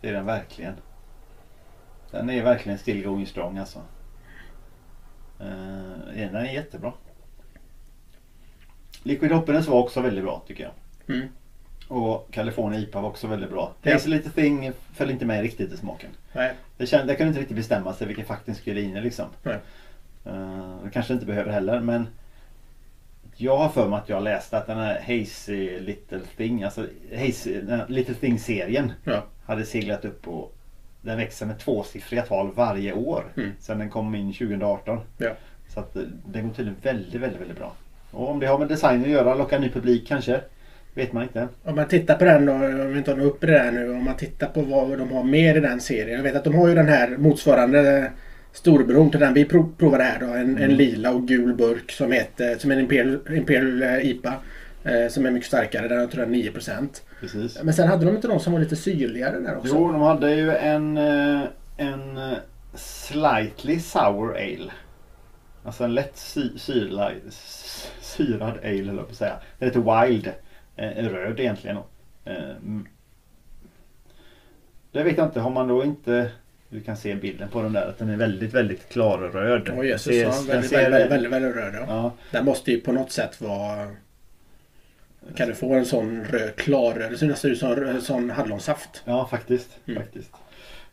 Det 0.00 0.08
är 0.08 0.12
den 0.12 0.26
verkligen. 0.26 0.74
Den 2.10 2.30
är 2.30 2.42
verkligen 2.42 2.78
still 2.78 3.04
going 3.04 3.26
strong 3.26 3.58
alltså. 3.58 3.78
Uh, 5.40 6.14
den 6.14 6.36
är 6.36 6.52
jättebra. 6.52 6.92
Liquid 9.06 9.32
Hoppiness 9.32 9.68
var 9.68 9.78
också 9.78 10.00
väldigt 10.00 10.24
bra 10.24 10.42
tycker 10.46 10.64
jag. 10.64 10.72
Mm. 11.16 11.28
Och 11.88 12.28
California 12.30 12.80
IPA 12.80 13.00
var 13.00 13.08
också 13.08 13.26
väldigt 13.26 13.50
bra. 13.50 13.72
Ja. 13.82 13.92
Hazel 13.92 14.10
Little 14.10 14.30
Thing 14.30 14.72
föll 14.94 15.10
inte 15.10 15.24
med 15.24 15.42
riktigt 15.42 15.72
i 15.72 15.76
smaken. 15.76 16.10
Nej. 16.32 16.54
Det 16.76 16.86
kände, 16.86 17.12
jag 17.12 17.18
kunde 17.18 17.28
inte 17.28 17.40
riktigt 17.40 17.56
bestämma 17.56 17.92
sig 17.94 18.06
vilken 18.06 18.24
fakt 18.24 18.46
den 18.46 18.54
skulle 18.54 18.80
in 18.80 18.96
i 18.96 19.00
liksom. 19.00 19.26
Nej. 19.42 19.56
Uh, 20.26 20.76
det 20.84 20.90
kanske 20.90 21.12
inte 21.14 21.26
behöver 21.26 21.52
heller 21.52 21.80
men 21.80 22.06
jag 23.36 23.56
har 23.56 23.68
för 23.68 23.88
mig 23.88 23.98
att 23.98 24.08
jag 24.08 24.22
läste 24.22 24.58
att 24.58 24.66
den 24.66 24.78
här 24.78 25.00
Hazy 25.00 25.80
Little 25.80 26.20
Thing, 26.36 26.62
alltså 26.62 26.86
Hazy, 27.16 27.60
Little 27.88 28.14
Thing-serien 28.14 28.92
Ja. 29.04 29.24
hade 29.46 29.64
seglat 29.64 30.04
upp 30.04 30.28
och 30.28 30.54
den 31.00 31.16
växer 31.18 31.46
med 31.46 31.58
tvåsiffriga 31.58 32.22
tal 32.22 32.52
varje 32.54 32.92
år 32.92 33.24
Mm. 33.36 33.50
sedan 33.60 33.78
den 33.78 33.90
kom 33.90 34.14
in 34.14 34.32
2018. 34.32 35.00
Ja. 35.18 35.30
Så 35.68 35.80
att 35.80 35.96
eh, 35.96 36.02
den 36.26 36.48
går 36.48 36.54
tydligen 36.54 36.80
väldigt, 36.82 37.20
väldigt, 37.20 37.40
väldigt 37.40 37.58
bra. 37.58 37.72
Och 38.10 38.30
om 38.30 38.40
det 38.40 38.46
har 38.46 38.58
med 38.58 38.68
designen 38.68 39.02
att 39.04 39.08
göra, 39.10 39.34
locka 39.34 39.58
ny 39.58 39.70
publik 39.70 40.08
kanske. 40.08 40.40
Vet 40.94 41.12
man 41.12 41.22
inte. 41.22 41.48
Om 41.64 41.76
man 41.76 41.88
tittar 41.88 42.14
på 42.14 42.24
den 42.24 42.46
då, 42.46 42.52
om 42.52 42.92
vi 42.92 42.98
inte 42.98 43.10
har 43.12 43.20
upp 43.20 43.44
i 43.44 43.46
det 43.46 43.52
där 43.52 43.72
nu. 43.72 43.90
Om 43.90 44.04
man 44.04 44.16
tittar 44.16 44.46
på 44.46 44.60
vad 44.62 44.98
de 44.98 45.10
har 45.12 45.24
mer 45.24 45.56
i 45.56 45.60
den 45.60 45.80
serien. 45.80 46.16
Jag 46.16 46.22
vet 46.22 46.36
att 46.36 46.44
de 46.44 46.54
har 46.54 46.68
ju 46.68 46.74
den 46.74 46.88
här 46.88 47.16
motsvarande 47.16 48.12
storebror 48.52 49.10
till 49.10 49.20
den 49.20 49.34
vi 49.34 49.44
prov, 49.44 49.74
provade 49.78 50.04
här 50.04 50.20
då. 50.20 50.26
En, 50.26 50.34
en 50.34 50.56
Mm. 50.58 50.70
lila 50.76 51.10
och 51.12 51.28
gul 51.28 51.54
burk 51.54 51.92
som 51.92 52.12
heter 52.12 52.58
som 52.58 52.70
är 52.70 52.74
en 52.74 52.80
Imperial, 52.80 53.18
Imperial 53.36 53.82
eh, 53.82 54.10
IPA. 54.10 54.34
Eh, 54.84 55.08
som 55.08 55.26
är 55.26 55.30
mycket 55.30 55.46
starkare. 55.48 55.88
Den 55.88 56.08
tror 56.08 56.24
jag 56.24 56.32
9%. 56.34 56.88
Precis. 57.20 57.58
Men 57.62 57.74
sen 57.74 57.88
hade 57.88 58.04
de 58.04 58.16
inte 58.16 58.28
någon 58.28 58.40
som 58.40 58.52
var 58.52 58.60
lite 58.60 58.76
syrligare 58.76 59.40
där 59.40 59.56
också? 59.56 59.74
Jo, 59.74 59.92
de 59.92 60.00
hade 60.00 60.34
ju 60.34 60.50
en, 60.52 60.96
eh, 60.96 61.40
en 61.76 62.16
eh, 62.16 62.38
slightly 62.74 63.78
sour 63.80 64.36
ale. 64.36 64.70
Alltså 65.66 65.84
en 65.84 65.94
lätt 65.94 66.16
sy 66.16 66.58
syrla, 66.58 67.12
syrad 68.00 68.58
ale 68.62 68.68
eller 68.68 69.02
på 69.02 69.10
att 69.10 69.14
säga. 69.16 69.36
Den 69.58 69.68
heter 69.68 70.06
Wild. 70.06 70.32
Eh, 70.76 71.08
röd 71.08 71.40
egentligen. 71.40 71.76
Eh, 72.24 72.34
det 74.92 75.02
vet 75.02 75.18
jag 75.18 75.26
inte, 75.26 75.40
har 75.40 75.50
man 75.50 75.68
då 75.68 75.84
inte 75.84 76.30
du 76.68 76.80
kan 76.80 76.96
se 76.96 77.14
bilden 77.14 77.48
på 77.48 77.62
den 77.62 77.72
där 77.72 77.88
att 77.88 77.98
den 77.98 78.08
är 78.10 78.16
väldigt 78.16 78.54
väldigt 78.54 78.88
klarröd. 78.88 79.70
Åh 79.76 79.86
jösses, 79.86 80.06
Den 80.14 80.20
ja, 80.20 80.32
ser- 80.32 80.40
den 80.40 80.46
väldigt, 80.48 80.70
ser- 80.70 80.90
väldigt, 80.90 81.10
väldigt, 81.10 81.32
väldigt 81.32 81.56
röd 81.56 81.74
ja. 81.74 81.84
Ja, 81.88 82.12
Den 82.30 82.44
måste 82.44 82.70
ju 82.70 82.80
på 82.80 82.92
något 82.92 83.10
sätt 83.12 83.40
vara... 83.40 83.88
Kan 85.36 85.48
du 85.48 85.54
få 85.54 85.74
en 85.74 85.86
sån 85.86 86.24
röd 86.24 86.56
klarröd? 86.56 87.10
Det 87.12 87.18
ser 87.18 87.26
nästan 87.26 87.50
ut 87.50 87.58
som 87.58 88.00
sån 88.00 88.30
hallonsaft. 88.30 89.02
ja 89.04 89.26
faktiskt. 89.30 89.78
Mm. 89.86 90.02
faktiskt. 90.02 90.30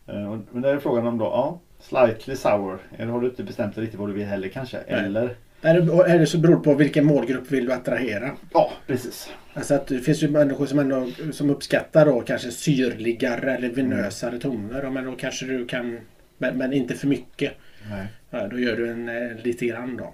Eh, 0.08 0.38
Men 0.52 0.62
det 0.62 0.70
är 0.70 0.80
frågan 0.80 1.08
om 1.08 1.18
då, 1.18 1.26
ja, 1.26 1.60
slightly 1.90 2.36
sour. 2.36 2.80
Eller 2.98 3.12
har 3.12 3.22
du 3.22 3.28
inte 3.28 3.44
bestämt 3.44 3.76
dig 3.76 3.84
riktigt 3.84 4.00
vad 4.00 4.10
du 4.10 4.14
vill 4.14 4.26
heller 4.26 4.48
kanske? 4.48 4.78
Nej. 4.90 5.06
Eller? 5.06 5.36
Är 5.62 5.82
det, 5.82 6.12
är 6.12 6.20
det 6.20 6.26
så 6.26 6.38
beror 6.38 6.56
det 6.56 6.62
på 6.62 6.74
vilken 6.74 7.06
målgrupp 7.06 7.52
vill 7.52 7.66
du 7.66 7.74
attrahera? 7.74 8.32
Ja, 8.54 8.72
precis. 8.88 9.30
Alltså 9.54 9.74
att 9.74 9.88
det 9.88 10.00
finns 10.00 10.24
ju 10.24 10.30
människor 10.30 10.66
som, 10.66 10.80
ändå, 10.80 11.08
som 11.32 11.50
uppskattar 11.50 12.06
då 12.06 12.22
kanske 12.22 12.52
syrligare 12.52 13.56
eller 13.56 13.70
vinösare 13.70 14.40
toner. 14.40 14.90
Men 14.90 15.06
då 15.06 15.12
kanske 15.16 15.46
du 15.46 15.66
kan... 15.66 16.00
Men, 16.38 16.58
men 16.58 16.74
inte 16.74 16.96
för 16.96 17.08
mycket. 17.08 17.54
Nej. 17.90 18.08
Ja, 18.30 18.48
då 18.48 18.60
gör 18.60 18.78
du 18.78 18.90
en 18.90 19.10
eh, 19.10 19.38
lite 19.44 19.66
grann 19.66 19.98
då. 19.98 20.14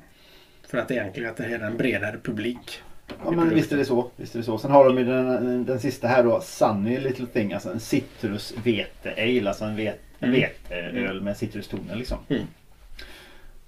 För 0.67 0.77
att 0.77 0.91
egentligen 0.91 1.29
attrahera 1.29 1.67
en 1.67 1.77
bredare 1.77 2.17
publik. 2.23 2.81
Ja 3.23 3.31
men 3.31 3.49
visst 3.49 3.71
är 3.71 3.77
det 3.77 3.85
så. 3.85 4.11
Visst 4.15 4.35
är 4.35 4.39
det 4.39 4.45
så. 4.45 4.57
Sen 4.57 4.71
har 4.71 4.85
de 4.85 4.97
ju 4.97 5.03
den, 5.03 5.65
den 5.65 5.79
sista 5.79 6.07
här 6.07 6.23
då. 6.23 6.41
Sunny 6.41 6.99
Little 6.99 7.25
Thing. 7.25 7.53
Alltså 7.53 7.71
en 7.71 7.79
citrusvete 7.79 9.13
ale. 9.17 9.47
Alltså 9.47 9.65
en, 9.65 9.75
vet, 9.75 9.99
en 10.19 10.29
Mm. 10.29 10.41
veteöl 10.41 11.21
med 11.21 11.37
citrustoner 11.37 11.95
liksom. 11.95 12.17
Mm. 12.29 12.43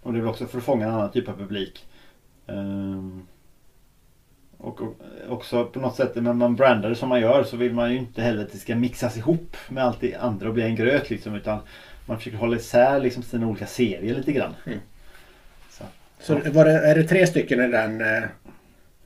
Och 0.01 0.13
det 0.13 0.19
är 0.19 0.21
väl 0.21 0.29
också 0.29 0.45
för 0.47 0.57
att 0.57 0.63
fånga 0.63 0.85
en 0.85 0.93
annan 0.93 1.11
typ 1.11 1.29
av 1.29 1.37
publik. 1.37 1.85
Ehm, 2.47 3.27
och, 4.57 4.81
och 4.81 4.95
också 5.29 5.65
på 5.65 5.79
något 5.79 5.95
sätt 5.95 6.15
när 6.15 6.33
man 6.33 6.55
brandar 6.55 6.89
det 6.89 6.95
som 6.95 7.09
man 7.09 7.21
gör 7.21 7.43
så 7.43 7.57
vill 7.57 7.73
man 7.73 7.91
ju 7.91 7.97
inte 7.97 8.21
heller 8.21 8.43
att 8.43 8.51
det 8.51 8.57
ska 8.57 8.75
mixas 8.75 9.17
ihop 9.17 9.57
med 9.69 9.83
allt 9.83 10.01
det 10.01 10.15
andra 10.15 10.47
och 10.47 10.53
bli 10.53 10.63
en 10.63 10.75
gröt 10.75 11.09
liksom. 11.09 11.35
Utan 11.35 11.59
man 12.05 12.17
försöker 12.17 12.37
hålla 12.37 12.55
isär 12.55 12.99
liksom 12.99 13.23
sina 13.23 13.47
olika 13.47 13.65
serier 13.67 14.15
lite 14.15 14.31
grann. 14.31 14.55
Mm. 14.65 14.79
Så. 15.69 15.83
Så 16.19 16.33
var 16.51 16.65
det, 16.65 16.71
är 16.71 16.95
det 16.95 17.03
tre 17.03 17.27
stycken 17.27 17.61
i 17.61 17.67
den, 17.67 18.01
eh, 18.01 18.23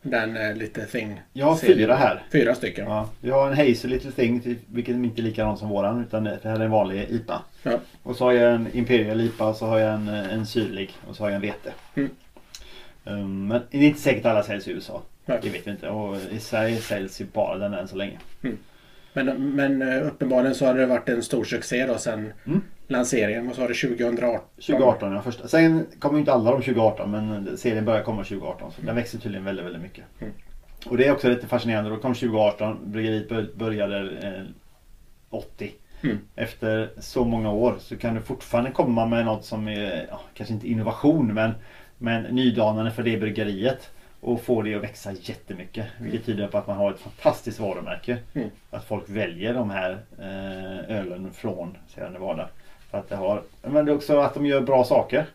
den 0.06 0.38
eh, 0.38 0.56
lite 0.56 0.86
thing? 0.86 1.22
Jag 1.34 1.46
har 1.46 1.56
fyra 1.56 1.96
här. 1.96 2.24
Fyra 2.32 2.56
stycken? 2.56 2.86
Ja, 2.86 3.10
vi 3.22 3.30
har 3.30 3.52
en 3.52 3.58
Hazel 3.58 3.90
Little 3.90 4.12
Thing, 4.12 4.58
vilket 4.68 4.96
inte 4.96 5.22
är 5.22 5.24
likadan 5.24 5.58
som 5.58 5.70
våran. 5.70 6.02
Utan 6.02 6.24
det 6.24 6.40
här 6.44 6.60
är 6.60 6.66
en 6.66 6.72
vanlig 6.72 7.10
IPA. 7.10 7.42
Ja. 7.64 7.80
Och 8.04 8.16
så 8.16 8.26
har 8.26 8.32
jag 8.32 8.54
en 8.56 8.68
Imperial 8.74 9.22
IPA 9.22 9.54
så 9.54 9.66
har 9.66 9.80
jag 9.80 9.94
en, 9.94 10.08
en 10.08 10.46
syrlig 10.46 10.92
och 11.08 11.16
så 11.16 11.24
har 11.24 11.30
jag 11.30 11.36
en 11.36 11.42
vete. 11.42 11.74
Mm. 11.96 12.10
Um, 13.04 13.48
men 13.48 13.62
det 13.72 13.78
är 13.78 13.82
inte 13.82 14.02
säkert 14.02 14.26
alla 14.26 14.44
säljs 14.44 14.68
i 14.68 14.72
USA. 14.72 15.02
Nej. 15.26 15.40
Det 15.42 15.50
vet 15.50 15.68
vi 15.68 15.72
inte. 15.72 15.90
Och 15.90 16.18
i 16.32 16.40
Sverige 16.40 16.78
säljs 16.78 17.22
ju 17.22 17.26
bara 17.34 17.58
den 17.58 17.74
än 17.74 17.88
så 17.88 17.96
länge. 17.96 18.20
Men, 19.14 19.56
men 19.56 19.82
eh, 19.82 20.08
uppenbarligen 20.08 20.56
så 20.56 20.66
har 20.66 20.74
det 20.74 20.86
varit 20.86 21.10
en 21.10 21.24
stor 21.24 21.44
succé 21.44 21.86
då 21.86 21.98
sen 21.98 22.34
Mm. 22.46 22.62
Lanseringen. 22.88 23.48
Vad 23.48 23.56
sa 23.56 23.68
du? 23.68 23.74
2018? 23.74 24.42
2018 24.56 25.10
är 25.10 25.14
den 25.14 25.24
första. 25.24 25.48
Sen 25.48 25.86
kommer 26.00 26.16
ju 26.16 26.20
inte 26.20 26.34
alla 26.34 26.52
de 26.52 26.62
2018 26.62 27.12
men 27.12 27.58
serien 27.58 27.86
börjar 27.86 28.04
komma 28.04 28.24
2018. 28.24 28.72
Så 28.72 28.82
den 28.82 28.96
växer 28.96 29.20
tydligen 29.20 29.46
väldigt, 29.46 29.66
väldigt 29.66 29.82
mycket. 29.82 30.04
Mm. 30.20 30.34
Och 30.86 30.98
det 30.98 31.08
är 31.08 31.12
också 31.12 31.30
lite 31.30 31.48
fascinerande. 31.48 31.90
Då 31.90 31.98
kom 31.98 32.14
2018. 32.14 32.78
Bryggeriet 32.92 33.30
bör- 33.30 33.52
började 33.56 34.00
eh, 34.28 34.44
80. 35.30 35.72
Mm. 36.04 36.18
Efter 36.36 36.90
så 36.98 37.26
många 37.26 37.52
år 37.52 37.76
så 37.80 37.98
kan 37.98 38.16
du 38.16 38.22
fortfarande 38.22 38.72
komma 38.72 39.06
med 39.06 39.26
något 39.26 39.46
som 39.46 39.68
är, 39.68 40.08
ja, 40.10 40.22
kanske 40.34 40.54
inte 40.54 40.68
innovation 40.68 41.34
men, 41.34 41.52
men 41.98 42.24
nydanande 42.24 42.92
för 42.92 43.04
det 43.04 43.18
bryggeriet. 43.18 43.90
Och 44.22 44.42
få 44.42 44.62
det 44.62 44.76
att 44.76 44.84
växa 44.84 45.12
jättemycket. 45.22 45.86
Vilket 46.00 46.26
tyder 46.26 46.48
på 46.48 46.58
att 46.58 46.68
man 46.68 46.78
har 46.78 46.92
ett 46.92 47.00
fantastiskt 47.00 47.60
varumärke. 47.60 48.18
Mm. 48.34 48.50
Att 48.72 48.86
folk 48.86 49.04
väljer 49.10 49.54
de 49.54 49.70
här 49.70 49.92
eh, 50.20 50.98
ölen 51.00 51.32
från 51.34 51.78
Sierra 51.88 52.10
Nevada. 52.10 52.50
För 52.96 53.00
att 53.00 53.10
det 53.10 53.16
har, 53.16 53.44
men 53.62 53.86
det 53.86 53.92
är 53.92 53.96
också 53.96 54.20
att 54.20 54.34
de 54.34 54.46
gör 54.46 54.62
bra 54.62 54.84
saker. 54.84 55.26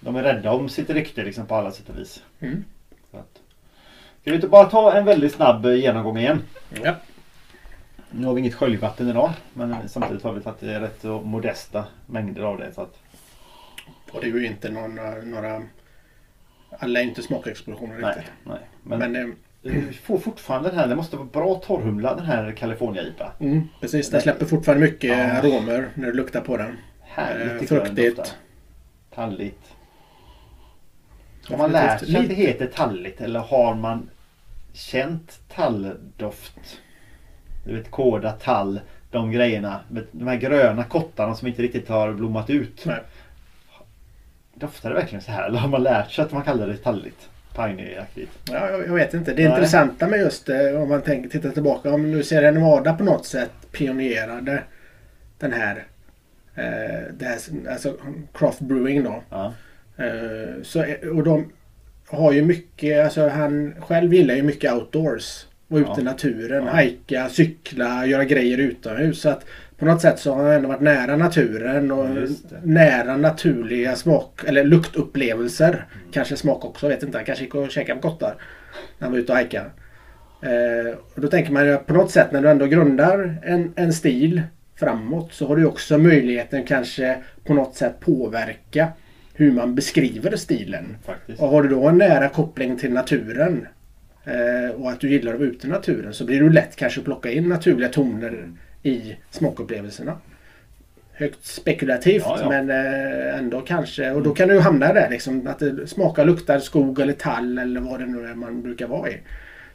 De 0.00 0.16
är 0.16 0.22
rädda 0.22 0.52
om 0.52 0.68
sitt 0.68 0.90
rykte 0.90 1.24
liksom 1.24 1.46
på 1.46 1.54
alla 1.54 1.72
sätt 1.72 1.88
och 1.88 1.98
vis. 1.98 2.22
Mm. 2.40 2.64
Så 3.10 3.16
att, 3.16 3.40
ska 4.20 4.30
vi 4.30 4.34
inte 4.34 4.48
bara 4.48 4.64
ta 4.64 4.92
en 4.92 5.04
väldigt 5.04 5.32
snabb 5.32 5.66
eh, 5.66 5.74
genomgång 5.74 6.18
igen? 6.18 6.42
Ja. 6.82 6.94
Nu 8.10 8.26
har 8.26 8.34
vi 8.34 8.40
inget 8.40 8.54
sköljvatten 8.54 9.08
idag 9.08 9.30
men 9.52 9.88
samtidigt 9.88 10.22
har 10.22 10.32
vi 10.32 10.40
tagit 10.40 10.62
eh, 10.62 10.68
rätt 10.68 11.04
modesta 11.04 11.84
mängder 12.06 12.42
av 12.42 12.58
det. 12.58 12.72
Så 12.72 12.82
att, 12.82 12.96
Och 14.12 14.20
det 14.20 14.26
är 14.26 14.30
ju 14.30 14.46
inte 14.46 14.70
någon, 14.70 14.94
några... 15.24 15.62
Alla 16.78 17.00
är 17.00 17.04
inte 17.04 17.22
smakexplosioner 17.22 17.98
nej, 17.98 18.14
riktigt. 18.16 18.32
nej. 18.44 18.60
Men, 18.82 19.12
Men, 19.12 19.36
eh, 19.64 19.72
vi 19.72 19.92
får 19.92 20.18
fortfarande 20.18 20.68
den 20.68 20.78
här, 20.78 20.86
det 20.88 20.96
måste 20.96 21.16
vara 21.16 21.28
bra 21.32 21.54
torrhumlad 21.54 22.16
den 22.16 22.26
här 22.26 22.52
California 22.52 23.02
IPA. 23.02 23.32
mm, 23.40 23.68
precis, 23.80 24.10
den 24.10 24.20
släpper 24.20 24.46
fortfarande 24.46 24.86
mycket 24.86 25.10
Ja. 25.18 25.24
aromer 25.24 25.88
när 25.94 26.06
du 26.06 26.12
luktar 26.12 26.40
på 26.40 26.56
den. 26.56 26.76
Härligt 27.02 27.62
Eh, 27.62 27.68
fruktigt. 27.68 28.34
Talligt. 29.14 29.72
Har 31.48 31.56
man 31.58 31.72
lärt 31.72 32.00
sig 32.06 32.16
att 32.16 32.28
det 32.28 32.34
heter 32.34 32.66
talligt 32.66 33.20
eller 33.20 33.40
har 33.40 33.74
man 33.74 34.10
känt 34.72 35.40
talldoft? 35.54 36.80
Du 37.64 37.76
vet 37.76 37.90
kåda, 37.90 38.32
tall, 38.32 38.80
de 39.10 39.32
grejerna. 39.32 39.80
De 40.12 40.28
här 40.28 40.36
gröna 40.36 40.84
kottarna 40.84 41.34
som 41.34 41.48
inte 41.48 41.62
riktigt 41.62 41.88
har 41.88 42.12
blommat 42.12 42.50
ut. 42.50 42.84
Nej. 42.86 43.00
Doftar 44.54 44.88
det 44.88 44.94
verkligen 44.94 45.22
så 45.22 45.32
här? 45.32 45.46
Eller 45.46 45.58
har 45.58 45.68
man 45.68 45.82
lärt 45.82 46.10
sig 46.10 46.24
att 46.24 46.32
man 46.32 46.42
kallar 46.42 46.66
det 46.66 46.76
talligt? 46.76 47.28
Piney-aktigt. 47.66 48.30
Ja, 48.50 48.70
jag, 48.70 48.86
jag 48.86 48.94
vet 48.94 49.14
inte. 49.14 49.34
Det 49.34 49.42
Nej. 49.42 49.52
intressanta 49.52 50.08
med 50.08 50.20
just 50.20 50.48
eh, 50.48 50.82
om 50.82 50.88
man 50.88 51.02
tänker, 51.02 51.28
tittar 51.30 51.50
tillbaka. 51.50 51.92
Om 51.92 52.10
nu 52.10 52.22
Sierra 52.22 52.50
Nevada 52.50 52.92
på 52.92 53.04
något 53.04 53.26
sätt 53.26 53.50
pionjerade 53.72 54.62
den 55.38 55.52
här, 55.52 55.84
eh, 56.54 57.12
det 57.18 57.24
här 57.24 57.38
alltså 57.70 57.96
craft 58.34 58.60
brewing 58.60 59.04
då. 59.04 59.22
Ja. 59.30 59.52
Eh, 59.96 60.62
så, 60.62 60.84
och 61.12 61.22
de 61.24 61.52
har 62.08 62.32
ju 62.32 62.42
mycket, 62.44 63.04
alltså 63.04 63.28
han 63.28 63.74
själv 63.80 64.14
gillar 64.14 64.34
ju 64.34 64.42
mycket 64.42 64.72
outdoors. 64.72 65.46
Vara 65.68 65.80
ute 65.82 65.90
Ja. 65.96 66.00
i 66.00 66.04
naturen, 66.04 66.64
Ja. 66.66 66.70
hajka, 66.72 67.28
cykla, 67.28 68.06
göra 68.06 68.24
grejer 68.24 68.58
utomhus. 68.58 69.20
Så 69.20 69.28
att 69.28 69.44
på 69.80 69.86
något 69.86 70.00
sätt 70.00 70.18
så 70.18 70.34
har 70.34 70.42
han 70.42 70.52
ändå 70.52 70.68
varit 70.68 70.80
nära 70.80 71.16
naturen 71.16 71.90
och 71.90 72.06
nära 72.62 73.16
naturliga 73.16 73.96
smak 73.96 74.44
eller 74.46 74.64
luktupplevelser. 74.64 75.68
Mm. 75.68 76.12
Kanske 76.12 76.36
smak 76.36 76.64
också, 76.64 76.88
vet 76.88 77.02
inte. 77.02 77.18
Han 77.18 77.24
kanske 77.24 77.44
gick 77.44 77.54
och 77.54 77.70
käkade 77.70 77.94
med 77.94 78.02
kottar 78.02 78.34
när 78.98 79.06
han 79.06 79.12
var 79.12 79.18
ute 79.18 79.32
och 79.32 79.36
hajkade. 79.36 79.70
Eh, 80.42 80.94
och 81.14 81.20
då 81.20 81.28
tänker 81.28 81.52
man 81.52 81.66
ju 81.66 81.72
att 81.72 81.86
på 81.86 81.94
något 81.94 82.10
sätt 82.10 82.32
när 82.32 82.42
du 82.42 82.50
ändå 82.50 82.66
grundar 82.66 83.38
en, 83.42 83.72
en 83.76 83.92
stil 83.92 84.42
framåt 84.76 85.32
så 85.32 85.46
har 85.46 85.56
du 85.56 85.66
också 85.66 85.98
möjligheten 85.98 86.64
kanske 86.64 87.16
på 87.44 87.54
något 87.54 87.74
sätt 87.74 88.00
påverka 88.00 88.88
hur 89.34 89.52
man 89.52 89.74
beskriver 89.74 90.36
stilen. 90.36 90.96
Faktiskt. 91.04 91.40
Och 91.40 91.48
har 91.48 91.62
du 91.62 91.68
då 91.68 91.88
en 91.88 91.98
nära 91.98 92.28
koppling 92.28 92.76
till 92.78 92.92
naturen 92.92 93.66
eh, 94.24 94.80
och 94.80 94.90
att 94.90 95.00
du 95.00 95.10
gillar 95.10 95.32
att 95.32 95.38
vara 95.38 95.48
ute 95.48 95.66
i 95.66 95.70
naturen 95.70 96.14
så 96.14 96.24
blir 96.24 96.42
det 96.42 96.50
lätt 96.50 96.76
kanske 96.76 97.00
att 97.00 97.04
plocka 97.04 97.30
in 97.30 97.48
naturliga 97.48 97.88
toner 97.88 98.48
i 98.82 99.16
smakupplevelserna. 99.30 100.16
Högt 101.12 101.44
spekulativt 101.44 102.22
Ja, 102.26 102.38
ja. 102.42 102.48
men 102.48 102.70
eh, 102.70 103.38
ändå 103.38 103.60
kanske. 103.60 104.10
Och 104.10 104.22
då 104.22 104.34
kan 104.34 104.48
du 104.48 104.60
hamna 104.60 104.92
där 104.92 105.10
liksom 105.10 105.46
att 105.46 105.58
det 105.58 105.86
smakar, 105.86 106.24
luktar 106.24 106.58
skog 106.58 107.00
eller 107.00 107.12
tall 107.12 107.58
eller 107.58 107.80
vad 107.80 108.00
det 108.00 108.06
nu 108.06 108.26
är 108.26 108.34
man 108.34 108.62
brukar 108.62 108.86
vara 108.86 109.10
i. 109.10 109.16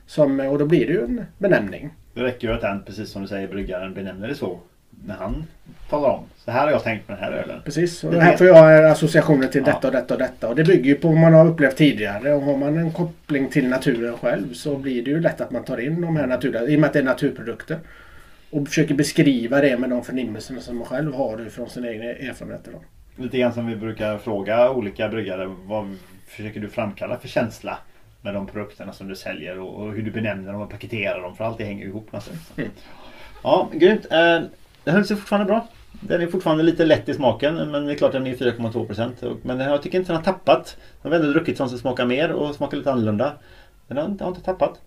Som, 0.08 0.39
och 0.39 0.60
då 0.60 0.66
blir 0.66 0.88
det 0.88 0.93
ju 0.93 1.03
en 1.03 1.26
benämning. 1.38 1.89
Det 2.14 2.24
räcker 2.24 2.47
ju 2.47 2.53
att 2.53 2.62
den, 2.62 2.84
precis 2.84 3.10
som 3.10 3.22
du 3.22 3.28
säger, 3.28 3.47
bryggaren 3.47 3.93
benämner 3.93 4.28
det 4.28 4.36
så. 4.36 4.60
När 5.06 5.16
han 5.16 5.43
talar 5.89 6.10
om. 6.10 6.24
Så 6.38 6.51
här 6.51 6.64
har 6.64 6.72
jag 6.72 6.84
tänkt 6.84 7.08
med 7.08 7.18
den 7.18 7.24
här 7.24 7.32
ölen. 7.32 7.60
Precis. 7.66 8.03
Och 8.03 8.12
Det 8.12 8.22
här 8.22 8.38
får 8.38 8.47
jag 8.47 8.86
associationer 8.86 9.47
till 9.47 9.64
Ja. 9.66 9.74
detta 9.74 9.88
och 9.88 9.93
detta 9.93 10.14
och 10.14 10.20
detta. 10.20 10.47
Och 10.49 10.56
det 10.56 10.64
bygger 10.64 10.86
ju 10.86 10.95
på 10.95 11.08
vad 11.08 11.18
man 11.18 11.34
har 11.34 11.47
upplevt 11.47 11.76
tidigare. 11.76 12.34
Och 12.34 12.41
har 12.41 12.58
man 12.58 12.78
en 12.78 12.91
koppling 12.91 13.49
till 13.49 13.68
naturen 13.70 14.18
själv 14.18 14.53
så 14.53 14.78
blir 14.78 15.03
det 15.03 15.12
ju 15.12 15.20
lätt 15.22 15.41
att 15.41 15.51
man 15.51 15.64
tar 15.64 15.78
in 15.78 16.01
de 16.01 16.16
här 16.16 16.28
naturliga, 16.28 16.64
i 16.68 16.76
och 16.76 16.80
med 16.80 16.88
att 16.88 16.93
det 16.93 16.99
är 16.99 17.03
naturprodukter. 17.03 17.78
Och 18.56 18.68
försöker 18.68 18.95
beskriva 18.95 19.62
det 19.62 19.78
med 19.78 19.89
de 19.89 20.03
förnimmelserna 20.03 20.62
som 20.62 20.78
man 20.78 20.86
själv 20.88 21.14
har 21.14 21.49
från 21.49 21.70
sina 21.70 21.89
egna 21.91 22.06
erfarenheter. 22.06 22.72
Då. 22.72 23.24
Lite 23.24 23.38
grann 23.38 23.53
som 23.53 23.68
vi 23.68 23.76
brukar 23.76 24.18
fråga 24.18 24.70
olika 24.72 25.10
bryggare. 25.10 25.56
Vad 25.66 25.97
försöker 26.28 26.60
du 26.60 26.70
framkalla 26.70 27.20
för 27.20 27.28
känsla 27.28 27.78
med 28.22 28.34
de 28.34 28.47
produkterna 28.47 28.93
som 28.93 29.08
du 29.08 29.16
säljer 29.16 29.60
och, 29.60 29.93
hur 29.93 30.01
du 30.01 30.12
benämner 30.12 30.51
dem 30.51 30.62
och 30.62 30.70
paketerar 30.70 31.22
dem. 31.22 31.36
För 31.36 31.43
allt 31.43 31.58
det 31.58 31.64
hänger 31.64 31.86
ihop 31.86 32.12
någonstans. 32.12 32.51
Mm. 32.58 32.70
Ja, 33.43 33.70
grymt. 33.74 34.06
Eh, 34.12 34.41
Den 34.84 34.95
höll 34.95 35.06
sig 35.06 35.18
fortfarande 35.18 35.45
bra. 35.45 35.68
Den 35.91 36.22
är 36.22 36.28
fortfarande 36.28 36.64
lite 36.64 36.86
lätt 36.86 37.10
i 37.10 37.14
smaken 37.14 37.56
men 37.56 37.86
det 37.86 37.93
är 37.93 37.97
klart 37.97 38.12
den 38.12 38.28
är 38.28 38.36
4,2 38.36 38.88
procent. 38.88 39.24
Men 39.41 39.60
jag 39.60 39.82
tycker 39.82 39.97
inte 39.97 40.12
den 40.12 40.18
har 40.18 40.24
tappat. 40.24 40.78
Den 41.01 41.12
har 41.12 41.20
ändå 41.20 41.32
druckit 41.32 41.58
sånt 41.58 41.70
som 41.70 41.80
smakar 41.80 42.06
mer 42.06 42.32
och 42.32 42.56
smakar 42.56 42.78
lite 42.78 42.91
annorlunda. 42.91 43.34
Den 43.88 43.97
har 43.97 44.06
inte, 44.06 44.24
har 44.24 44.32
inte 44.32 44.43
tappat. 44.43 44.82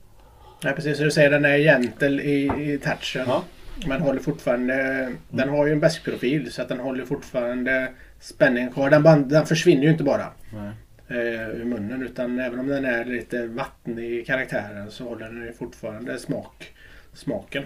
Nej, 0.65 0.75
precis 0.75 0.97
som 0.97 1.05
du 1.05 1.11
säger, 1.11 1.31
den 1.31 1.45
är 1.45 1.59
gentle 1.59 2.23
i, 2.23 2.45
i 2.73 2.79
touchen. 2.79 3.25
Ja. 3.29 3.43
Men 3.87 4.01
håller 4.01 4.21
fortfarande... 4.21 5.09
Den 5.29 5.49
har 5.49 5.67
ju 5.67 5.73
en 5.73 5.81
bäskprofil 5.81 6.53
så 6.53 6.63
att 6.63 6.69
den 6.69 6.81
håller 6.81 7.05
fortfarande 7.05 7.89
spänningen 8.21 8.73
kvar. 8.73 8.91
Den, 8.91 9.03
band, 9.03 9.29
den 9.29 9.47
försvinner 9.47 9.83
ju 9.83 9.91
inte 9.91 10.05
bara. 10.05 10.27
Nej. 10.53 10.73
eh, 11.09 11.49
ur 11.49 11.65
munnen. 11.65 12.03
Utan 12.03 12.39
även 12.39 12.59
om 12.59 12.67
den 12.67 12.85
är 12.85 13.05
lite 13.05 13.47
vattnig 13.47 14.11
i 14.11 14.25
karaktären 14.25 14.91
så 14.91 15.05
håller 15.05 15.27
den 15.27 15.43
ju 15.43 15.53
fortfarande 15.53 16.19
smak, 16.19 16.73
smaken. 17.13 17.63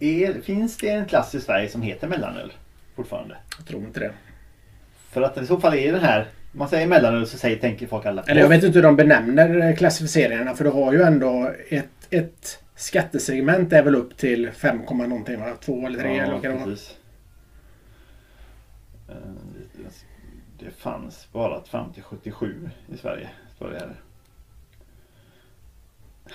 Är, 0.00 0.40
finns 0.40 0.76
det 0.76 0.88
en 0.88 1.06
klass 1.06 1.34
i 1.34 1.40
Sverige 1.40 1.68
som 1.68 1.82
heter 1.82 2.08
mellanöl? 2.08 2.52
Fortfarande. 2.96 3.36
Jag 3.58 3.66
tror 3.66 3.82
inte 3.82 4.00
det. 4.00 4.12
För 5.10 5.22
att 5.22 5.38
i 5.38 5.46
så 5.46 5.60
fall 5.60 5.74
är 5.74 5.92
den 5.92 6.04
här... 6.04 6.26
Man 6.52 6.68
säger 6.68 6.86
mellanöl 6.86 7.26
så 7.26 7.38
säger, 7.38 7.56
tänker 7.56 7.86
folk 7.86 8.06
alla 8.06 8.22
på. 8.22 8.30
Eller 8.30 8.40
jag 8.40 8.48
vet 8.48 8.64
inte 8.64 8.78
hur 8.78 8.82
de 8.82 8.96
benämner 8.96 9.76
klassificeringarna 9.76 10.54
för 10.54 10.64
du 10.64 10.70
har 10.70 10.92
ju 10.92 11.02
ändå 11.02 11.50
ett, 11.68 11.88
ett 12.10 12.63
skattesegment 12.74 13.72
är 13.72 13.82
väl 13.82 13.94
upp 13.94 14.16
till 14.16 14.52
5, 14.52 14.78
någonting 14.78 15.40
va? 15.40 15.56
2 15.60 15.86
eller 15.86 15.98
3 16.00 16.18
eller 16.18 16.32
vad 16.32 16.42
kan 16.42 16.52
det 16.52 16.58
vara? 16.58 16.70
Eh, 19.08 19.16
Det 20.58 20.70
fanns 20.70 21.28
bara 21.32 21.64
fram 21.64 21.92
till 21.92 22.02
77 22.02 22.70
i 22.94 22.96
Sverige. 22.96 23.30
Står 23.56 23.70
det 23.70 23.78
här. 23.78 24.00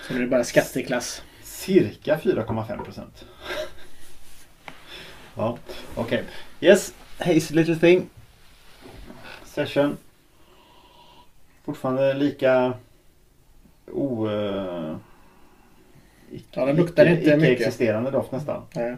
Så 0.08 0.12
det 0.12 0.22
är 0.22 0.26
bara 0.26 0.44
skatteklass. 0.44 1.22
Cirka 1.42 2.16
4,5 2.16 2.84
procent. 2.84 3.24
ja, 5.34 5.58
okej. 5.94 6.24
Yes, 6.60 6.94
Hazy 7.18 7.54
Little 7.54 7.76
Thing. 7.76 8.10
Session. 9.44 9.96
Fortfarande 11.64 12.14
lika 12.14 12.72
o... 13.92 14.26
Uh, 14.28 14.96
Ja, 16.52 16.64
den 16.66 16.76
luktar 16.76 17.06
inte 17.06 17.36
mycket. 17.36 17.60
existerande 17.60 18.10
doft 18.10 18.32
nästan. 18.32 18.62
Nej. 18.74 18.96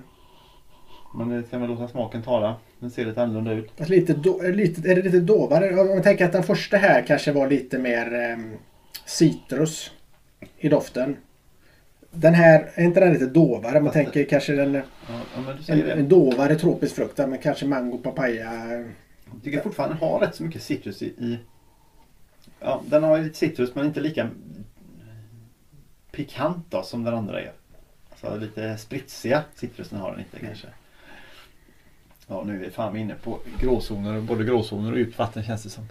Men 1.15 1.29
det 1.29 1.51
kan 1.51 1.61
väl 1.61 1.71
låta 1.71 1.89
smaken 1.89 2.23
tala. 2.23 2.57
Den 2.79 2.91
ser 2.91 3.05
lite 3.07 3.23
annorlunda 3.23 3.53
ut. 3.53 3.71
Fast 3.77 3.91
Lite, 3.91 4.13
do, 4.15 4.41
lite, 4.43 4.91
är 4.91 4.95
det 4.95 5.03
lite 5.03 5.21
dovare? 5.21 5.81
Om 5.81 5.89
man 5.89 6.03
tänker 6.03 6.25
att 6.25 6.33
den 6.33 6.43
första 6.43 6.77
här 6.77 7.03
kanske 7.03 7.33
var 7.33 7.49
lite 7.51 7.79
mer 7.79 8.15
ehm, 8.15 8.53
citrus 9.07 9.91
i 10.59 10.69
doften. 10.69 11.17
Den 12.11 12.35
här, 12.35 12.71
är 12.75 12.85
inte 12.85 13.01
den 13.01 13.13
lite 13.13 13.27
dovare? 13.27 13.75
Man 13.81 13.85
Fast 13.85 13.95
tänker 13.95 14.25
kanske 14.25 14.53
den, 14.53 14.75
Ja, 14.75 14.83
ja, 15.09 15.55
en, 15.69 15.79
det. 15.79 15.93
en 15.93 16.09
dovare 16.09 16.55
tropisk 16.55 16.95
frukt. 16.95 17.19
Men 17.19 17.39
kanske 17.39 17.67
mango, 17.67 17.99
papaya. 17.99 18.51
Jag 19.33 19.43
tycker 19.45 19.61
fortfarande 19.61 19.97
den 20.01 20.09
har 20.09 20.21
rätt 20.21 20.35
så 20.35 20.43
mycket 20.43 20.63
citrus 20.63 21.03
i, 21.03 21.07
i... 21.07 21.39
Ja, 22.61 22.83
den 22.87 23.03
har 23.03 23.19
lite 23.19 23.39
citrus 23.39 23.75
men 23.75 23.87
inte 23.87 24.01
lika 24.01 24.31
pikant 26.13 26.67
då 26.71 26.83
som 26.83 27.05
den 27.05 27.15
andra 27.15 27.41
är. 27.41 27.53
Så 28.21 28.37
lite 28.37 28.79
spritsiga 28.79 29.43
citrusen 29.55 29.99
har 29.99 30.11
den 30.11 30.21
inte 30.21 30.39
kanske. 30.47 30.67
Ja, 32.27 32.43
nu 32.47 32.55
är 32.55 32.59
vi 32.59 32.71
fan 32.71 32.97
inne 32.97 33.15
på 33.15 33.39
gråzoner, 33.61 34.21
både 34.21 34.45
gråzoner 34.45 34.93
och 34.93 34.99
djupt 34.99 35.19
vatten 35.19 35.45
känns 35.45 35.63
det 35.63 35.71
som. 35.71 35.87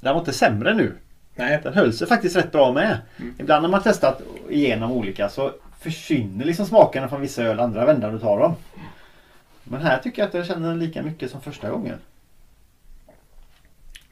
Den 0.00 0.14
var 0.14 0.18
inte 0.18 0.32
sämre 0.32 0.74
nu. 0.74 0.94
Nej, 1.34 1.60
Den 1.62 1.74
höll 1.74 1.92
sig 1.92 2.06
faktiskt 2.06 2.36
rätt 2.36 2.52
bra 2.52 2.72
med. 2.72 2.98
Mm. 3.16 3.34
Ibland 3.38 3.62
när 3.62 3.68
man 3.68 3.82
testat 3.82 4.22
igenom 4.48 4.92
olika 4.92 5.28
så 5.28 5.52
försvinner 5.80 6.44
liksom 6.44 6.66
smakerna 6.66 7.08
från 7.08 7.20
vissa 7.20 7.42
öl 7.42 7.60
andra 7.60 7.86
vändan 7.86 8.12
du 8.12 8.18
tar 8.18 8.38
dem. 8.38 8.54
Men 9.64 9.82
här 9.82 9.98
tycker 9.98 10.22
jag 10.22 10.28
att 10.28 10.34
jag 10.34 10.46
känner 10.46 10.68
den 10.68 10.78
lika 10.78 11.02
mycket 11.02 11.30
som 11.30 11.40
första 11.40 11.70
gången. 11.70 11.98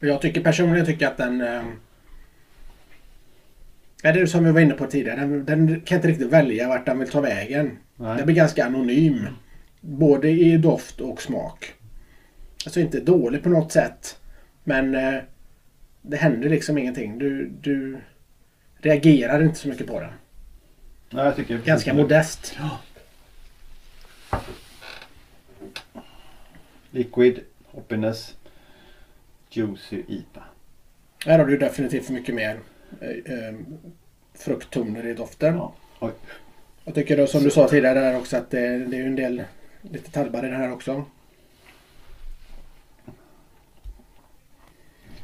jag 0.01 0.20
tycker 0.20 0.40
personligen 0.40 0.86
tycker 0.86 1.07
att 1.07 1.16
den... 1.16 1.40
Ja, 4.05 4.12
det 4.12 4.20
är 4.20 4.26
som 4.26 4.44
vi 4.44 4.53
var 4.53 4.61
inne 4.61 4.74
på 4.74 4.86
tidigare. 4.86 5.20
Den, 5.20 5.44
den 5.44 5.80
kan 5.80 5.96
inte 5.96 6.09
riktigt 6.09 6.28
välja 6.30 6.68
vart 6.68 6.86
den 6.86 6.98
vill 6.98 7.11
ta 7.11 7.20
vägen. 7.20 7.78
Nej. 7.96 8.16
Den 8.16 8.26
blir 8.26 8.36
ganska 8.36 8.66
anonym. 8.66 9.26
Både 9.80 10.30
i 10.30 10.57
doft 10.57 11.00
och 11.00 11.22
smak. 11.22 11.74
Alltså 12.64 12.80
inte 12.80 13.00
dålig 13.00 13.42
på 13.42 13.48
något 13.48 13.72
sätt. 13.72 14.18
Men 14.64 14.94
eh, 14.94 15.14
det 16.03 16.16
händer 16.16 16.48
liksom 16.48 16.78
ingenting. 16.78 17.18
Du, 17.18 17.53
du 17.61 18.00
reagerar 18.78 19.42
inte 19.42 19.59
så 19.59 19.68
mycket 19.68 19.86
på 19.86 20.00
den. 20.00 20.11
Nej, 21.11 21.24
jag 21.24 21.36
tycker 21.36 21.59
Ganska 21.59 21.94
modest. 21.94 22.59
Liquid, 26.90 27.40
hoppiness, 27.66 28.36
juicy 29.50 30.03
IPA. 30.09 30.42
Här 31.26 31.38
har 31.38 31.46
du 31.46 31.59
definitivt 31.59 32.11
mycket 32.11 32.34
mer 32.34 32.61
eh, 33.01 33.32
eh, 33.49 33.55
frukttoner 34.34 35.07
i 35.07 35.14
doften. 35.14 35.55
Ja. 35.55 35.74
Jag 36.84 36.95
tycker 36.95 37.16
då 37.16 37.26
som 37.26 37.43
du 37.43 37.51
sa 37.51 37.68
tidigare 37.68 38.01
där 38.01 38.18
också 38.18 38.36
att 38.36 38.51
det, 38.51 38.78
det 38.78 38.97
är 38.97 39.07
en 39.07 39.16
del 39.16 39.43
lite 39.82 40.11
tallbar 40.11 40.45
i 40.45 40.49
den 40.49 40.61
här 40.61 40.72
också. 40.72 41.05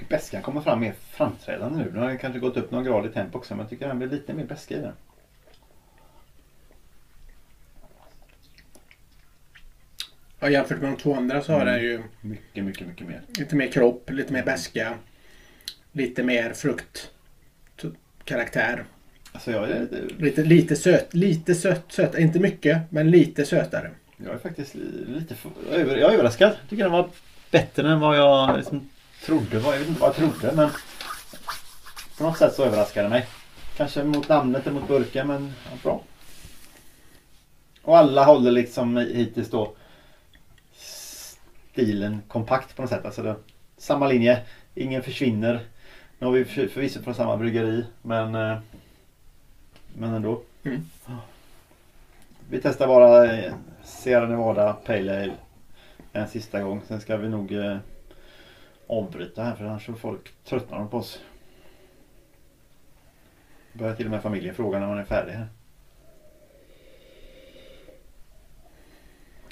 Bäskan 0.09 0.43
kommer 0.43 0.61
fram 0.61 0.81
mer 0.81 0.93
framträdande 0.93 1.85
nu. 1.85 1.91
Nu 1.93 1.99
har 1.99 2.09
den 2.09 2.19
kanske 2.19 2.41
gått 2.41 2.57
upp 2.57 2.71
någon 2.71 2.85
grad 2.85 3.07
i 3.07 3.09
tempo 3.09 3.39
också 3.39 3.55
men 3.55 3.61
jag 3.61 3.71
tycker 3.71 3.89
den 3.89 3.99
blir 3.99 4.09
lite 4.09 4.35
mer 4.35 4.45
bäska 4.45 4.77
i 4.77 4.81
den. 4.81 4.93
Ja, 10.41 10.51
jämfört 10.51 10.81
med 10.81 10.91
de 10.93 10.97
två 10.97 11.15
andra 11.15 11.43
så 11.43 11.53
har 11.53 11.61
Mm. 11.61 11.75
den 11.75 11.83
ju 11.83 12.03
Mycket, 12.21 12.65
mycket, 12.65 12.87
mycket 12.87 13.07
mer. 13.07 13.23
lite 13.39 13.57
mer 13.57 13.69
kropp, 13.69 14.11
lite 14.11 14.33
mer 14.33 14.43
beska 14.45 14.99
Lite 15.93 16.23
mer 16.23 16.53
frukt 16.53 17.11
karaktär. 18.29 18.85
Alltså 19.33 19.51
jag 19.51 19.71
är, 19.71 19.87
Lite, 20.19 20.43
lite 20.43 20.77
söt, 20.77 21.15
lite 21.15 21.55
sött, 21.55 21.85
söt. 21.89 22.19
Inte 22.19 22.39
mycket, 22.39 22.79
men 22.91 23.11
lite 23.11 23.45
sötare. 23.47 23.91
jag 24.17 24.35
är 24.35 24.39
faktiskt 24.39 24.75
lite 25.07 25.35
för, 25.35 25.51
jag 25.71 25.81
är 25.81 25.87
jag 25.97 26.11
är 26.11 26.15
överraskad. 26.15 26.49
Jag 26.61 26.71
tycker 26.71 26.83
den 26.83 26.93
var 26.93 27.09
bättre 27.51 27.93
än 27.93 28.01
vad 28.01 28.17
jag 28.19 28.57
liksom 28.57 28.89
trodde. 29.25 29.61
Jag 29.61 29.79
vet 29.79 29.89
inte 29.89 30.01
vad 30.01 30.09
jag 30.09 30.17
trodde 30.17 30.53
men 30.57 30.71
på 32.19 32.25
något 32.25 32.39
sätt 32.39 32.55
så 32.55 32.65
överraskade 32.65 33.07
det 33.07 33.11
mig. 33.11 33.27
Kanske 33.77 34.05
mot 34.05 34.29
namnet 34.29 34.67
eller 34.67 34.81
mot 34.81 34.89
burken 34.89 35.27
men 35.27 35.53
ja, 35.65 35.79
bra. 35.83 36.03
Och 37.83 37.99
alla 37.99 38.25
håller 38.25 38.51
liksom 38.51 38.97
hittills 38.97 39.51
då 39.51 39.75
stilen 41.73 42.23
kompakt 42.29 42.77
på 42.77 42.83
något 42.83 42.91
sätt. 42.91 43.05
Alltså 43.05 43.23
det, 43.23 43.37
samma 43.77 44.07
linje. 44.07 44.41
Ingen 44.75 45.03
försvinner. 45.03 45.61
Nu 46.19 46.27
har 46.27 46.33
vi 46.35 46.45
för- 46.45 46.69
förvisso 46.69 47.03
från 47.03 47.15
samma 47.15 47.37
bryggeri 47.37 47.85
men 48.03 48.35
eh, 48.35 48.59
men 49.99 50.15
ändå. 50.15 50.43
Mm. 50.65 50.81
Vi 52.51 52.61
testar 52.63 52.87
bara 52.87 53.33
eh, 53.37 53.55
Sierra 53.85 54.27
Nevada 54.29 54.73
Pale 54.73 55.23
Ale 55.23 55.33
en 56.13 56.29
sista 56.29 56.61
gång. 56.61 56.83
Sen 56.89 57.01
ska 57.01 57.17
vi 57.17 57.29
nog 57.29 57.53
eh, 57.53 57.77
avbryta 58.87 59.43
här 59.45 59.55
för 59.55 59.65
annars 59.65 59.87
får 59.87 59.95
folk 59.95 60.33
tröttnar 60.45 60.79
de 60.79 60.89
på 60.89 60.97
oss. 60.97 61.21
Börjar 63.73 63.95
till 63.95 64.05
och 64.05 64.11
med 64.11 64.23
familjen 64.23 64.55
fråga 64.55 64.79
när 64.79 64.87
man 64.87 64.99
är 64.99 65.05
färdig 65.05 65.33
här. 65.33 65.47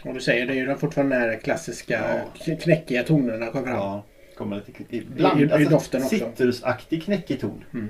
Och 0.05 0.15
du 0.15 0.21
säger 0.21 0.47
det 0.47 0.53
är 0.53 0.57
ju 0.57 0.77
fortfarande 0.77 1.17
den 1.19 1.31
här 1.31 1.37
klassiska 1.41 2.23
Ja. 2.47 2.57
knäckiga 2.57 3.03
tonerna 3.03 3.47
kommer 3.47 3.67
fram. 3.67 3.77
Ja, 3.77 4.03
kommer 4.37 4.57
lite 4.57 4.83
i, 4.89 4.97
I- 4.97 5.07
i 5.19 5.25
alltså, 5.25 5.71
doften 5.71 6.03
också. 6.03 6.17
Citrusaktig 6.17 7.05
knäckig 7.05 7.41
ton. 7.41 7.65
Mm. 7.75 7.89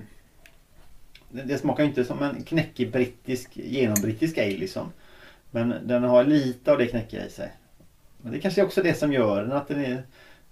Det, 1.31 1.43
det 1.43 1.59
smakar 1.59 1.85
inte 1.85 2.05
som 2.05 2.23
en 2.23 2.43
knäckig 2.43 2.93
brittisk, 2.93 3.51
genombrittisk 3.57 4.39
ale 4.39 4.57
liksom. 4.57 4.93
Men 5.51 5.75
den 5.83 6.03
har 6.03 6.25
lite 6.25 6.73
av 6.73 6.79
det 6.79 6.87
knäckiga 6.87 7.27
i 7.27 7.31
sig. 7.31 7.53
Men 8.23 8.33
det 8.33 8.39
kanske 8.41 8.61
är 8.61 8.65
också 8.65 8.83
det 8.83 8.95
som 8.95 9.13
gör 9.13 9.43
den 9.43 9.53
att 9.53 9.69
den 9.69 9.85
är, 9.85 10.03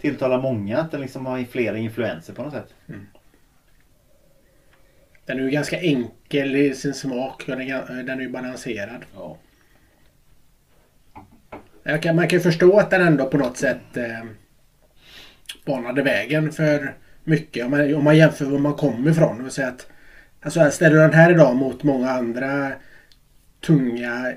tilltalar 0.00 0.42
många. 0.42 0.78
Att 0.78 0.90
den 0.90 1.00
liksom 1.00 1.26
har 1.26 1.44
flera 1.44 1.78
influenser 1.78 2.32
på 2.32 2.42
något 2.42 2.52
sätt. 2.52 2.74
Den 5.26 5.38
är 5.38 5.42
ju 5.42 5.50
ganska 5.50 5.80
enkel 5.80 6.56
i 6.56 6.74
sin 6.74 6.94
smak. 6.94 7.42
och 7.42 7.56
Den 7.56 7.60
är, 7.60 8.02
den 8.02 8.18
är 8.18 8.22
ju 8.22 8.28
balanserad. 8.30 9.04
Ja. 9.14 9.38
Kan, 12.02 12.16
man 12.16 12.28
kan 12.28 12.38
ju 12.38 12.42
förstå 12.42 12.78
att 12.78 12.90
den 12.90 13.02
ändå 13.02 13.26
på 13.26 13.36
något 13.38 13.56
sätt 13.56 13.96
eh, 13.96 14.24
banade 15.64 16.02
vägen 16.02 16.52
för 16.52 16.94
mycket. 17.24 17.64
Om 17.64 17.70
man, 17.70 17.94
om 17.94 18.04
man 18.04 18.16
jämför 18.16 18.44
var 18.44 18.58
man 18.58 18.74
kommer 18.74 19.10
ifrån. 19.10 19.42
Vill 19.42 19.52
säga 19.52 19.68
att, 19.68 19.86
alltså 20.42 20.70
ställer 20.70 20.96
du 20.96 21.02
den 21.02 21.12
här 21.12 21.30
idag 21.30 21.56
mot 21.56 21.82
många 21.82 22.10
andra 22.10 22.72
tunga 23.66 24.32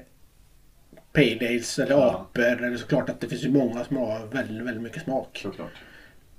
pale 1.14 1.48
ales 1.50 1.80
eller 1.80 1.92
Ja. 1.92 2.28
apor. 2.32 2.44
Är 2.64 2.70
det 2.72 2.78
såklart 2.78 3.10
att 3.10 3.22
det 3.22 3.28
finns 3.28 3.44
ju 3.44 3.50
många 3.52 3.84
som 3.84 3.98
har 3.98 4.26
väldigt, 4.32 4.66
väldigt 4.68 4.84
mycket 4.84 5.04
smak. 5.04 5.40
Såklart. 5.44 5.72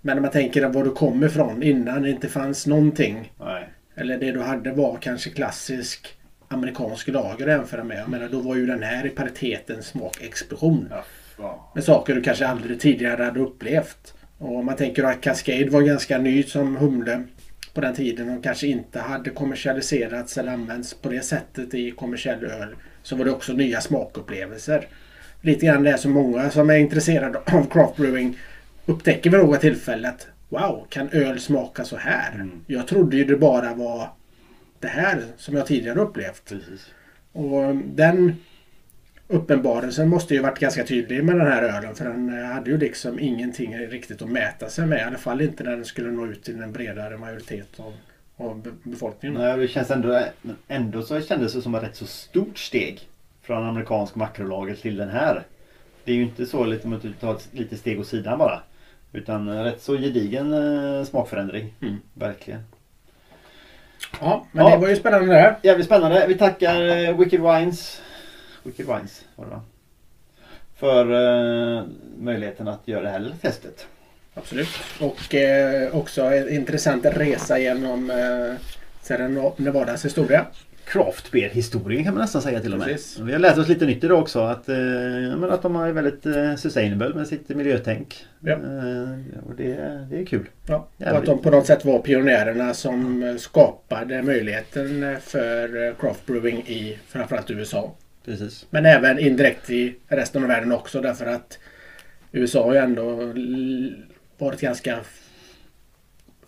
Men 0.00 0.16
när 0.16 0.22
man 0.22 0.30
tänker 0.30 0.68
var 0.68 0.84
du 0.84 0.90
kommer 0.90 1.26
ifrån 1.26 1.62
innan 1.62 2.02
det 2.02 2.10
inte 2.10 2.28
fanns 2.28 2.66
någonting. 2.66 3.32
Nej. 3.40 3.68
Eller 3.94 4.18
det 4.18 4.32
du 4.32 4.40
hade 4.40 4.72
var 4.72 4.96
kanske 5.00 5.30
klassisk 5.30 6.14
amerikansk 6.48 7.08
lager 7.08 7.46
att 7.46 7.52
jämföra 7.52 7.84
med. 7.84 7.98
Jag 7.98 8.08
menar 8.08 8.28
då 8.28 8.40
var 8.40 8.56
ju 8.56 8.66
den 8.66 8.82
här 8.82 9.06
i 9.06 9.10
pariteten 9.10 9.82
smakexplosion. 9.82 10.92
Ja. 11.38 11.72
Med 11.74 11.84
saker 11.84 12.14
du 12.14 12.22
kanske 12.22 12.46
aldrig 12.46 12.80
tidigare 12.80 13.22
hade 13.24 13.40
upplevt. 13.40 14.14
Och 14.39 14.57
om 14.57 14.66
man 14.66 14.76
tänker 14.76 15.05
att 15.05 15.20
Cascade 15.20 15.70
var 15.70 15.82
ganska 15.82 16.18
ny 16.18 16.43
som 16.43 16.76
humle 16.76 17.22
på 17.74 17.80
den 17.80 17.95
tiden 17.95 18.36
och 18.36 18.45
kanske 18.45 18.66
inte 18.66 19.01
hade 19.01 19.30
kommersialiserats 19.30 20.39
eller 20.39 20.53
använts 20.53 20.95
på 20.95 21.09
det 21.09 21.20
sättet 21.20 21.74
i 21.74 21.91
kommersiell 21.91 22.45
öl. 22.45 22.68
Så 23.03 23.16
var 23.16 23.24
det 23.24 23.30
också 23.30 23.53
nya 23.53 23.80
smakupplevelser. 23.80 24.86
Lite 25.41 25.66
grann 25.66 25.82
det 25.82 25.99
som 25.99 26.12
många 26.12 26.51
som 26.51 26.70
är 26.70 26.76
intresserade 26.76 27.39
av 27.39 27.70
craft 27.70 27.97
brewing 27.97 28.39
upptäcker 28.86 29.30
vid 29.30 29.41
något 29.41 29.61
tillfälle 29.61 30.09
att 30.09 30.26
Wow, 30.49 30.86
kan 30.89 31.09
öl 31.09 31.41
smaka 31.41 31.84
så 31.84 31.97
här? 31.97 32.34
Mm. 32.34 32.51
Jag 32.66 32.86
trodde 32.86 33.16
ju 33.16 33.24
det 33.24 33.36
bara 33.36 33.74
var 33.74 34.11
det 34.80 34.89
här 34.89 35.22
som 35.36 35.57
jag 35.57 35.66
tidigare 35.66 36.01
upplevt. 36.01 36.49
Precis. 36.49 36.86
Och 37.32 37.76
den 37.76 38.36
uppenbarelsen 39.28 40.08
måste 40.08 40.34
ju 40.34 40.40
varit 40.42 40.58
ganska 40.58 40.84
tydlig 40.84 41.24
med 41.24 41.36
den 41.36 41.46
här 41.46 41.62
ölen. 41.62 41.94
För 41.94 42.04
den 42.04 42.38
eh, 42.42 42.44
hade 42.46 42.70
ju 42.70 42.78
liksom 42.78 43.20
ingenting 43.20 43.78
riktigt 43.78 44.22
att 44.22 44.30
mäta 44.30 44.68
sig 44.68 44.86
med. 44.86 44.98
I 44.98 45.02
alla 45.02 45.18
fall 45.18 45.40
inte 45.40 45.64
när 45.64 45.70
den 45.70 45.84
skulle 45.84 46.10
nå 46.10 46.26
ut 46.26 46.42
till 46.44 46.62
en 46.62 46.72
bredare 46.72 47.16
majoritet 47.16 47.68
av, 47.80 47.92
av 48.36 48.62
be- 48.62 48.70
befolkningen. 48.90 49.40
Nej, 49.40 49.56
det 49.58 49.68
känns 49.68 49.90
ändå, 49.90 50.20
ändå 50.68 51.02
så 51.02 51.20
kändes 51.20 51.52
det 51.52 51.62
som 51.62 51.74
ett 51.74 51.82
rätt 51.82 51.96
så 51.96 52.06
stort 52.06 52.58
steg. 52.58 53.00
Från 53.42 53.64
amerikansk 53.68 54.14
makrolager 54.14 54.74
till 54.74 54.96
den 54.96 55.08
här. 55.08 55.42
Det 56.04 56.12
är 56.12 56.16
ju 56.16 56.22
inte 56.22 56.46
så 56.46 56.64
lite, 56.64 56.88
att 56.88 57.02
du 57.02 57.12
tar 57.12 57.34
ett 57.34 57.48
litet 57.52 57.78
steg 57.78 58.00
åt 58.00 58.06
sidan 58.06 58.38
bara. 58.38 58.60
Utan 59.12 59.64
rätt 59.64 59.82
så 59.82 59.96
gedigen 59.96 60.52
eh, 60.52 61.04
smakförändring. 61.04 61.74
Mm. 61.82 61.96
Verkligen. 62.14 62.60
Ja, 64.20 64.46
men 64.52 64.66
Ja. 64.66 64.72
det 64.72 64.78
var 64.80 64.88
ju 64.88 64.96
spännande 64.96 65.26
det 65.26 65.40
här. 65.40 65.56
Jävligt 65.62 65.86
spännande. 65.86 66.24
Vi 66.28 66.34
tackar 66.34 66.86
eh, 67.04 67.18
Wicked 67.18 67.40
Wines. 67.40 68.00
Wicked 68.68 68.86
Wines 68.86 69.24
var 69.36 69.44
det 69.44 69.50
va? 69.50 69.62
För 70.76 71.04
eh, 71.12 71.84
möjligheten 72.18 72.68
att 72.68 72.88
göra 72.88 73.02
det 73.02 73.08
här 73.08 73.18
lilla 73.18 73.36
testet. 73.36 73.86
Absolut. 74.34 74.68
Och 75.00 75.34
eh, 75.34 75.96
också 75.96 76.22
en 76.22 76.48
intressant 76.48 77.04
resa 77.04 77.58
genom 77.58 78.10
eh, 78.10 78.54
Sierra 79.02 79.52
Nevadas 79.56 80.04
historia. 80.04 80.46
Craft 80.84 81.30
beer 81.30 81.48
historien 81.48 82.04
kan 82.04 82.14
man 82.14 82.20
nästan 82.20 82.42
säga 82.42 82.60
till 82.60 82.72
och 82.72 82.78
med. 82.78 82.88
Precis. 82.88 83.18
Vi 83.18 83.32
har 83.32 83.38
lärt 83.38 83.58
oss 83.58 83.68
lite 83.68 83.86
nytt 83.86 84.04
idag 84.04 84.18
också. 84.18 84.40
Att, 84.40 84.68
eh, 84.68 85.42
att 85.50 85.62
de 85.62 85.76
är 85.76 85.92
väldigt 85.92 86.26
eh, 86.26 86.54
sustainable 86.54 87.14
med 87.14 87.26
sitt 87.26 87.48
miljötänk. 87.48 88.26
Ja. 88.40 88.52
Eh, 88.52 89.38
och 89.46 89.54
det, 89.56 89.74
det 90.10 90.20
är 90.20 90.26
kul. 90.26 90.48
Ja, 90.66 90.88
och 90.96 91.06
att 91.06 91.24
de 91.26 91.42
på 91.42 91.50
något 91.50 91.66
sätt 91.66 91.84
var 91.84 91.98
pionjärerna 91.98 92.74
som 92.74 93.36
skapade 93.38 94.22
möjligheten 94.22 95.16
för 95.20 95.86
eh, 95.86 95.94
craft 95.94 96.26
brewing 96.26 96.58
i 96.58 96.98
framförallt 97.08 97.50
USA. 97.50 97.94
Precis. 98.28 98.66
Men 98.70 98.86
även 98.86 99.18
indirekt 99.18 99.70
i 99.70 99.94
resten 100.08 100.42
av 100.42 100.48
världen 100.48 100.72
också 100.72 101.00
därför 101.00 101.26
att 101.26 101.58
USA 102.32 102.64
har 102.64 102.72
ju 102.72 102.78
ändå 102.78 103.32
varit 104.38 104.60
ganska 104.60 104.98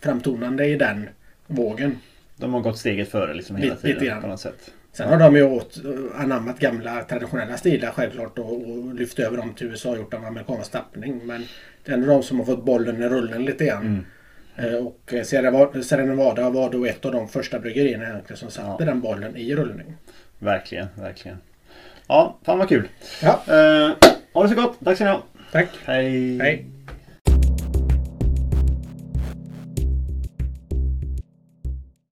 framtonande 0.00 0.66
i 0.66 0.76
den 0.76 1.08
vågen. 1.46 1.98
De 2.36 2.54
har 2.54 2.60
gått 2.60 2.78
steget 2.78 3.08
före 3.08 3.34
liksom 3.34 3.56
hela 3.56 3.74
Lite- 3.74 3.86
lite 3.86 3.98
tiden 4.00 4.12
grann. 4.14 4.22
på 4.22 4.28
något 4.28 4.40
sätt. 4.40 4.70
Sen 4.92 5.08
har 5.08 5.18
de 5.18 5.36
ju 5.36 5.42
åt, 5.42 5.80
anammat 6.14 6.58
gamla 6.58 7.02
traditionella 7.04 7.56
stilar 7.56 7.90
självklart 7.90 8.38
och, 8.38 8.68
och 8.70 8.94
lyft 8.94 9.18
över 9.18 9.36
dem 9.36 9.54
till 9.54 9.66
USA 9.66 9.90
och 9.90 9.96
gjort 9.96 10.14
en 10.14 10.24
amerikansk 10.24 10.72
tappning. 10.72 11.26
Men 11.26 11.44
det 11.84 11.90
är 11.92 11.94
ändå 11.96 12.06
de 12.06 12.22
som 12.22 12.38
har 12.38 12.46
fått 12.46 12.64
bollen 12.64 13.02
i 13.02 13.08
rullen 13.08 13.44
lite 13.44 13.64
grann. 13.66 14.04
Mm. 14.56 14.74
Eh, 14.74 14.86
Och 14.86 15.14
Sierra 15.24 15.50
Va- 15.50 15.82
Sierra 15.82 16.04
Nevada 16.04 16.50
var 16.50 16.70
då 16.70 16.84
ett 16.86 17.04
av 17.04 17.12
de 17.12 17.28
första 17.28 17.58
bryggerierna 17.58 18.20
som 18.34 18.50
satte 18.50 18.84
Ja. 18.84 18.86
den 18.90 19.00
bollen 19.00 19.36
i 19.36 19.54
rullning. 19.54 19.94
Verkligen, 20.38 20.86
verkligen. 20.98 21.38
Ja, 22.10 22.38
fan 22.46 22.58
vad 22.58 22.68
kul. 22.68 22.88
Ja, 23.22 23.40
Eh, 23.46 23.90
ha 24.34 24.42
det 24.42 24.48
så 24.48 24.54
gott. 24.54 24.78
Tack 24.84 24.96
ska 24.96 25.04
ni 25.04 25.10
ha. 25.10 25.22
tack. 25.52 25.68
Hej. 25.84 26.38
Hej. 26.38 26.64